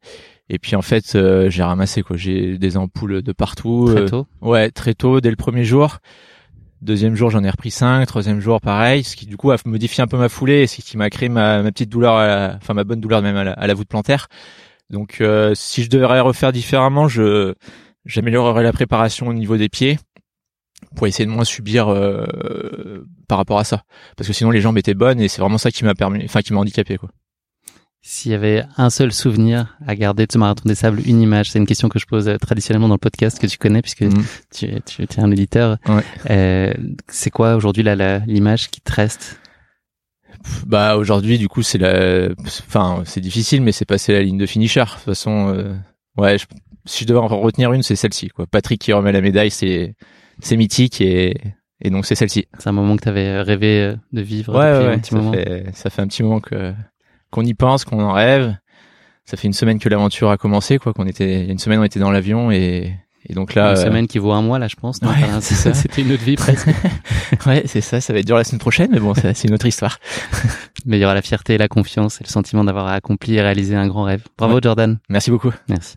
[0.48, 1.18] Et puis en fait
[1.48, 2.16] j'ai ramassé quoi.
[2.16, 4.26] J'ai des ampoules de partout très tôt.
[4.40, 5.98] ouais très tôt dès le premier jour
[6.82, 8.04] Deuxième jour, j'en ai repris 5.
[8.06, 9.04] Troisième jour, pareil.
[9.04, 10.66] Ce qui, du coup, a modifié un peu ma foulée.
[10.66, 12.14] Ce qui m'a créé ma, petite douleur,
[12.56, 14.26] enfin, ma bonne douleur même à la, à la voûte plantaire.
[14.90, 17.54] Donc, euh, si je devrais refaire différemment, je,
[18.04, 19.96] j'améliorerais la préparation au niveau des pieds
[20.96, 23.84] pour essayer de moins subir euh, par rapport à ça.
[24.16, 26.42] Parce que sinon, les jambes étaient bonnes et c'est vraiment ça qui m'a permis, enfin,
[26.42, 27.10] qui m'a handicapé, quoi.
[28.04, 31.50] S'il y avait un seul souvenir à garder de ce marathon des sables, une image,
[31.50, 34.02] c'est une question que je pose euh, traditionnellement dans le podcast que tu connais puisque
[34.02, 34.24] mm.
[34.52, 35.78] tu, tu, tu, es un éditeur.
[35.86, 36.02] Ouais.
[36.28, 36.74] Euh,
[37.06, 37.84] c'est quoi aujourd'hui
[38.26, 39.38] l'image qui te reste?
[40.66, 42.30] Bah aujourd'hui du coup c'est la,
[42.66, 44.80] enfin c'est difficile mais c'est passer la ligne de finisher.
[44.80, 45.76] De toute façon, euh...
[46.16, 46.46] ouais, je...
[46.84, 48.46] si je devais en retenir une c'est celle-ci quoi.
[48.48, 49.94] Patrick qui remet la médaille c'est
[50.40, 51.36] c'est mythique et
[51.80, 52.46] et donc c'est celle-ci.
[52.58, 55.10] C'est un moment que tu avais rêvé euh, de vivre ouais, depuis ouais, un petit
[55.10, 55.32] ça moment.
[55.32, 56.74] Fait, ça fait un petit moment que
[57.32, 58.54] qu'on y pense, qu'on en rêve.
[59.24, 60.92] Ça fait une semaine que l'aventure a commencé, quoi.
[60.92, 62.92] Qu'on était, il y a une semaine, on était dans l'avion et,
[63.28, 63.70] et donc là.
[63.72, 63.82] Une euh...
[63.84, 64.98] semaine qui vaut un mois, là, je pense.
[65.02, 65.72] Ouais, Enfin, c'est ça.
[65.74, 66.68] C'était une autre vie presque.
[67.46, 68.00] ouais, c'est ça.
[68.00, 69.98] Ça va être dur la semaine prochaine, mais bon, c'est une autre histoire.
[70.86, 73.76] Mais il y aura la fierté, la confiance et le sentiment d'avoir accompli et réalisé
[73.76, 74.24] un grand rêve.
[74.36, 74.60] Bravo, Ouais.
[74.62, 74.98] Jordan.
[75.08, 75.52] Merci beaucoup.
[75.68, 75.94] Merci.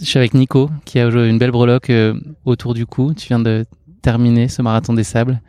[0.00, 2.14] Je suis avec Nico, qui a joué une belle breloque euh,
[2.44, 3.14] autour du cou.
[3.14, 3.66] Tu viens de
[4.00, 5.40] terminer ce marathon des sables.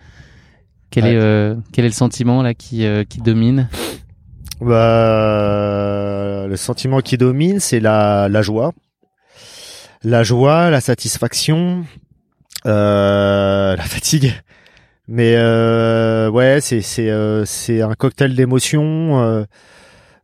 [0.89, 1.11] Quel Ouais.
[1.13, 3.69] est euh, quel est le sentiment là qui euh, qui domine?
[4.61, 8.73] Bah, le sentiment qui domine, c'est la, la joie.
[10.03, 11.85] La joie, la satisfaction,
[12.65, 14.33] euh, la fatigue.
[15.07, 19.45] Mais euh, ouais, c'est c'est euh, c'est un cocktail d'émotions.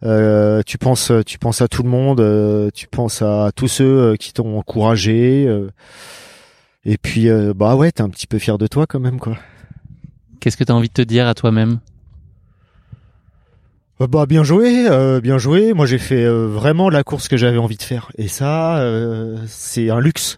[0.03, 4.31] Euh, tu penses tu penses à tout le monde, tu penses à tous ceux qui
[4.31, 5.47] t'ont encouragé.
[6.85, 9.37] et puis bah ouais, t'es un petit peu fier de toi quand même quoi.
[10.39, 11.79] Qu'est-ce que tu as envie de te dire à toi-même?
[13.97, 15.73] Bah bien joué, euh, bien joué.
[15.73, 19.37] Moi j'ai fait euh, vraiment la course que j'avais envie de faire et ça euh,
[19.47, 20.37] c'est un luxe.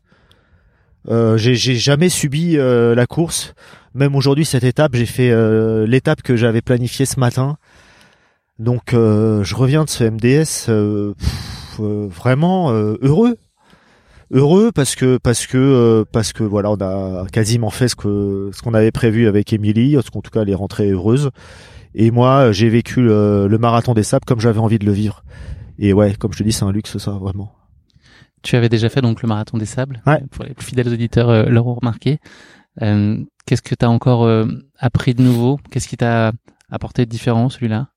[1.09, 3.55] Euh, j'ai jamais subi euh, la course.
[3.95, 7.57] Même aujourd'hui cette étape, j'ai fait euh, l'étape que j'avais planifiée ce matin.
[8.59, 11.13] Donc euh, je reviens de ce MDS euh,
[11.79, 13.37] euh, vraiment euh, heureux.
[14.29, 18.51] Heureux parce que parce que euh, parce que voilà, on a quasiment fait ce que
[18.53, 21.31] ce qu'on avait prévu avec Émilie, en tout cas elle est rentrée heureuse.
[21.99, 25.23] Et moi, j'ai vécu le, le marathon des sables comme j'avais envie de le vivre.
[25.79, 27.51] Et ouais, comme je te dis, c'est un luxe ça, vraiment.
[28.43, 30.03] Tu avais déjà fait donc le marathon des sables.
[30.05, 30.21] Ouais.
[30.29, 32.19] Pour les plus fidèles auditeurs euh, l'auront remarqué.
[32.83, 33.17] Euh,
[33.47, 34.45] Qu'est-ce que tu as encore euh,
[34.77, 35.59] appris de nouveau?
[35.71, 36.33] Qu'est-ce qui t'a
[36.69, 37.87] apporté de différent celui-là?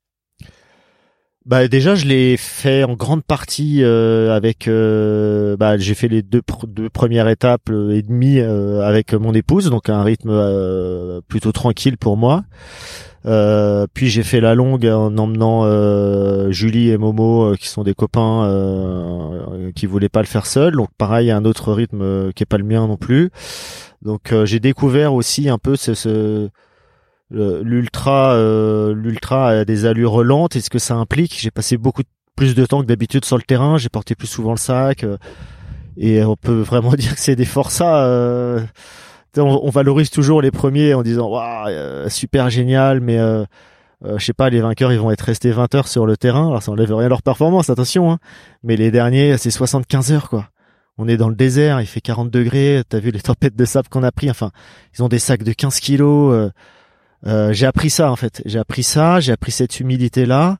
[1.44, 4.66] Bah déjà, je l'ai fait en grande partie euh, avec.
[4.66, 9.12] euh, bah, j'ai fait les deux, pr- deux premières étapes euh, et demie euh, avec
[9.12, 12.44] mon épouse, donc un rythme euh, plutôt tranquille pour moi.
[13.26, 17.82] Euh, puis j'ai fait la longue en emmenant euh, Julie et Momo, euh, qui sont
[17.82, 20.74] des copains euh, qui voulaient pas le faire seul.
[20.74, 23.30] Donc pareil, un autre rythme qui est pas le mien non plus.
[24.02, 26.48] Donc j'ai découvert aussi un peu ce, ce
[27.30, 28.36] l'ultra
[28.92, 31.38] l'ultra des allures lentes et ce que ça implique.
[31.38, 32.02] J'ai passé beaucoup
[32.34, 33.76] plus de temps que d'habitude sur le terrain.
[33.76, 35.04] J'ai porté plus souvent le sac
[35.98, 38.06] et on peut vraiment dire que c'est des forçats.
[39.36, 43.44] On, on valorise toujours les premiers en disant waouh euh, super génial, mais euh,
[44.04, 46.48] euh, je sais pas, les vainqueurs ils vont être restés 20 heures sur le terrain.
[46.48, 48.10] Alors ça enlève rien à leur performance, attention.
[48.10, 48.18] Hein,
[48.62, 50.48] mais les derniers c'est 75 heures quoi.
[50.98, 52.82] On est dans le désert, il fait 40 degrés.
[52.88, 54.30] T'as vu les tempêtes de sable qu'on a pris.
[54.30, 54.50] Enfin,
[54.96, 56.50] ils ont des sacs de 15 kilos.
[57.26, 58.42] euh, j'ai appris ça en fait.
[58.46, 60.58] J'ai appris ça, j'ai appris cette humilité là.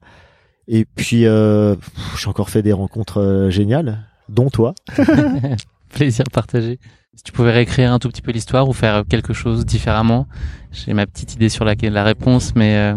[0.68, 1.74] Et puis euh,
[2.16, 4.74] j'ai encore fait des rencontres géniales, dont toi.
[5.92, 6.78] Plaisir partagé.
[7.16, 10.28] Si tu pouvais réécrire un tout petit peu l'histoire ou faire quelque chose différemment,
[10.70, 12.94] j'ai ma petite idée sur la, réponse, mais euh,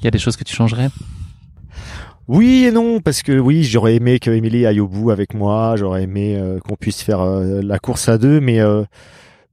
[0.00, 0.90] il y a des choses que tu changerais?
[2.28, 5.74] Oui et non, parce que oui, j'aurais aimé que Émilie aille au bout avec moi,
[5.76, 8.60] j'aurais aimé euh, qu'on puisse faire euh, la course à deux, mais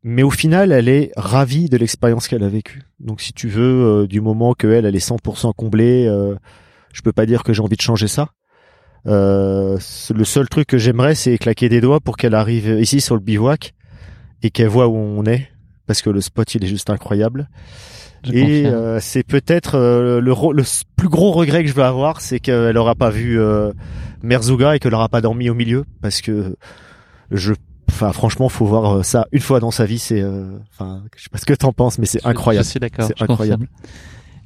[0.04, 2.84] mais au final, elle est ravie de l'expérience qu'elle a vécue.
[3.00, 6.06] Donc si tu veux, du moment que elle, est 100% comblée,
[6.94, 8.30] je peux pas dire que j'ai envie de changer ça.
[9.06, 9.80] Le
[10.24, 13.74] seul truc que j'aimerais, c'est claquer des doigts pour qu'elle arrive ici sur le bivouac
[14.44, 15.48] et qu'elle voit où on est,
[15.88, 17.50] parce que le spot il est juste incroyable.
[18.24, 20.64] Je Et euh, c'est peut-être euh, le, le
[20.96, 23.72] plus gros regret que je vais avoir, c'est qu'elle aura pas vu euh,
[24.24, 26.56] Merzuga et qu'elle aura pas dormi au milieu, parce que
[27.32, 27.54] je,
[27.90, 30.00] enfin franchement, faut voir euh, ça une fois dans sa vie.
[30.00, 32.66] C'est, euh, enfin, je sais pas ce que t'en penses, mais c'est incroyable.
[32.66, 33.06] Je suis d'accord.
[33.08, 33.68] C'est incroyable.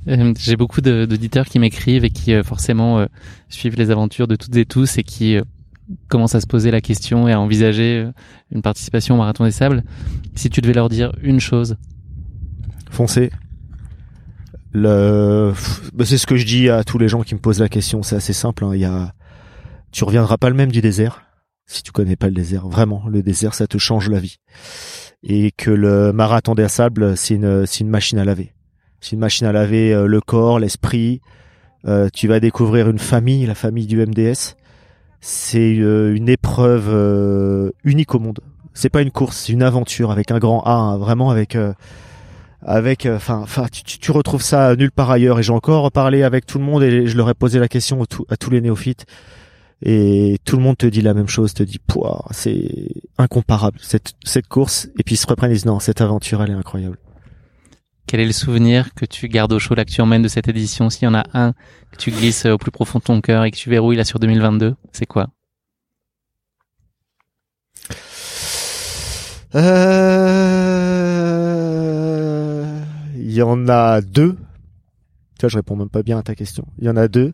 [0.07, 3.06] Euh, J'ai beaucoup d'auditeurs qui m'écrivent et qui forcément euh,
[3.49, 5.44] suivent les aventures de toutes et tous et qui euh,
[6.07, 8.11] commencent à se poser la question et à envisager euh,
[8.52, 9.84] une participation au Marathon des Sables.
[10.36, 11.78] Si tu devais leur dire une chose,
[12.91, 13.32] Foncez.
[14.72, 15.53] Le,
[15.94, 18.03] bah, c'est ce que je dis à tous les gens qui me posent la question.
[18.03, 18.64] C'est assez simple.
[18.66, 18.72] hein.
[18.74, 19.14] Il y a,
[19.91, 21.24] tu reviendras pas le même du désert
[21.66, 22.68] si tu connais pas le désert.
[22.68, 24.38] Vraiment, le désert, ça te change la vie.
[25.24, 28.53] et que le marathon des sables, c'est une, c'est une machine à laver.
[29.02, 31.22] C'est une machine à laver euh, le corps, l'esprit.
[31.86, 34.56] Euh, tu vas découvrir une famille, la famille du MDS.
[35.21, 38.39] C'est euh, une épreuve unique au monde.
[38.73, 41.57] C'est pas une course, c'est une aventure avec un grand A, hein, vraiment avec
[42.61, 46.45] avec enfin enfin tu, tu, retrouves ça nulle part ailleurs et j'ai encore parlé avec
[46.45, 49.05] tout le monde et je leur ai posé la question à tous les néophytes
[49.81, 54.13] et tout le monde te dit la même chose, te dit pouah, c'est incomparable cette
[54.23, 56.97] cette course et puis ils se reprennent et disent non, cette aventure elle est incroyable.
[58.10, 60.48] Quel est le souvenir que tu gardes au chaud là que tu emmènes de cette
[60.48, 61.53] édition S'il y en a un
[61.91, 64.18] que tu glisses au plus profond de ton cœur et que tu verrouilles là sur
[64.18, 65.27] 2022, c'est quoi?
[69.53, 69.99] Euh...
[73.15, 74.36] Il y en a deux.
[75.38, 76.65] Tu vois, je réponds même pas bien à ta question.
[76.80, 77.31] Il y en a deux.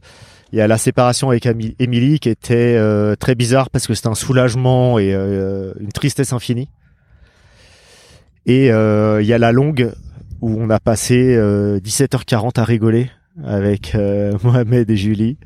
[0.51, 1.45] Il y a la séparation avec
[1.79, 6.33] Émilie qui était euh, très bizarre parce que c'était un soulagement et euh, une tristesse
[6.33, 6.67] infinie.
[8.45, 9.93] Et euh, il y a la longue
[10.41, 13.09] où on a passé 17h40 à rigoler
[13.43, 13.95] avec
[14.43, 15.37] Mohamed et Julie.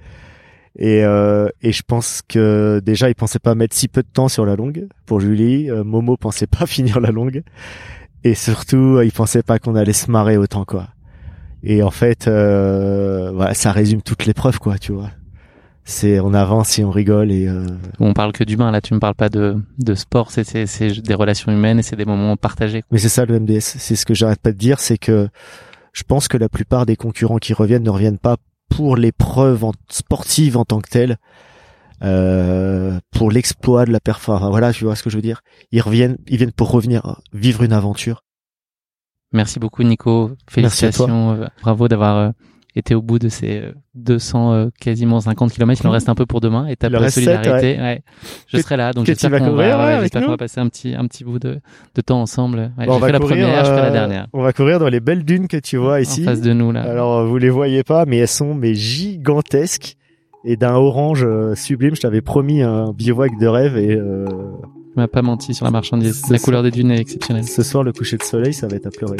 [0.78, 4.46] Et, et je pense que déjà ils pensaient pas mettre si peu de temps sur
[4.46, 5.70] la longue pour Julie.
[5.84, 7.44] Momo pensait pas finir la longue.
[8.24, 10.90] Et surtout, ils pensaient pas qu'on allait se marrer autant quoi.
[11.64, 15.12] Et en fait, euh, ça résume toute l'épreuve, quoi, tu vois.
[15.90, 17.48] C'est on avance et on rigole et.
[17.48, 17.66] Euh...
[18.00, 18.80] On parle que d'humain là.
[18.80, 20.30] Tu me parles pas de de sport.
[20.30, 22.84] C'est c'est c'est des relations humaines et c'est des moments partagés.
[22.92, 23.60] Mais c'est ça le MDS.
[23.60, 25.30] C'est ce que j'arrête pas de dire, c'est que
[25.94, 28.38] je pense que la plupart des concurrents qui reviennent ne reviennent pas
[28.70, 31.18] pour l'épreuve sportive en tant que telle,
[32.04, 34.52] euh, pour l'exploit de la performance.
[34.52, 35.42] Voilà, tu vois ce que je veux dire.
[35.72, 38.24] Ils reviennent, ils viennent pour revenir vivre une aventure
[39.32, 42.34] Merci beaucoup Nico, félicitations, euh, bravo d'avoir
[42.80, 43.64] euh, été au bout de ces
[43.96, 45.82] 200 euh, quasiment 50 km.
[45.84, 46.68] Il en reste un peu pour demain.
[46.68, 47.80] Étape de solidarité.
[47.80, 48.02] Ouais.
[48.48, 51.60] Je serai là, donc j'espère qu'on va, va, passer un petit un petit bout de,
[51.96, 52.72] de temps ensemble.
[52.78, 54.28] Ouais, bon, fait la première, je ferai la dernière.
[54.34, 56.22] On va courir dans les belles dunes que tu vois ici.
[56.24, 56.82] En face de nous là.
[56.84, 59.96] Alors vous les voyez pas, mais elles sont mais gigantesques
[60.46, 61.96] et d'un orange sublime.
[61.96, 66.24] Je t'avais promis un bivouac de rêve et tu m'as pas menti sur la marchandise.
[66.30, 67.44] La couleur des dunes est exceptionnelle.
[67.44, 69.18] Ce soir, le coucher de soleil, ça va être à pleurer.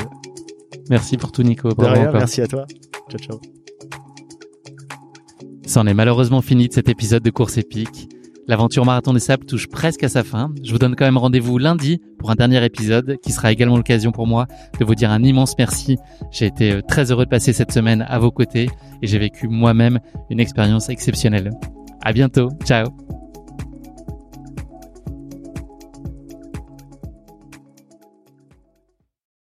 [0.90, 1.70] Merci pour tout, Nico.
[1.78, 2.66] merci à toi.
[3.10, 3.40] Ciao, ciao.
[5.66, 8.10] C'en est malheureusement fini de cet épisode de course épique.
[8.48, 10.52] L'aventure Marathon des Sables touche presque à sa fin.
[10.64, 14.12] Je vous donne quand même rendez-vous lundi pour un dernier épisode qui sera également l'occasion
[14.12, 14.48] pour moi
[14.80, 15.98] de vous dire un immense merci.
[16.32, 18.68] J'ai été euh, très heureux de passer cette semaine à vos côtés
[19.04, 20.00] et j'ai vécu moi-même
[20.32, 21.52] une expérience exceptionnelle.
[22.02, 22.50] À bientôt.
[22.66, 22.88] Ciao.